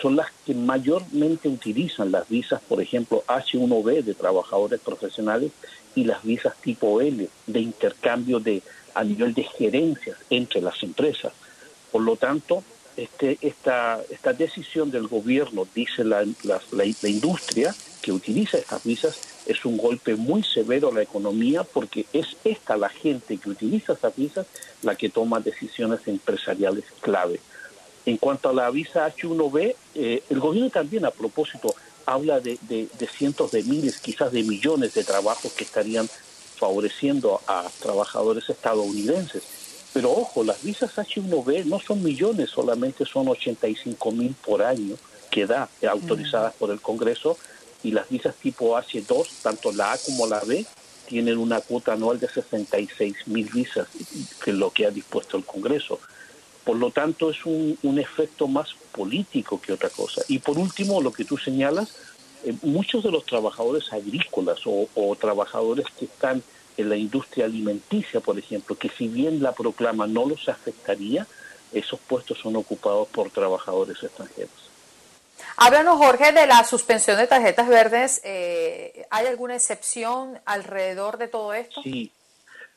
son 0.00 0.16
las 0.16 0.28
que 0.44 0.54
mayormente 0.54 1.48
utilizan 1.48 2.12
las 2.12 2.28
visas, 2.28 2.60
por 2.68 2.80
ejemplo, 2.80 3.24
H1B 3.26 4.02
de 4.02 4.14
trabajadores 4.14 4.80
profesionales 4.80 5.52
y 5.94 6.04
las 6.04 6.22
visas 6.22 6.54
tipo 6.60 7.00
L 7.00 7.28
de 7.46 7.60
intercambio 7.60 8.38
de 8.38 8.62
a 8.94 9.04
nivel 9.04 9.34
de 9.34 9.44
gerencias 9.44 10.16
entre 10.30 10.60
las 10.60 10.82
empresas. 10.82 11.32
Por 11.90 12.02
lo 12.02 12.16
tanto, 12.16 12.62
este, 12.98 13.38
esta, 13.42 14.02
esta 14.10 14.32
decisión 14.32 14.90
del 14.90 15.06
gobierno, 15.06 15.66
dice 15.72 16.02
la, 16.02 16.24
la, 16.42 17.08
industria 17.08 17.72
que 18.02 18.10
utiliza 18.10 18.58
estas 18.58 18.82
visas, 18.82 19.20
es 19.48 19.64
un 19.64 19.78
golpe 19.78 20.14
muy 20.14 20.42
severo 20.42 20.90
a 20.90 20.94
la 20.94 21.02
economía 21.02 21.64
porque 21.64 22.06
es 22.12 22.36
esta 22.44 22.76
la 22.76 22.90
gente 22.90 23.38
que 23.38 23.50
utiliza 23.50 23.94
estas 23.94 24.14
visas 24.14 24.46
la 24.82 24.94
que 24.94 25.08
toma 25.08 25.40
decisiones 25.40 26.06
empresariales 26.06 26.84
clave. 27.00 27.40
En 28.04 28.18
cuanto 28.18 28.50
a 28.50 28.52
la 28.52 28.70
visa 28.70 29.06
H1B, 29.08 29.74
eh, 29.94 30.22
el 30.28 30.38
gobierno 30.38 30.70
también 30.70 31.04
a 31.04 31.10
propósito 31.10 31.74
habla 32.06 32.40
de, 32.40 32.58
de, 32.62 32.88
de, 32.98 33.06
cientos 33.06 33.50
de 33.50 33.62
miles, 33.64 33.98
quizás 33.98 34.32
de 34.32 34.42
millones 34.42 34.94
de 34.94 35.04
trabajos 35.04 35.52
que 35.52 35.64
estarían 35.64 36.08
favoreciendo 36.56 37.40
a 37.46 37.68
trabajadores 37.80 38.48
estadounidenses. 38.48 39.42
Pero 39.92 40.12
ojo, 40.12 40.44
las 40.44 40.62
visas 40.62 40.96
H1B 40.96 41.64
no 41.64 41.80
son 41.80 42.02
millones, 42.02 42.50
solamente 42.50 43.04
son 43.06 43.28
85 43.28 44.12
mil 44.12 44.34
por 44.44 44.62
año 44.62 44.96
que 45.30 45.46
da 45.46 45.68
autorizadas 45.88 46.54
por 46.54 46.70
el 46.70 46.80
Congreso 46.80 47.36
y 47.82 47.92
las 47.92 48.08
visas 48.08 48.34
tipo 48.36 48.76
H2, 48.76 49.26
tanto 49.42 49.72
la 49.72 49.92
A 49.92 49.98
como 49.98 50.26
la 50.26 50.40
B, 50.40 50.64
tienen 51.06 51.38
una 51.38 51.60
cuota 51.60 51.94
anual 51.94 52.20
de 52.20 52.28
66 52.28 53.26
mil 53.26 53.48
visas, 53.52 53.88
que 54.44 54.50
es 54.50 54.56
lo 54.56 54.70
que 54.70 54.86
ha 54.86 54.90
dispuesto 54.90 55.36
el 55.36 55.44
Congreso. 55.44 55.98
Por 56.64 56.76
lo 56.76 56.90
tanto, 56.90 57.30
es 57.30 57.46
un, 57.46 57.98
efecto 57.98 58.46
más 58.46 58.74
político 58.92 59.60
que 59.60 59.72
otra 59.72 59.88
cosa. 59.88 60.22
Y 60.28 60.38
por 60.38 60.58
último, 60.58 61.00
lo 61.00 61.12
que 61.12 61.24
tú 61.24 61.38
señalas, 61.38 61.94
eh, 62.44 62.54
muchos 62.62 63.02
de 63.04 63.10
los 63.10 63.24
trabajadores 63.24 63.90
agrícolas 63.92 64.60
o 64.66 65.16
trabajadores 65.18 65.86
que 65.98 66.04
están 66.04 66.42
en 66.76 66.88
la 66.88 66.96
industria 66.96 67.46
alimenticia, 67.46 68.20
por 68.20 68.38
ejemplo, 68.38 68.76
que 68.76 68.88
si 68.88 69.08
bien 69.08 69.42
la 69.42 69.52
proclama 69.52 70.06
no 70.06 70.26
los 70.26 70.48
afectaría, 70.48 71.26
esos 71.72 71.98
puestos 72.00 72.38
son 72.38 72.56
ocupados 72.56 73.08
por 73.08 73.30
trabajadores 73.30 74.02
extranjeros. 74.02 74.67
Háblanos, 75.56 75.96
Jorge, 75.96 76.32
de 76.32 76.46
la 76.46 76.64
suspensión 76.64 77.16
de 77.16 77.26
tarjetas 77.26 77.68
verdes. 77.68 78.20
Eh, 78.24 79.06
¿Hay 79.10 79.26
alguna 79.26 79.54
excepción 79.54 80.38
alrededor 80.44 81.18
de 81.18 81.28
todo 81.28 81.52
esto? 81.52 81.82
Sí. 81.82 82.10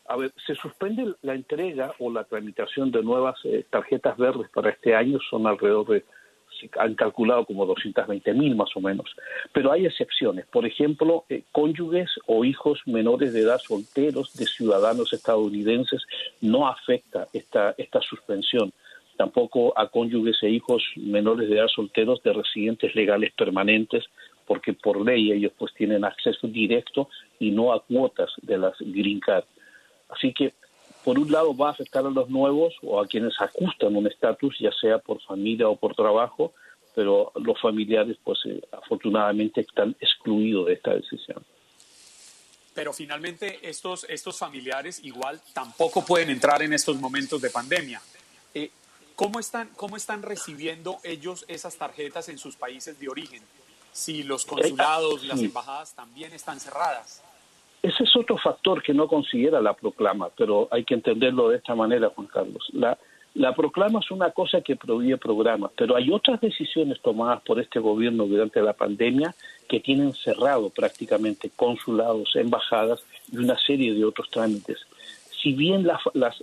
A 0.07 0.17
ver, 0.17 0.33
se 0.45 0.55
suspende 0.55 1.13
la 1.21 1.35
entrega 1.35 1.93
o 1.99 2.11
la 2.11 2.23
tramitación 2.23 2.91
de 2.91 3.01
nuevas 3.01 3.37
eh, 3.45 3.65
tarjetas 3.69 4.17
verdes 4.17 4.49
para 4.49 4.71
este 4.71 4.95
año, 4.95 5.19
son 5.29 5.47
alrededor 5.47 5.87
de 5.87 6.03
han 6.77 6.95
calculado 6.95 7.45
como 7.45 7.65
220 7.65 8.33
mil 8.33 8.55
más 8.55 8.69
o 8.75 8.81
menos. 8.81 9.15
Pero 9.53 9.71
hay 9.71 9.85
excepciones. 9.85 10.45
Por 10.47 10.65
ejemplo, 10.65 11.25
eh, 11.29 11.43
cónyuges 11.51 12.09
o 12.27 12.45
hijos 12.45 12.79
menores 12.85 13.33
de 13.33 13.41
edad 13.41 13.59
solteros 13.59 14.33
de 14.35 14.45
ciudadanos 14.45 15.13
estadounidenses 15.13 16.03
no 16.41 16.67
afecta 16.67 17.27
esta, 17.33 17.73
esta 17.77 18.01
suspensión. 18.01 18.71
Tampoco 19.21 19.77
a 19.77 19.87
cónyuges 19.87 20.41
e 20.41 20.49
hijos 20.49 20.81
menores 20.95 21.47
de 21.47 21.55
edad 21.55 21.67
solteros 21.67 22.23
de 22.23 22.33
residentes 22.33 22.95
legales 22.95 23.31
permanentes, 23.37 24.03
porque 24.47 24.73
por 24.73 25.05
ley 25.05 25.31
ellos 25.31 25.51
pues 25.59 25.71
tienen 25.75 26.03
acceso 26.03 26.47
directo 26.47 27.07
y 27.37 27.51
no 27.51 27.71
a 27.71 27.83
cuotas 27.83 28.31
de 28.41 28.57
las 28.57 28.73
green 28.79 29.19
card. 29.19 29.43
Así 30.09 30.33
que 30.33 30.53
por 31.05 31.19
un 31.19 31.31
lado 31.31 31.55
va 31.55 31.67
a 31.67 31.71
afectar 31.71 32.03
a 32.03 32.09
los 32.09 32.31
nuevos 32.31 32.73
o 32.81 32.99
a 32.99 33.05
quienes 33.05 33.39
ajustan 33.39 33.95
un 33.95 34.07
estatus, 34.07 34.57
ya 34.59 34.71
sea 34.71 34.97
por 34.97 35.21
familia 35.21 35.69
o 35.69 35.75
por 35.75 35.93
trabajo, 35.93 36.53
pero 36.95 37.31
los 37.35 37.61
familiares, 37.61 38.17
pues 38.23 38.39
eh, 38.45 38.59
afortunadamente 38.71 39.61
están 39.61 39.95
excluidos 39.99 40.65
de 40.65 40.73
esta 40.73 40.95
decisión. 40.95 41.45
Pero 42.73 42.91
finalmente 42.91 43.59
estos, 43.61 44.03
estos 44.09 44.39
familiares 44.39 44.99
igual 45.03 45.39
tampoco 45.53 46.03
pueden 46.03 46.31
entrar 46.31 46.63
en 46.63 46.73
estos 46.73 46.99
momentos 46.99 47.39
de 47.39 47.51
pandemia. 47.51 48.01
Eh, 48.55 48.71
¿cómo, 49.21 49.39
están, 49.39 49.69
¿Cómo 49.75 49.97
están 49.97 50.23
recibiendo 50.23 50.97
ellos 51.03 51.45
esas 51.47 51.77
tarjetas 51.77 52.27
en 52.29 52.39
sus 52.39 52.55
países 52.55 52.99
de 52.99 53.07
origen? 53.07 53.43
Si 53.91 54.23
los 54.23 54.45
consulados, 54.45 55.23
las 55.25 55.39
embajadas 55.41 55.93
también 55.93 56.33
están 56.33 56.59
cerradas. 56.59 57.21
Ese 57.83 58.03
es 58.03 58.15
otro 58.15 58.37
factor 58.37 58.81
que 58.81 58.93
no 58.93 59.07
considera 59.07 59.61
la 59.61 59.73
proclama, 59.73 60.29
pero 60.35 60.67
hay 60.71 60.83
que 60.83 60.95
entenderlo 60.95 61.49
de 61.49 61.57
esta 61.57 61.75
manera, 61.75 62.09
Juan 62.15 62.27
Carlos. 62.27 62.67
La, 62.73 62.97
la 63.35 63.53
proclama 63.53 63.99
es 63.99 64.09
una 64.09 64.31
cosa 64.31 64.61
que 64.61 64.75
prohíbe 64.75 65.17
programas, 65.17 65.71
pero 65.77 65.95
hay 65.95 66.09
otras 66.11 66.41
decisiones 66.41 66.99
tomadas 67.01 67.41
por 67.43 67.59
este 67.59 67.79
gobierno 67.79 68.25
durante 68.25 68.61
la 68.61 68.73
pandemia 68.73 69.35
que 69.67 69.79
tienen 69.79 70.13
cerrado 70.13 70.69
prácticamente 70.69 71.51
consulados, 71.55 72.35
embajadas 72.35 73.03
y 73.31 73.37
una 73.37 73.57
serie 73.57 73.93
de 73.93 74.03
otros 74.03 74.29
trámites. 74.29 74.79
Si 75.41 75.53
bien 75.53 75.87
las, 75.87 75.99
las, 76.13 76.35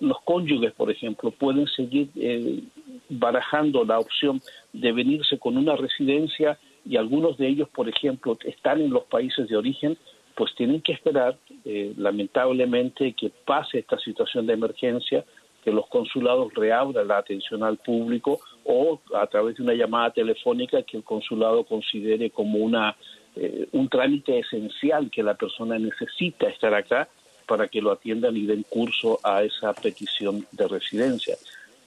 los 0.00 0.20
cónyuges, 0.24 0.72
por 0.72 0.90
ejemplo, 0.90 1.30
pueden 1.30 1.66
seguir 1.66 2.08
eh, 2.16 2.62
barajando 3.08 3.84
la 3.84 3.98
opción 3.98 4.40
de 4.72 4.92
venirse 4.92 5.38
con 5.38 5.56
una 5.56 5.74
residencia 5.74 6.58
y 6.86 6.96
algunos 6.96 7.36
de 7.38 7.48
ellos, 7.48 7.68
por 7.70 7.88
ejemplo, 7.88 8.38
están 8.44 8.80
en 8.80 8.90
los 8.90 9.04
países 9.04 9.48
de 9.48 9.56
origen, 9.56 9.96
pues 10.36 10.54
tienen 10.54 10.80
que 10.80 10.92
esperar, 10.92 11.36
eh, 11.64 11.92
lamentablemente, 11.96 13.14
que 13.14 13.30
pase 13.44 13.78
esta 13.78 13.98
situación 13.98 14.46
de 14.46 14.52
emergencia, 14.52 15.24
que 15.64 15.72
los 15.72 15.86
consulados 15.88 16.52
reabran 16.54 17.08
la 17.08 17.18
atención 17.18 17.62
al 17.62 17.78
público 17.78 18.38
o 18.64 19.00
a 19.14 19.26
través 19.26 19.56
de 19.56 19.62
una 19.62 19.74
llamada 19.74 20.10
telefónica 20.10 20.82
que 20.82 20.98
el 20.98 21.04
consulado 21.04 21.64
considere 21.64 22.30
como 22.30 22.58
una 22.58 22.96
eh, 23.34 23.66
un 23.72 23.88
trámite 23.88 24.38
esencial 24.38 25.10
que 25.10 25.22
la 25.22 25.34
persona 25.34 25.76
necesita 25.78 26.48
estar 26.48 26.72
acá 26.72 27.08
para 27.46 27.68
que 27.68 27.80
lo 27.80 27.92
atiendan 27.92 28.36
y 28.36 28.46
den 28.46 28.64
curso 28.64 29.20
a 29.22 29.42
esa 29.42 29.72
petición 29.72 30.46
de 30.52 30.68
residencia. 30.68 31.36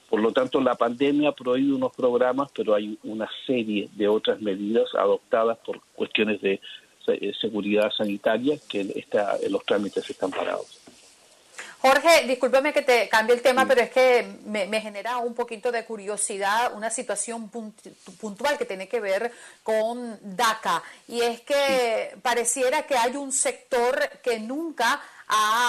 Por 0.08 0.20
lo 0.20 0.32
tanto, 0.32 0.60
la 0.60 0.74
pandemia 0.74 1.30
ha 1.30 1.32
prohibido 1.32 1.76
unos 1.76 1.94
programas, 1.94 2.50
pero 2.54 2.74
hay 2.74 2.98
una 3.02 3.28
serie 3.46 3.88
de 3.92 4.08
otras 4.08 4.40
medidas 4.40 4.94
adoptadas 4.94 5.58
por 5.58 5.80
cuestiones 5.94 6.40
de 6.40 6.60
eh, 7.08 7.32
seguridad 7.40 7.90
sanitaria 7.90 8.58
que 8.68 8.92
está, 8.96 9.36
los 9.48 9.64
trámites 9.64 10.08
están 10.08 10.30
parados. 10.30 10.80
Jorge, 11.80 12.26
discúlpeme 12.26 12.72
que 12.72 12.82
te 12.82 13.08
cambie 13.08 13.36
el 13.36 13.42
tema, 13.42 13.64
pero 13.66 13.80
es 13.80 13.90
que 13.90 14.26
me, 14.46 14.80
genera 14.80 15.18
un 15.18 15.32
poquito 15.32 15.70
de 15.70 15.84
curiosidad 15.84 16.72
una 16.74 16.90
situación 16.90 17.50
puntual 17.50 18.58
que 18.58 18.64
tiene 18.64 18.88
que 18.88 18.98
ver 18.98 19.30
con 19.62 20.18
DACA. 20.20 20.82
Y 21.06 21.20
es 21.20 21.40
que 21.42 22.16
pareciera 22.20 22.82
que 22.82 22.96
hay 22.96 23.14
un 23.14 23.30
sector 23.30 23.96
que 24.24 24.40
nunca 24.40 25.00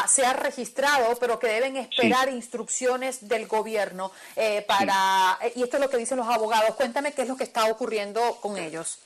se 0.07 0.25
ha 0.25 0.33
registrado, 0.33 1.17
pero 1.19 1.39
que 1.39 1.47
deben 1.47 1.77
esperar 1.77 2.29
instrucciones 2.29 3.27
del 3.27 3.47
gobierno 3.47 4.11
eh, 4.35 4.63
para... 4.67 5.37
Y 5.55 5.63
esto 5.63 5.77
es 5.77 5.83
lo 5.83 5.89
que 5.89 5.97
dicen 5.97 6.17
los 6.17 6.27
abogados. 6.27 6.75
Cuéntame 6.75 7.13
qué 7.13 7.23
es 7.23 7.27
lo 7.27 7.37
que 7.37 7.43
está 7.43 7.65
ocurriendo 7.65 8.21
con 8.41 8.57
ellos. 8.57 8.99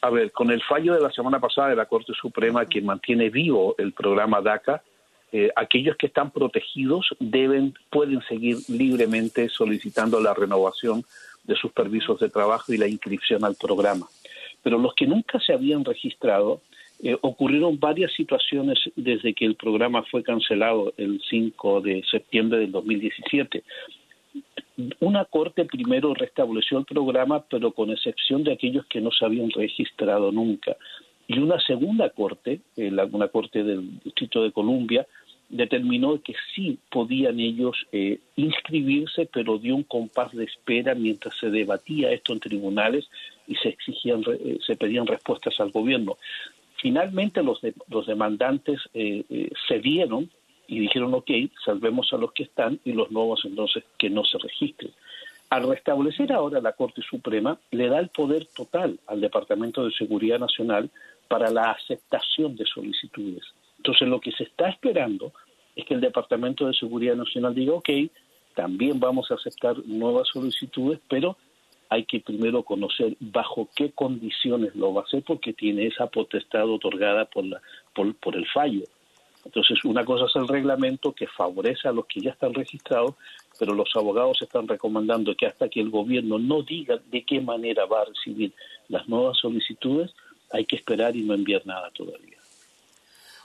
A 0.00 0.10
ver, 0.10 0.32
con 0.32 0.50
el 0.50 0.62
fallo 0.62 0.94
de 0.94 1.00
la 1.00 1.10
semana 1.10 1.40
pasada 1.40 1.68
de 1.68 1.76
la 1.76 1.86
Corte 1.86 2.12
Suprema 2.12 2.66
que 2.66 2.82
mantiene 2.82 3.30
vivo 3.30 3.74
el 3.78 3.92
programa 3.92 4.40
DACA, 4.40 4.82
eh, 5.32 5.50
aquellos 5.56 5.96
que 5.96 6.06
están 6.06 6.30
protegidos 6.30 7.08
deben 7.18 7.74
pueden 7.90 8.22
seguir 8.28 8.58
libremente 8.68 9.48
solicitando 9.48 10.20
la 10.20 10.32
renovación 10.34 11.04
de 11.42 11.56
sus 11.56 11.72
permisos 11.72 12.20
de 12.20 12.28
trabajo 12.28 12.72
y 12.72 12.76
la 12.76 12.86
inscripción 12.86 13.44
al 13.44 13.56
programa. 13.56 14.06
Pero 14.62 14.78
los 14.78 14.94
que 14.94 15.06
nunca 15.06 15.40
se 15.40 15.52
habían 15.52 15.84
registrado 15.84 16.60
eh, 17.02 17.16
ocurrieron 17.20 17.78
varias 17.78 18.12
situaciones 18.12 18.78
desde 18.96 19.34
que 19.34 19.44
el 19.44 19.56
programa 19.56 20.02
fue 20.10 20.22
cancelado 20.22 20.92
el 20.96 21.20
5 21.28 21.80
de 21.80 22.02
septiembre 22.10 22.58
del 22.58 22.72
2017. 22.72 23.62
Una 25.00 25.24
corte 25.24 25.64
primero 25.64 26.14
restableció 26.14 26.78
el 26.78 26.84
programa, 26.84 27.44
pero 27.48 27.72
con 27.72 27.90
excepción 27.90 28.42
de 28.42 28.52
aquellos 28.52 28.86
que 28.86 29.00
no 29.00 29.10
se 29.10 29.24
habían 29.24 29.50
registrado 29.50 30.32
nunca. 30.32 30.76
Y 31.26 31.38
una 31.38 31.60
segunda 31.60 32.10
corte, 32.10 32.60
eh, 32.76 32.90
una 33.12 33.28
corte 33.28 33.62
del 33.62 34.00
Distrito 34.00 34.42
de 34.42 34.52
Columbia, 34.52 35.06
determinó 35.48 36.20
que 36.20 36.34
sí 36.54 36.78
podían 36.90 37.38
ellos 37.38 37.86
eh, 37.92 38.18
inscribirse, 38.36 39.28
pero 39.32 39.58
dio 39.58 39.76
un 39.76 39.84
compás 39.84 40.32
de 40.32 40.44
espera 40.44 40.94
mientras 40.94 41.36
se 41.38 41.50
debatía 41.50 42.10
esto 42.10 42.32
en 42.32 42.40
tribunales 42.40 43.08
y 43.46 43.54
se 43.56 43.68
exigían, 43.68 44.22
eh, 44.26 44.58
se 44.66 44.76
pedían 44.76 45.06
respuestas 45.06 45.60
al 45.60 45.70
gobierno. 45.70 46.16
Finalmente 46.84 47.42
los, 47.42 47.60
los 47.88 48.06
demandantes 48.06 48.78
eh, 48.92 49.24
eh, 49.30 49.50
cedieron 49.66 50.28
y 50.66 50.80
dijeron, 50.80 51.14
ok, 51.14 51.30
salvemos 51.64 52.12
a 52.12 52.18
los 52.18 52.32
que 52.34 52.42
están 52.42 52.78
y 52.84 52.92
los 52.92 53.10
nuevos 53.10 53.40
entonces 53.46 53.84
que 53.96 54.10
no 54.10 54.22
se 54.22 54.36
registren. 54.36 54.92
Al 55.48 55.66
restablecer 55.66 56.30
ahora 56.30 56.60
la 56.60 56.72
Corte 56.72 57.00
Suprema, 57.00 57.58
le 57.70 57.88
da 57.88 58.00
el 58.00 58.10
poder 58.10 58.48
total 58.54 59.00
al 59.06 59.22
Departamento 59.22 59.82
de 59.82 59.92
Seguridad 59.92 60.38
Nacional 60.38 60.90
para 61.26 61.50
la 61.50 61.70
aceptación 61.70 62.54
de 62.54 62.66
solicitudes. 62.66 63.44
Entonces, 63.78 64.06
lo 64.06 64.20
que 64.20 64.32
se 64.32 64.44
está 64.44 64.68
esperando 64.68 65.32
es 65.74 65.86
que 65.86 65.94
el 65.94 66.02
Departamento 66.02 66.66
de 66.66 66.74
Seguridad 66.74 67.16
Nacional 67.16 67.54
diga, 67.54 67.72
ok, 67.72 67.88
también 68.54 69.00
vamos 69.00 69.30
a 69.30 69.36
aceptar 69.36 69.78
nuevas 69.86 70.28
solicitudes, 70.28 71.00
pero 71.08 71.38
hay 71.94 72.04
que 72.06 72.18
primero 72.18 72.64
conocer 72.64 73.16
bajo 73.20 73.68
qué 73.72 73.92
condiciones 73.92 74.74
lo 74.74 74.92
va 74.92 75.02
a 75.02 75.04
hacer 75.04 75.22
porque 75.22 75.52
tiene 75.52 75.86
esa 75.86 76.08
potestad 76.08 76.68
otorgada 76.68 77.24
por, 77.26 77.44
la, 77.44 77.62
por, 77.94 78.34
el 78.34 78.46
fallo. 78.48 78.82
Entonces, 79.44 79.84
una 79.84 80.04
cosa 80.04 80.24
es 80.24 80.34
el 80.34 80.48
reglamento 80.48 81.12
que 81.12 81.28
favorece 81.28 81.86
a 81.86 81.92
los 81.92 82.06
que 82.06 82.20
ya 82.20 82.32
están 82.32 82.52
registrados, 82.52 83.14
pero 83.60 83.74
los 83.74 83.88
abogados 83.94 84.42
están 84.42 84.66
recomendando 84.66 85.36
que 85.36 85.46
hasta 85.46 85.68
que 85.68 85.80
el 85.80 85.90
gobierno 85.90 86.36
no 86.40 86.62
diga 86.62 86.98
de 87.12 87.22
qué 87.22 87.40
manera 87.40 87.86
va 87.86 88.02
a 88.02 88.06
recibir 88.06 88.52
las 88.88 89.08
nuevas 89.08 89.38
solicitudes, 89.38 90.12
hay 90.50 90.64
que 90.64 90.74
esperar 90.74 91.14
y 91.14 91.22
no 91.22 91.32
enviar 91.34 91.64
nada 91.64 91.92
todavía. 91.92 92.38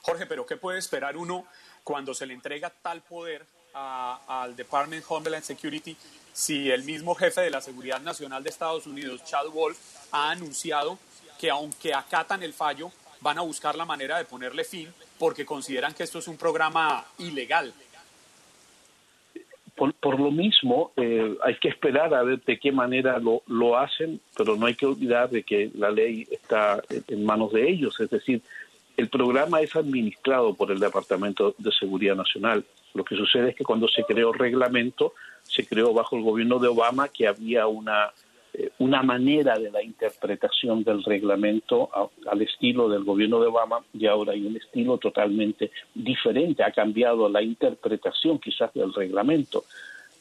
Jorge, 0.01 0.25
pero 0.25 0.47
¿qué 0.47 0.57
puede 0.57 0.79
esperar 0.79 1.17
uno 1.17 1.45
cuando 1.83 2.15
se 2.15 2.25
le 2.25 2.33
entrega 2.33 2.71
tal 2.81 3.01
poder 3.01 3.45
al 3.73 4.55
Department 4.55 5.03
of 5.03 5.11
Homeland 5.11 5.43
Security 5.43 5.95
si 6.39 6.71
el 6.71 6.83
mismo 6.83 7.15
jefe 7.15 7.41
de 7.41 7.49
la 7.49 7.59
Seguridad 7.59 7.99
Nacional 7.99 8.41
de 8.41 8.49
Estados 8.49 8.87
Unidos, 8.87 9.25
Chad 9.25 9.47
Wolf, 9.47 9.77
ha 10.13 10.31
anunciado 10.31 10.97
que 11.37 11.49
aunque 11.49 11.93
acatan 11.93 12.43
el 12.43 12.53
fallo, 12.53 12.91
van 13.19 13.37
a 13.39 13.41
buscar 13.41 13.75
la 13.75 13.83
manera 13.83 14.17
de 14.17 14.23
ponerle 14.23 14.63
fin 14.63 14.87
porque 15.17 15.45
consideran 15.45 15.93
que 15.93 16.03
esto 16.03 16.19
es 16.19 16.29
un 16.29 16.37
programa 16.37 17.03
ilegal. 17.17 17.73
Por, 19.75 20.17
lo 20.17 20.31
mismo, 20.31 20.93
eh, 20.95 21.37
hay 21.43 21.55
que 21.55 21.67
esperar 21.67 22.13
a 22.13 22.23
ver 22.23 22.41
de 22.41 22.57
qué 22.57 22.71
manera 22.71 23.19
lo, 23.19 23.43
lo 23.47 23.77
hacen, 23.77 24.21
pero 24.37 24.55
no 24.55 24.65
hay 24.65 24.75
que 24.75 24.85
olvidar 24.85 25.29
de 25.29 25.43
que 25.43 25.71
la 25.75 25.91
ley 25.91 26.25
está 26.31 26.81
en 26.89 27.25
manos 27.25 27.51
de 27.51 27.69
ellos, 27.69 27.99
es 27.99 28.09
decir, 28.09 28.41
el 28.95 29.09
programa 29.09 29.61
es 29.61 29.75
administrado 29.75 30.53
por 30.53 30.71
el 30.71 30.79
Departamento 30.79 31.53
de 31.57 31.71
Seguridad 31.71 32.15
Nacional. 32.15 32.65
Lo 32.93 33.03
que 33.03 33.15
sucede 33.15 33.49
es 33.49 33.55
que 33.55 33.63
cuando 33.63 33.87
se 33.87 34.03
creó 34.03 34.33
reglamento, 34.33 35.13
se 35.49 35.65
creó 35.65 35.93
bajo 35.93 36.15
el 36.15 36.23
gobierno 36.23 36.59
de 36.59 36.67
Obama 36.67 37.07
que 37.09 37.27
había 37.27 37.67
una, 37.67 38.11
eh, 38.53 38.69
una 38.79 39.03
manera 39.03 39.57
de 39.57 39.71
la 39.71 39.83
interpretación 39.83 40.83
del 40.83 41.03
reglamento 41.03 41.89
al 42.27 42.41
estilo 42.41 42.89
del 42.89 43.03
gobierno 43.03 43.39
de 43.41 43.47
Obama 43.47 43.83
y 43.93 44.05
ahora 44.05 44.33
hay 44.33 44.45
un 44.45 44.55
estilo 44.55 44.97
totalmente 44.97 45.71
diferente. 45.93 46.63
Ha 46.63 46.71
cambiado 46.71 47.29
la 47.29 47.41
interpretación 47.41 48.39
quizás 48.39 48.73
del 48.73 48.93
reglamento, 48.93 49.65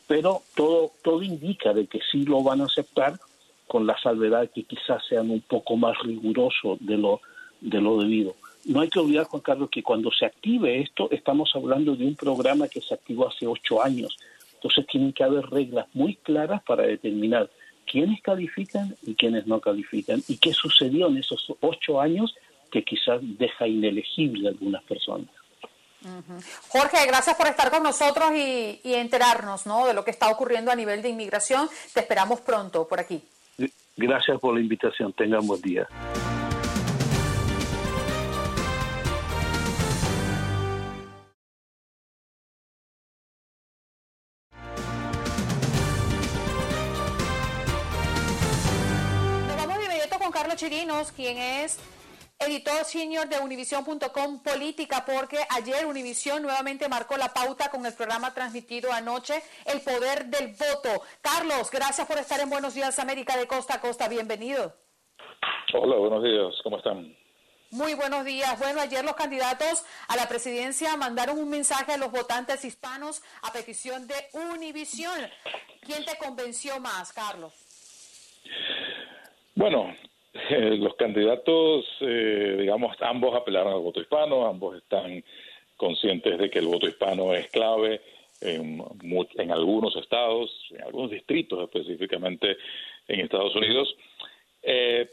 pero 0.07 0.43
todo, 0.55 0.93
todo 1.03 1.23
indica 1.23 1.73
de 1.73 1.87
que 1.87 2.01
sí 2.11 2.25
lo 2.25 2.43
van 2.43 2.63
a 2.63 2.65
aceptar 2.65 3.19
con 3.67 3.87
la 3.87 3.99
salvedad 3.99 4.51
que 4.55 4.65
quizás 4.65 5.03
sean 5.07 5.31
un 5.31 5.43
poco 5.43 5.77
más 5.77 5.99
rigurosos 6.03 6.79
de 6.81 6.97
lo, 6.97 7.21
de 7.61 7.81
lo 7.81 7.99
debido 7.99 8.35
no 8.69 8.81
hay 8.81 8.89
que 8.89 8.99
olvidar, 8.99 9.25
Juan 9.25 9.43
Carlos, 9.43 9.71
que 9.71 9.83
cuando 9.83 10.11
se 10.11 10.27
active 10.27 10.81
esto, 10.81 11.09
estamos 11.11 11.51
hablando 11.55 11.97
de 11.97 12.05
un 12.05 12.15
programa 12.15 12.69
que 12.69 12.81
se 12.81 12.95
activó 12.95 13.29
hace 13.29 13.47
ocho 13.47 13.83
años. 13.83 14.17
Entonces 14.59 14.87
tienen 14.87 15.13
que 15.13 15.23
haber 15.23 15.47
reglas 15.47 15.87
muy 15.95 16.17
claras 16.17 16.63
para 16.65 16.83
determinar 16.83 17.49
quiénes 17.87 18.21
califican 18.23 18.97
y 19.03 19.15
quiénes 19.15 19.47
no 19.47 19.61
califican 19.61 20.23
y 20.27 20.37
qué 20.39 20.53
sucedió 20.53 21.07
en 21.07 21.19
esos 21.19 21.53
ocho 21.61 22.01
años 22.01 22.35
que 22.71 22.85
quizás 22.85 23.21
deja 23.23 23.67
inelegible 23.67 24.49
a 24.49 24.51
algunas 24.51 24.83
personas. 24.83 25.29
Jorge, 26.69 27.07
gracias 27.07 27.37
por 27.37 27.47
estar 27.47 27.71
con 27.71 27.83
nosotros 27.83 28.31
y, 28.33 28.81
y, 28.85 28.95
enterarnos 28.95 29.67
¿no? 29.67 29.87
de 29.87 29.95
lo 29.95 30.05
que 30.05 30.13
está 30.13 30.29
ocurriendo 30.29 30.71
a 30.71 30.77
nivel 30.77 31.03
de 31.03 31.09
inmigración. 31.09 31.69
Te 31.93 32.01
esperamos 32.01 32.41
pronto 32.41 32.87
por 32.87 33.01
aquí. 33.01 33.23
Gracias 33.97 34.39
por 34.39 34.55
la 34.55 34.61
invitación. 34.61 35.13
Tengan 35.13 35.45
buen 35.47 35.61
día. 35.61 35.89
Chirinos, 50.99 51.13
quien 51.13 51.39
es 51.39 51.79
editor 52.39 52.85
senior 52.85 53.29
de 53.29 53.39
univision.com 53.39 54.43
Política, 54.43 55.05
porque 55.07 55.39
ayer 55.51 55.87
Univision 55.87 56.43
nuevamente 56.43 56.89
marcó 56.89 57.17
la 57.17 57.33
pauta 57.33 57.71
con 57.71 57.85
el 57.87 57.95
programa 57.95 58.33
transmitido 58.35 58.93
anoche, 58.93 59.43
El 59.65 59.81
Poder 59.81 60.27
del 60.27 60.55
Voto. 60.55 61.03
Carlos, 61.21 61.71
gracias 61.71 62.07
por 62.07 62.19
estar 62.19 62.41
en 62.41 62.51
Buenos 62.51 62.75
Días 62.75 62.99
América 62.99 63.37
de 63.37 63.47
Costa 63.47 63.75
a 63.75 63.81
Costa. 63.81 64.09
Bienvenido. 64.09 64.75
Hola, 65.75 65.97
buenos 65.97 66.23
días. 66.23 66.55
¿Cómo 66.63 66.79
están? 66.79 67.17
Muy 67.71 67.95
buenos 67.95 68.25
días. 68.25 68.59
Bueno, 68.59 68.81
ayer 68.81 69.05
los 69.05 69.15
candidatos 69.15 69.85
a 70.09 70.17
la 70.17 70.27
presidencia 70.27 70.97
mandaron 70.97 71.39
un 71.39 71.51
mensaje 71.51 71.93
a 71.93 71.99
los 71.99 72.11
votantes 72.11 72.65
hispanos 72.65 73.23
a 73.43 73.53
petición 73.53 74.07
de 74.09 74.15
Univision. 74.55 75.29
¿Quién 75.83 76.05
te 76.05 76.17
convenció 76.17 76.81
más, 76.81 77.13
Carlos? 77.13 77.53
Bueno, 79.55 79.93
los 80.79 80.95
candidatos, 80.97 81.87
eh, 82.01 82.57
digamos, 82.61 82.97
ambos 83.01 83.35
apelaron 83.35 83.73
al 83.73 83.81
voto 83.81 84.01
hispano, 84.01 84.47
ambos 84.47 84.77
están 84.77 85.25
conscientes 85.77 86.39
de 86.39 86.51
que 86.51 86.59
el 86.59 86.67
voto 86.67 86.89
hispano 86.89 87.35
es 87.35 87.49
clave 87.49 88.01
en, 88.41 88.83
en 89.37 89.51
algunos 89.51 89.97
estados, 89.97 90.51
en 90.71 90.83
algunos 90.83 91.11
distritos 91.11 91.63
específicamente 91.63 92.57
en 93.09 93.21
Estados 93.21 93.55
Unidos. 93.57 93.97
Eh, 94.63 95.09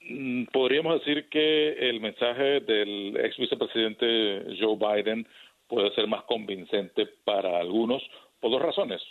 mm, 0.00 0.44
podríamos 0.52 1.00
decir 1.00 1.28
que 1.28 1.72
el 1.88 2.00
mensaje 2.00 2.60
del 2.60 3.16
ex 3.16 3.36
vicepresidente 3.36 4.56
Joe 4.58 4.76
Biden 4.76 5.26
puede 5.66 5.94
ser 5.94 6.06
más 6.06 6.22
convincente 6.24 7.06
para 7.24 7.58
algunos 7.58 8.02
por 8.40 8.50
dos 8.50 8.62
razones. 8.62 9.02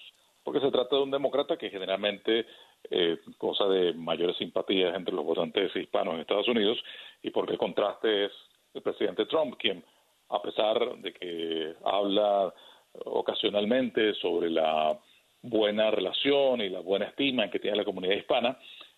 Porque 0.43 0.61
se 0.61 0.71
trata 0.71 0.95
de 0.95 1.03
un 1.03 1.11
demócrata 1.11 1.57
que 1.57 1.69
generalmente 1.69 2.45
eh, 2.89 3.17
cosa 3.37 3.65
de 3.65 3.93
mayores 3.93 4.37
simpatías 4.37 4.95
entre 4.95 5.13
los 5.13 5.25
votantes 5.25 5.75
hispanos 5.75 6.13
en 6.13 6.21
Estados 6.21 6.47
Unidos 6.47 6.77
y 7.21 7.31
porque 7.31 7.53
el 7.53 7.57
contraste 7.57 8.25
es 8.25 8.31
el 8.73 8.81
presidente 8.81 9.25
Trump, 9.25 9.55
quien 9.57 9.83
a 10.29 10.41
pesar 10.41 10.97
de 10.97 11.13
que 11.13 11.75
habla 11.83 12.53
ocasionalmente 13.05 14.13
sobre 14.15 14.49
la 14.49 14.97
buena 15.41 15.91
relación 15.91 16.61
y 16.61 16.69
la 16.69 16.79
buena 16.79 17.05
estima 17.05 17.49
que 17.49 17.59
tiene 17.59 17.77
la 17.77 17.85
comunidad 17.85 18.15
hispana, 18.15 18.57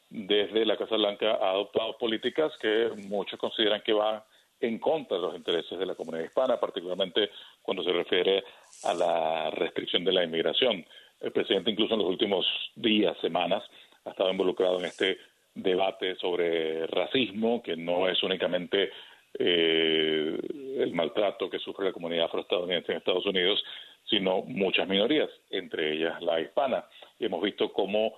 desde 0.09 0.65
la 0.65 0.77
Casa 0.77 0.95
Blanca 0.95 1.37
ha 1.41 1.51
adoptado 1.51 1.97
políticas 1.97 2.51
que 2.59 2.89
muchos 3.07 3.39
consideran 3.39 3.81
que 3.81 3.93
van 3.93 4.23
en 4.59 4.79
contra 4.79 5.17
de 5.17 5.23
los 5.23 5.35
intereses 5.35 5.77
de 5.77 5.85
la 5.85 5.95
comunidad 5.95 6.25
hispana, 6.25 6.59
particularmente 6.59 7.29
cuando 7.61 7.83
se 7.83 7.93
refiere 7.93 8.43
a 8.83 8.93
la 8.93 9.49
restricción 9.51 10.03
de 10.03 10.11
la 10.11 10.23
inmigración. 10.23 10.85
El 11.19 11.31
presidente 11.31 11.71
incluso 11.71 11.93
en 11.93 11.99
los 11.99 12.09
últimos 12.09 12.45
días, 12.75 13.17
semanas, 13.21 13.63
ha 14.05 14.11
estado 14.11 14.31
involucrado 14.31 14.79
en 14.79 14.85
este 14.85 15.17
debate 15.53 16.15
sobre 16.15 16.87
racismo, 16.87 17.61
que 17.61 17.75
no 17.75 18.07
es 18.07 18.21
únicamente 18.23 18.91
eh, 19.37 20.39
el 20.77 20.93
maltrato 20.93 21.49
que 21.49 21.59
sufre 21.59 21.85
la 21.85 21.93
comunidad 21.93 22.25
afroestadounidense 22.25 22.91
en 22.91 22.97
Estados 22.99 23.25
Unidos, 23.25 23.63
sino 24.09 24.41
muchas 24.41 24.87
minorías, 24.87 25.29
entre 25.49 25.93
ellas 25.93 26.21
la 26.21 26.39
hispana. 26.39 26.85
Y 27.19 27.25
hemos 27.25 27.41
visto 27.41 27.71
cómo 27.73 28.15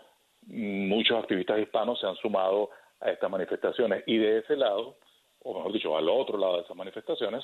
muchos 0.48 1.18
activistas 1.18 1.60
hispanos 1.60 2.00
se 2.00 2.08
han 2.08 2.16
sumado 2.16 2.70
a 3.00 3.12
estas 3.12 3.30
manifestaciones. 3.30 4.04
Y 4.06 4.18
de 4.18 4.40
ese 4.40 4.56
lado, 4.56 4.98
o 5.44 5.54
mejor 5.56 5.74
dicho, 5.74 5.98
al 5.98 6.08
otro 6.08 6.38
lado 6.38 6.58
de 6.58 6.64
esas 6.64 6.78
manifestaciones, 6.78 7.44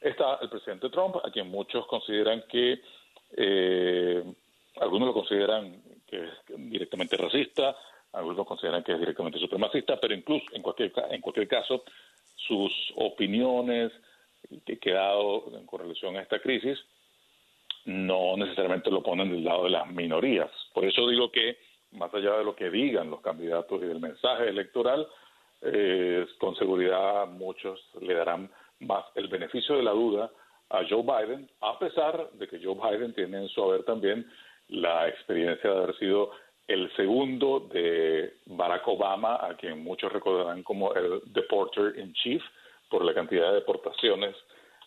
está 0.00 0.38
el 0.40 0.48
presidente 0.48 0.90
Trump, 0.90 1.16
a 1.24 1.30
quien 1.30 1.48
muchos 1.48 1.86
consideran 1.86 2.44
que 2.48 2.80
eh, 3.36 4.24
algunos 4.80 5.08
lo 5.08 5.14
consideran 5.14 5.82
que 6.06 6.24
es 6.24 6.30
directamente 6.48 7.16
racista, 7.16 7.76
algunos 8.12 8.46
consideran 8.46 8.82
que 8.82 8.92
es 8.92 8.98
directamente 8.98 9.38
supremacista, 9.38 9.98
pero 10.00 10.14
incluso 10.14 10.46
en 10.52 10.62
cualquier, 10.62 10.92
en 11.10 11.20
cualquier 11.20 11.46
caso 11.46 11.84
sus 12.34 12.72
opiniones 12.96 13.92
que 14.80 14.92
ha 14.92 15.00
dado 15.00 15.44
con 15.66 15.80
relación 15.80 16.16
a 16.16 16.22
esta 16.22 16.40
crisis 16.40 16.78
no 17.84 18.36
necesariamente 18.36 18.90
lo 18.90 19.02
ponen 19.02 19.30
del 19.30 19.44
lado 19.44 19.64
de 19.64 19.70
las 19.70 19.88
minorías. 19.90 20.50
Por 20.74 20.84
eso 20.84 21.08
digo 21.08 21.30
que, 21.30 21.58
más 21.92 22.12
allá 22.14 22.38
de 22.38 22.44
lo 22.44 22.54
que 22.54 22.70
digan 22.70 23.10
los 23.10 23.20
candidatos 23.20 23.82
y 23.82 23.86
del 23.86 24.00
mensaje 24.00 24.48
electoral, 24.48 25.06
eh, 25.62 26.26
con 26.38 26.56
seguridad 26.56 27.26
muchos 27.26 27.80
le 28.00 28.14
darán 28.14 28.50
más 28.80 29.04
el 29.14 29.28
beneficio 29.28 29.76
de 29.76 29.82
la 29.82 29.92
duda 29.92 30.30
a 30.70 30.82
Joe 30.88 31.02
Biden, 31.02 31.50
a 31.60 31.78
pesar 31.78 32.30
de 32.32 32.46
que 32.46 32.62
Joe 32.62 32.74
Biden 32.74 33.12
tiene 33.14 33.38
en 33.38 33.48
su 33.48 33.62
haber 33.62 33.84
también 33.84 34.26
la 34.70 35.08
experiencia 35.08 35.70
de 35.70 35.76
haber 35.76 35.96
sido 35.98 36.30
el 36.66 36.94
segundo 36.94 37.60
de 37.72 38.34
Barack 38.46 38.86
Obama, 38.86 39.38
a 39.40 39.56
quien 39.56 39.82
muchos 39.82 40.12
recordarán 40.12 40.62
como 40.62 40.94
el 40.94 41.20
deporter 41.26 41.98
in 41.98 42.12
chief 42.14 42.42
por 42.88 43.04
la 43.04 43.12
cantidad 43.12 43.48
de 43.48 43.54
deportaciones 43.56 44.36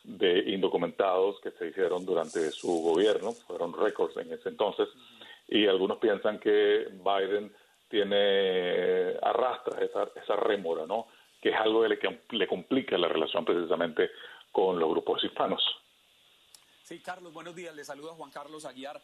de 0.04 0.52
indocumentados 0.52 1.40
que 1.42 1.52
se 1.52 1.68
hicieron 1.68 2.06
durante 2.06 2.52
su 2.52 2.82
gobierno, 2.82 3.32
fueron 3.48 3.74
récords 3.74 4.16
en 4.18 4.32
ese 4.32 4.50
entonces, 4.50 4.88
y 5.48 5.68
algunos 5.68 5.98
piensan 5.98 6.40
que 6.40 6.88
Biden 6.92 7.54
tiene 7.90 9.18
arrastra 9.22 9.84
esa, 9.84 10.10
esa 10.16 10.36
rémora, 10.36 10.86
¿no? 10.86 11.08
Que 11.42 11.50
es 11.50 11.56
algo 11.56 11.84
que 11.84 12.20
le, 12.32 12.48
complica 12.48 12.98
la 12.98 13.08
relación 13.08 13.46
precisamente 13.46 14.10
con 14.52 14.80
los 14.80 14.90
grupos 14.90 15.24
hispanos. 15.24 15.64
Sí, 16.84 17.00
Carlos, 17.02 17.34
buenos 17.34 17.56
días. 17.56 17.76
Le 17.76 17.84
saluda 17.84 18.14
Juan 18.14 18.32
Carlos 18.32 18.66
Aguiar. 18.66 19.00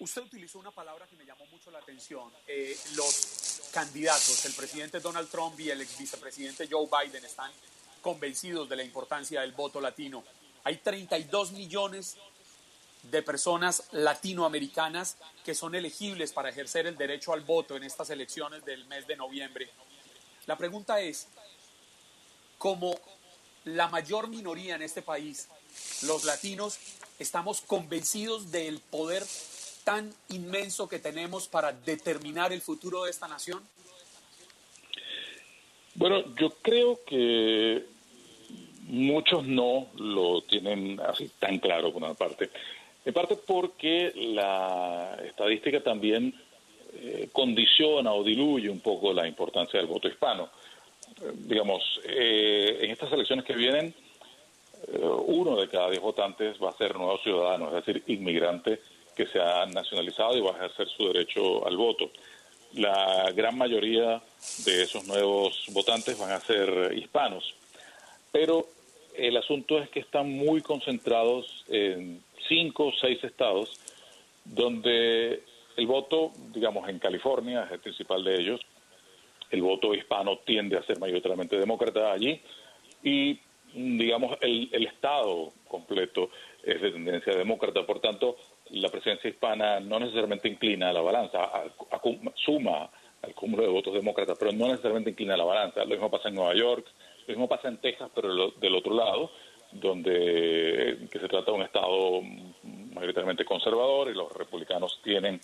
Usted 0.00 0.22
utilizó 0.22 0.58
una 0.58 0.72
palabra 0.72 1.06
que 1.06 1.16
me 1.16 1.24
llamó 1.24 1.46
mucho 1.46 1.70
la 1.70 1.78
atención. 1.78 2.32
Eh, 2.46 2.76
los 2.94 3.62
candidatos, 3.72 4.44
el 4.44 4.52
presidente 4.52 5.00
Donald 5.00 5.28
Trump 5.30 5.58
y 5.60 5.70
el 5.70 5.80
ex 5.80 5.98
vicepresidente 5.98 6.68
Joe 6.70 6.86
Biden, 6.86 7.24
están 7.24 7.52
convencidos 8.02 8.68
de 8.68 8.76
la 8.76 8.82
importancia 8.82 9.40
del 9.40 9.52
voto 9.52 9.80
latino. 9.80 10.24
Hay 10.64 10.78
32 10.78 11.52
millones 11.52 12.16
de 13.04 13.22
personas 13.22 13.84
latinoamericanas 13.92 15.16
que 15.44 15.54
son 15.54 15.74
elegibles 15.74 16.32
para 16.32 16.48
ejercer 16.48 16.86
el 16.86 16.96
derecho 16.96 17.32
al 17.32 17.42
voto 17.42 17.76
en 17.76 17.84
estas 17.84 18.10
elecciones 18.10 18.64
del 18.64 18.86
mes 18.86 19.06
de 19.06 19.16
noviembre. 19.16 19.70
La 20.46 20.58
pregunta 20.58 21.00
es, 21.00 21.28
como 22.58 22.98
la 23.64 23.88
mayor 23.88 24.28
minoría 24.28 24.74
en 24.74 24.82
este 24.82 25.02
país, 25.02 25.48
los 26.02 26.24
latinos, 26.24 26.78
estamos 27.18 27.60
convencidos 27.60 28.50
del 28.50 28.80
poder 28.80 29.24
tan 29.84 30.12
inmenso 30.30 30.88
que 30.88 30.98
tenemos 30.98 31.46
para 31.46 31.72
determinar 31.72 32.52
el 32.52 32.62
futuro 32.62 33.04
de 33.04 33.10
esta 33.10 33.28
nación? 33.28 33.62
Bueno, 35.94 36.34
yo 36.34 36.50
creo 36.62 37.04
que 37.04 37.84
muchos 38.86 39.46
no 39.46 39.88
lo 39.96 40.42
tienen 40.42 41.00
así 41.00 41.30
tan 41.38 41.58
claro 41.58 41.92
por 41.92 42.02
una 42.02 42.14
parte. 42.14 42.50
En 43.04 43.12
parte 43.12 43.36
porque 43.36 44.12
la 44.16 45.16
estadística 45.24 45.80
también 45.82 46.34
eh, 46.94 47.28
condiciona 47.32 48.12
o 48.12 48.24
diluye 48.24 48.70
un 48.70 48.80
poco 48.80 49.12
la 49.12 49.28
importancia 49.28 49.78
del 49.78 49.88
voto 49.88 50.08
hispano. 50.08 50.48
Eh, 51.20 51.32
digamos, 51.34 52.00
eh, 52.04 52.78
en 52.80 52.90
estas 52.90 53.12
elecciones 53.12 53.44
que 53.44 53.54
vienen, 53.54 53.94
uno 55.26 55.56
de 55.56 55.66
cada 55.68 55.88
diez 55.88 56.02
votantes 56.02 56.62
va 56.62 56.68
a 56.68 56.76
ser 56.76 56.94
nuevo 56.94 57.16
ciudadano, 57.18 57.68
es 57.68 57.86
decir, 57.86 58.02
inmigrante 58.06 58.80
que 59.14 59.26
se 59.26 59.40
ha 59.40 59.66
nacionalizado 59.66 60.36
y 60.36 60.40
va 60.40 60.52
a 60.52 60.56
ejercer 60.56 60.88
su 60.88 61.06
derecho 61.06 61.66
al 61.66 61.76
voto. 61.76 62.10
La 62.74 63.30
gran 63.32 63.56
mayoría 63.56 64.20
de 64.64 64.82
esos 64.82 65.06
nuevos 65.06 65.66
votantes 65.70 66.18
van 66.18 66.32
a 66.32 66.40
ser 66.40 66.92
hispanos, 66.96 67.54
pero 68.32 68.66
el 69.16 69.36
asunto 69.36 69.78
es 69.78 69.88
que 69.90 70.00
están 70.00 70.30
muy 70.30 70.60
concentrados 70.60 71.64
en 71.68 72.22
cinco 72.48 72.86
o 72.86 72.92
seis 73.00 73.22
estados 73.22 73.78
donde 74.44 75.42
el 75.76 75.86
voto, 75.86 76.32
digamos, 76.52 76.88
en 76.88 76.98
California 76.98 77.64
es 77.64 77.72
el 77.72 77.80
principal 77.80 78.24
de 78.24 78.34
ellos, 78.40 78.60
el 79.50 79.62
voto 79.62 79.94
hispano 79.94 80.38
tiende 80.38 80.76
a 80.76 80.82
ser 80.82 80.98
mayoritariamente 80.98 81.56
demócrata 81.56 82.12
allí 82.12 82.40
y, 83.02 83.38
digamos, 83.72 84.36
el, 84.40 84.68
el 84.72 84.86
estado 84.86 85.52
completo 85.68 86.30
es 86.62 86.80
de 86.80 86.90
tendencia 86.90 87.36
demócrata. 87.36 87.86
Por 87.86 88.00
tanto, 88.00 88.36
la 88.70 88.88
presencia 88.88 89.28
hispana 89.28 89.80
no 89.80 90.00
necesariamente 90.00 90.48
inclina 90.48 90.90
a 90.90 90.92
la 90.92 91.00
balanza, 91.00 91.50
suma 92.36 92.90
al 93.22 93.34
cúmulo 93.34 93.62
de 93.62 93.68
votos 93.68 93.94
demócratas, 93.94 94.36
pero 94.38 94.52
no 94.52 94.68
necesariamente 94.68 95.10
inclina 95.10 95.34
a 95.34 95.38
la 95.38 95.44
balanza. 95.44 95.80
Lo 95.80 95.90
mismo 95.90 96.10
pasa 96.10 96.28
en 96.28 96.34
Nueva 96.34 96.54
York, 96.54 96.86
lo 97.26 97.32
mismo 97.32 97.48
pasa 97.48 97.68
en 97.68 97.78
Texas, 97.78 98.10
pero 98.14 98.50
del 98.50 98.74
otro 98.74 98.94
lado, 98.94 99.30
donde 99.72 101.08
que 101.10 101.18
se 101.18 101.28
trata 101.28 101.50
de 101.50 101.56
un 101.56 101.62
estado 101.62 102.20
mayoritariamente 102.94 103.44
conservador 103.44 104.10
y 104.10 104.14
los 104.14 104.32
republicanos 104.32 105.00
tienen 105.02 105.40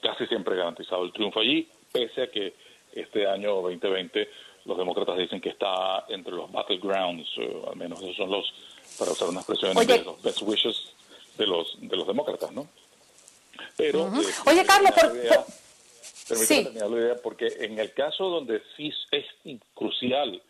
casi 0.00 0.26
siempre 0.26 0.56
garantizado 0.56 1.04
el 1.04 1.12
triunfo 1.12 1.40
allí, 1.40 1.68
pese 1.92 2.22
a 2.22 2.30
que 2.30 2.54
este 2.92 3.26
año 3.26 3.60
2020 3.62 4.28
los 4.64 4.78
demócratas 4.78 5.18
dicen 5.18 5.40
que 5.40 5.50
está 5.50 6.04
entre 6.08 6.32
los 6.32 6.50
battlegrounds, 6.50 7.28
al 7.68 7.76
menos 7.76 8.00
esos 8.00 8.16
son 8.16 8.30
los, 8.30 8.52
para 8.98 9.10
usar 9.10 9.28
una 9.28 9.40
expresión 9.40 9.74
de 9.74 10.04
los 10.04 10.22
best 10.22 10.42
wishes 10.42 10.94
de 11.38 11.46
los 11.46 11.76
de 11.80 11.96
los 11.96 12.06
demócratas, 12.06 12.52
¿no? 12.52 12.68
Pero 13.76 14.06
eh, 14.08 14.24
Oye, 14.46 14.64
Carlos, 14.64 14.92
por, 14.92 15.12
Permítame 16.28 16.62
terminar 16.64 16.90
la 16.90 17.00
idea, 17.00 17.16
porque 17.22 17.48
en 17.60 17.78
el 17.78 17.92
caso 17.92 18.28
donde 18.28 18.62
sí 18.76 18.92
es 19.10 19.26
crucial 19.74 20.40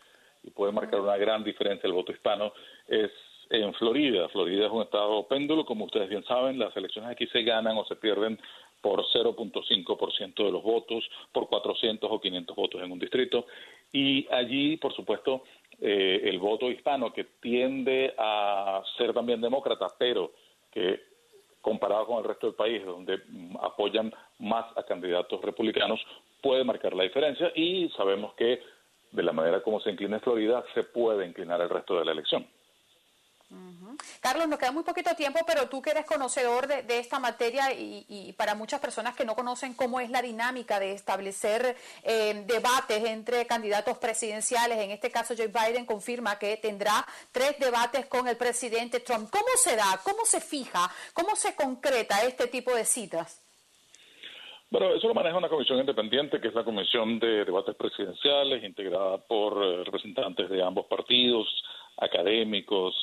y 0.43 0.49
puede 0.51 0.71
marcar 0.71 0.99
una 0.99 1.17
gran 1.17 1.43
diferencia 1.43 1.87
el 1.87 1.93
voto 1.93 2.11
hispano, 2.11 2.53
es 2.87 3.11
en 3.49 3.73
Florida. 3.73 4.29
Florida 4.29 4.65
es 4.65 4.71
un 4.71 4.83
estado 4.83 5.27
péndulo, 5.27 5.65
como 5.65 5.85
ustedes 5.85 6.09
bien 6.09 6.23
saben, 6.25 6.59
las 6.59 6.75
elecciones 6.75 7.11
aquí 7.11 7.27
se 7.27 7.43
ganan 7.43 7.77
o 7.77 7.85
se 7.85 7.95
pierden 7.95 8.39
por 8.81 9.01
0.5% 9.05 10.33
de 10.35 10.51
los 10.51 10.61
votos, 10.61 11.03
por 11.31 11.47
400 11.47 12.09
o 12.11 12.19
500 12.19 12.55
votos 12.55 12.81
en 12.81 12.91
un 12.91 12.99
distrito. 12.99 13.45
Y 13.91 14.27
allí, 14.31 14.75
por 14.77 14.93
supuesto, 14.93 15.43
eh, 15.79 16.21
el 16.25 16.39
voto 16.39 16.69
hispano, 16.69 17.13
que 17.13 17.23
tiende 17.23 18.13
a 18.17 18.83
ser 18.97 19.13
también 19.13 19.39
demócrata, 19.39 19.87
pero 19.97 20.33
que 20.73 21.01
comparado 21.61 22.05
con 22.05 22.17
el 22.17 22.25
resto 22.25 22.47
del 22.47 22.55
país, 22.55 22.85
donde 22.85 23.21
apoyan 23.61 24.13
más 24.39 24.65
a 24.75 24.83
candidatos 24.83 25.41
republicanos, 25.41 25.99
puede 26.41 26.63
marcar 26.65 26.93
la 26.93 27.03
diferencia 27.03 27.51
y 27.55 27.89
sabemos 27.95 28.33
que 28.33 28.61
de 29.11 29.23
la 29.23 29.31
manera 29.31 29.61
como 29.61 29.79
se 29.79 29.91
inclina 29.91 30.19
Florida, 30.19 30.63
se 30.73 30.83
puede 30.83 31.25
inclinar 31.25 31.61
el 31.61 31.69
resto 31.69 31.97
de 31.97 32.05
la 32.05 32.11
elección. 32.11 32.45
Carlos, 34.21 34.47
nos 34.47 34.57
queda 34.57 34.71
muy 34.71 34.83
poquito 34.83 35.15
tiempo, 35.15 35.39
pero 35.45 35.67
tú 35.67 35.81
que 35.81 35.91
eres 35.91 36.05
conocedor 36.05 36.67
de, 36.67 36.97
esta 36.97 37.19
materia 37.19 37.73
y, 37.73 38.33
para 38.37 38.55
muchas 38.55 38.79
personas 38.79 39.15
que 39.15 39.25
no 39.25 39.35
conocen 39.35 39.73
cómo 39.73 39.99
es 39.99 40.09
la 40.09 40.21
dinámica 40.21 40.79
de 40.79 40.93
establecer 40.93 41.75
eh, 42.03 42.43
debates 42.47 43.03
entre 43.03 43.45
candidatos 43.45 43.97
presidenciales, 43.97 44.79
en 44.79 44.91
este 44.91 45.11
caso 45.11 45.33
Joe 45.37 45.47
Biden 45.47 45.85
confirma 45.85 46.39
que 46.39 46.57
tendrá 46.57 47.05
tres 47.31 47.57
debates 47.59 48.05
con 48.05 48.27
el 48.27 48.37
presidente 48.37 48.99
Trump. 49.01 49.29
¿Cómo 49.29 49.49
se 49.57 49.75
da? 49.75 49.99
¿Cómo 50.03 50.25
se 50.25 50.39
fija? 50.39 50.89
¿Cómo 51.13 51.35
se 51.35 51.55
concreta 51.55 52.23
este 52.23 52.47
tipo 52.47 52.73
de 52.73 52.85
citas? 52.85 53.41
Bueno, 54.69 54.91
eso 54.95 55.07
lo 55.07 55.13
maneja 55.13 55.37
una 55.37 55.49
comisión 55.49 55.77
independiente, 55.79 56.41
que 56.41 56.47
es 56.47 56.55
la 56.55 56.63
Comisión 56.63 57.19
de 57.19 57.45
Debates 57.45 57.75
Presidenciales, 57.75 58.63
integrada 58.63 59.19
por 59.19 59.63
eh, 59.63 59.83
representantes 59.83 60.49
de 60.49 60.63
ambos 60.63 60.87
partidos, 60.87 61.47
académicos, 61.97 62.95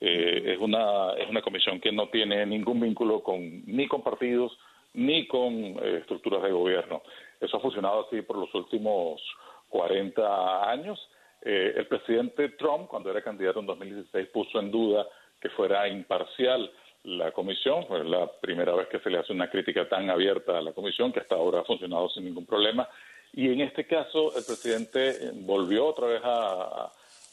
eh, 0.00 0.54
es, 0.54 0.58
una, 0.60 1.12
es 1.14 1.28
una 1.28 1.42
comisión 1.42 1.80
que 1.80 1.90
no 1.90 2.08
tiene 2.08 2.46
ningún 2.46 2.80
vínculo 2.80 3.22
con, 3.22 3.64
ni 3.66 3.88
con 3.88 4.02
partidos 4.02 4.56
ni 4.94 5.26
con 5.26 5.52
eh, 5.54 5.98
estructuras 6.00 6.42
de 6.42 6.52
gobierno. 6.52 7.02
Eso 7.40 7.56
ha 7.56 7.60
funcionado 7.60 8.06
así 8.06 8.22
por 8.22 8.36
los 8.36 8.52
últimos 8.54 9.20
40 9.68 10.70
años. 10.70 10.98
Eh, 11.42 11.74
el 11.76 11.86
presidente 11.86 12.50
Trump, 12.50 12.88
cuando 12.88 13.10
era 13.10 13.22
candidato 13.22 13.60
en 13.60 13.66
2016, 13.66 14.28
puso 14.28 14.60
en 14.60 14.70
duda 14.70 15.06
que 15.40 15.50
fuera 15.50 15.88
imparcial 15.88 16.70
la 17.04 17.32
comisión. 17.32 17.86
Fue 17.86 18.02
la 18.04 18.30
primera 18.40 18.74
vez 18.74 18.88
que 18.88 19.00
se 19.00 19.10
le 19.10 19.18
hace 19.18 19.32
una 19.32 19.50
crítica 19.50 19.88
tan 19.88 20.10
abierta 20.10 20.58
a 20.58 20.62
la 20.62 20.72
comisión, 20.72 21.12
que 21.12 21.20
hasta 21.20 21.34
ahora 21.34 21.60
ha 21.60 21.64
funcionado 21.64 22.08
sin 22.10 22.24
ningún 22.24 22.46
problema. 22.46 22.88
Y 23.32 23.52
en 23.52 23.60
este 23.60 23.86
caso, 23.86 24.36
el 24.36 24.44
presidente 24.44 25.32
volvió 25.34 25.86
otra 25.86 26.06
vez 26.06 26.22
a, 26.24 26.86
a 26.86 26.92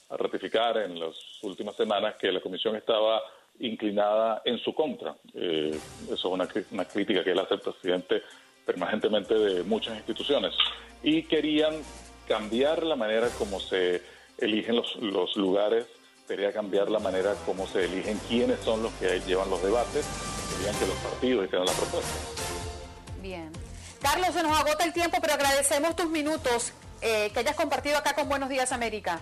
ratificar 0.10 0.78
en 0.78 1.00
las 1.00 1.16
últimas 1.42 1.76
semanas 1.76 2.16
que 2.16 2.32
la 2.32 2.40
comisión 2.40 2.76
estaba 2.76 3.22
inclinada 3.60 4.42
en 4.46 4.58
su 4.60 4.74
contra. 4.74 5.16
Eh, 5.34 5.72
eso 6.06 6.14
es 6.14 6.26
una, 6.26 6.48
una, 6.72 6.86
crítica 6.86 7.24
que 7.24 7.32
él 7.32 7.40
hace 7.40 7.56
al 7.56 7.62
presidente 7.62 8.22
permanentemente 8.66 9.34
de 9.34 9.64
muchas 9.64 9.96
instituciones. 9.96 10.54
Y 11.04 11.24
querían 11.24 11.76
cambiar 12.28 12.84
la 12.84 12.96
manera 12.96 13.30
como 13.38 13.60
se 13.60 14.02
eligen 14.38 14.76
los, 14.76 15.36
lugares, 15.36 15.86
quería 16.28 16.52
cambiar 16.52 16.90
la 16.90 17.00
manera 17.00 17.36
como 17.46 17.68
se 17.68 17.86
eligen 17.86 18.20
quiénes 18.28 18.60
son 18.60 18.84
los 18.84 18.92
que 18.94 19.20
llevan 19.22 19.50
los 19.50 19.62
debates, 19.62 20.06
querían 20.58 20.76
que 20.80 20.88
los 20.88 20.98
partidos 20.98 21.46
hicieran 21.46 21.68
la 21.68 21.74
propuesta. 21.74 22.14
Bien. 23.22 23.52
Carlos, 24.02 24.30
se 24.34 24.44
nos 24.44 24.60
agota 24.60 24.84
el 24.84 24.94
tiempo, 24.94 25.18
pero 25.22 25.34
agradecemos 25.34 25.96
tus 25.96 26.10
minutos 26.10 26.74
eh, 27.02 27.30
que 27.34 27.40
hayas 27.40 27.56
compartido 27.56 27.98
acá 27.98 28.14
con 28.14 28.28
Buenos 28.28 28.50
Días 28.50 28.72
América. 28.72 29.20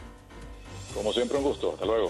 Como 0.93 1.11
siempre, 1.11 1.37
un 1.37 1.43
gusto. 1.43 1.71
Hasta 1.73 1.85
luego. 1.85 2.09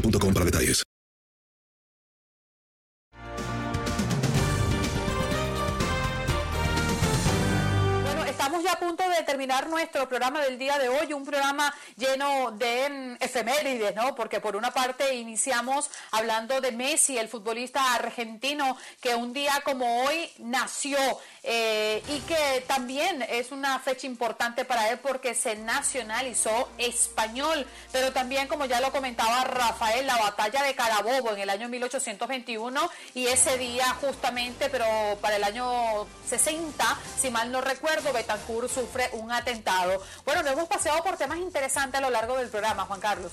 boostmobile.com 0.00 0.34
para 0.34 0.44
detalles. 0.44 0.82
Bueno, 8.04 8.24
estamos 8.24 8.62
ya 8.62 8.72
a 8.72 8.78
punto 8.78 9.08
de 9.08 9.22
terminar 9.24 9.68
nuestro 9.68 10.08
programa 10.08 10.40
del 10.40 10.58
día 10.58 10.78
de 10.78 10.88
hoy, 10.88 11.12
un 11.12 11.24
programa 11.24 11.72
lleno 11.96 12.52
de 12.52 13.16
efemérides, 13.20 13.94
¿no? 13.94 14.14
Porque 14.14 14.40
por 14.40 14.56
una 14.56 14.70
parte 14.70 15.14
iniciamos 15.14 15.90
hablando 16.12 16.60
de 16.60 16.72
Messi, 16.72 17.18
el 17.18 17.28
futbolista 17.28 17.94
argentino 17.94 18.76
que 19.00 19.14
un 19.14 19.32
día 19.32 19.60
como 19.64 20.04
hoy 20.04 20.30
nació 20.38 20.98
eh, 21.42 22.02
y 22.08 22.20
que 22.20 22.64
también 22.66 23.22
es 23.22 23.50
una 23.50 23.78
fecha 23.78 24.06
importante 24.06 24.64
para 24.64 24.90
él 24.90 24.98
porque 24.98 25.34
se 25.34 25.56
nacionalizó 25.56 26.68
español, 26.78 27.66
pero 27.92 28.12
también 28.12 28.46
como 28.48 28.66
ya 28.66 28.80
lo 28.80 28.92
comentaba 28.92 29.44
Rafael, 29.44 30.06
la 30.06 30.18
batalla 30.18 30.62
de 30.62 30.74
Carabobo 30.74 31.32
en 31.32 31.40
el 31.40 31.50
año 31.50 31.68
1821 31.68 32.90
y 33.14 33.26
ese 33.26 33.56
día 33.58 33.86
justamente, 34.00 34.68
pero 34.68 34.84
para 35.20 35.36
el 35.36 35.44
año 35.44 36.06
60, 36.28 36.98
si 37.18 37.30
mal 37.30 37.50
no 37.50 37.60
recuerdo, 37.60 38.12
Betancourt 38.12 38.70
sufre 38.70 39.08
un 39.12 39.32
atentado. 39.32 40.02
Bueno, 40.24 40.42
nos 40.42 40.52
hemos 40.52 40.68
paseado 40.68 41.02
por 41.02 41.16
temas 41.16 41.38
interesantes 41.38 41.98
a 41.98 42.02
lo 42.02 42.10
largo 42.10 42.36
del 42.36 42.48
programa, 42.48 42.84
Juan 42.84 43.00
Carlos. 43.00 43.32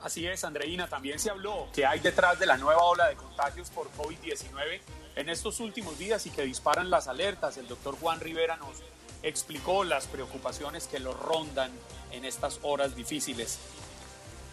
Así 0.00 0.26
es, 0.26 0.44
Andreina, 0.44 0.86
también 0.86 1.18
se 1.18 1.30
habló 1.30 1.68
que 1.72 1.86
hay 1.86 1.98
detrás 2.00 2.38
de 2.38 2.44
la 2.44 2.58
nueva 2.58 2.82
ola 2.82 3.08
de 3.08 3.16
contagios 3.16 3.70
por 3.70 3.90
COVID-19 3.92 4.80
en 5.16 5.28
estos 5.28 5.60
últimos 5.60 5.98
días 5.98 6.26
y 6.26 6.30
que 6.30 6.42
disparan 6.42 6.90
las 6.90 7.08
alertas. 7.08 7.56
El 7.56 7.68
doctor 7.68 7.96
Juan 8.00 8.20
Rivera 8.20 8.56
nos 8.56 8.76
explicó 9.22 9.84
las 9.84 10.06
preocupaciones 10.06 10.86
que 10.86 10.98
lo 10.98 11.14
rondan 11.14 11.70
en 12.12 12.24
estas 12.24 12.58
horas 12.62 12.94
difíciles. 12.94 13.58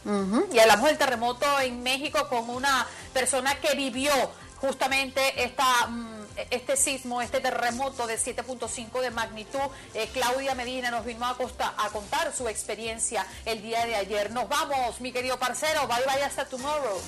Ujú, 0.05 0.47
Y 0.51 0.59
hablamos 0.59 0.87
del 0.87 0.97
terremoto 0.97 1.45
en 1.59 1.83
México 1.83 2.27
con 2.27 2.49
una 2.49 2.87
persona 3.13 3.59
que 3.59 3.75
vivió 3.75 4.11
justamente 4.59 5.43
esta, 5.43 5.87
mm, 5.87 6.20
este 6.49 6.75
sismo, 6.77 7.21
este 7.21 7.39
terremoto 7.39 8.07
de 8.07 8.17
7.5 8.17 9.01
de 9.01 9.11
magnitud. 9.11 9.59
Eh, 9.93 10.09
Claudia 10.13 10.55
Medina 10.55 10.91
nos 10.91 11.05
vino 11.05 11.25
a, 11.25 11.37
costa- 11.37 11.73
a 11.77 11.89
contar 11.89 12.33
su 12.35 12.47
experiencia 12.47 13.25
el 13.45 13.61
día 13.61 13.85
de 13.85 13.95
ayer. 13.95 14.31
Nos 14.31 14.47
vamos, 14.49 14.99
mi 15.01 15.11
querido 15.11 15.37
parcero. 15.39 15.87
Bye 15.87 16.03
bye 16.05 16.23
hasta 16.23 16.45
tomorrow. 16.45 16.99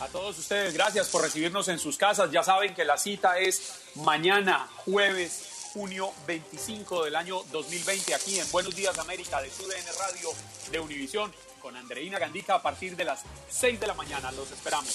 A 0.00 0.06
todos 0.08 0.38
ustedes, 0.38 0.74
gracias 0.74 1.08
por 1.08 1.22
recibirnos 1.22 1.68
en 1.68 1.78
sus 1.78 1.96
casas. 1.96 2.30
Ya 2.30 2.42
saben 2.42 2.74
que 2.74 2.84
la 2.84 2.96
cita 2.98 3.38
es 3.38 3.72
mañana, 3.96 4.68
jueves, 4.84 5.70
junio 5.72 6.12
25 6.26 7.04
del 7.04 7.16
año 7.16 7.42
2020, 7.50 8.14
aquí 8.14 8.38
en 8.38 8.50
Buenos 8.50 8.74
Días 8.76 8.96
América 8.98 9.40
de 9.42 9.48
CUDN 9.50 9.86
Radio 9.98 10.30
de 10.70 10.80
Univisión, 10.80 11.34
con 11.60 11.76
Andreina 11.76 12.18
Gandica 12.18 12.54
a 12.54 12.62
partir 12.62 12.96
de 12.96 13.04
las 13.04 13.20
6 13.50 13.80
de 13.80 13.86
la 13.86 13.94
mañana. 13.94 14.30
Los 14.32 14.50
esperamos. 14.52 14.94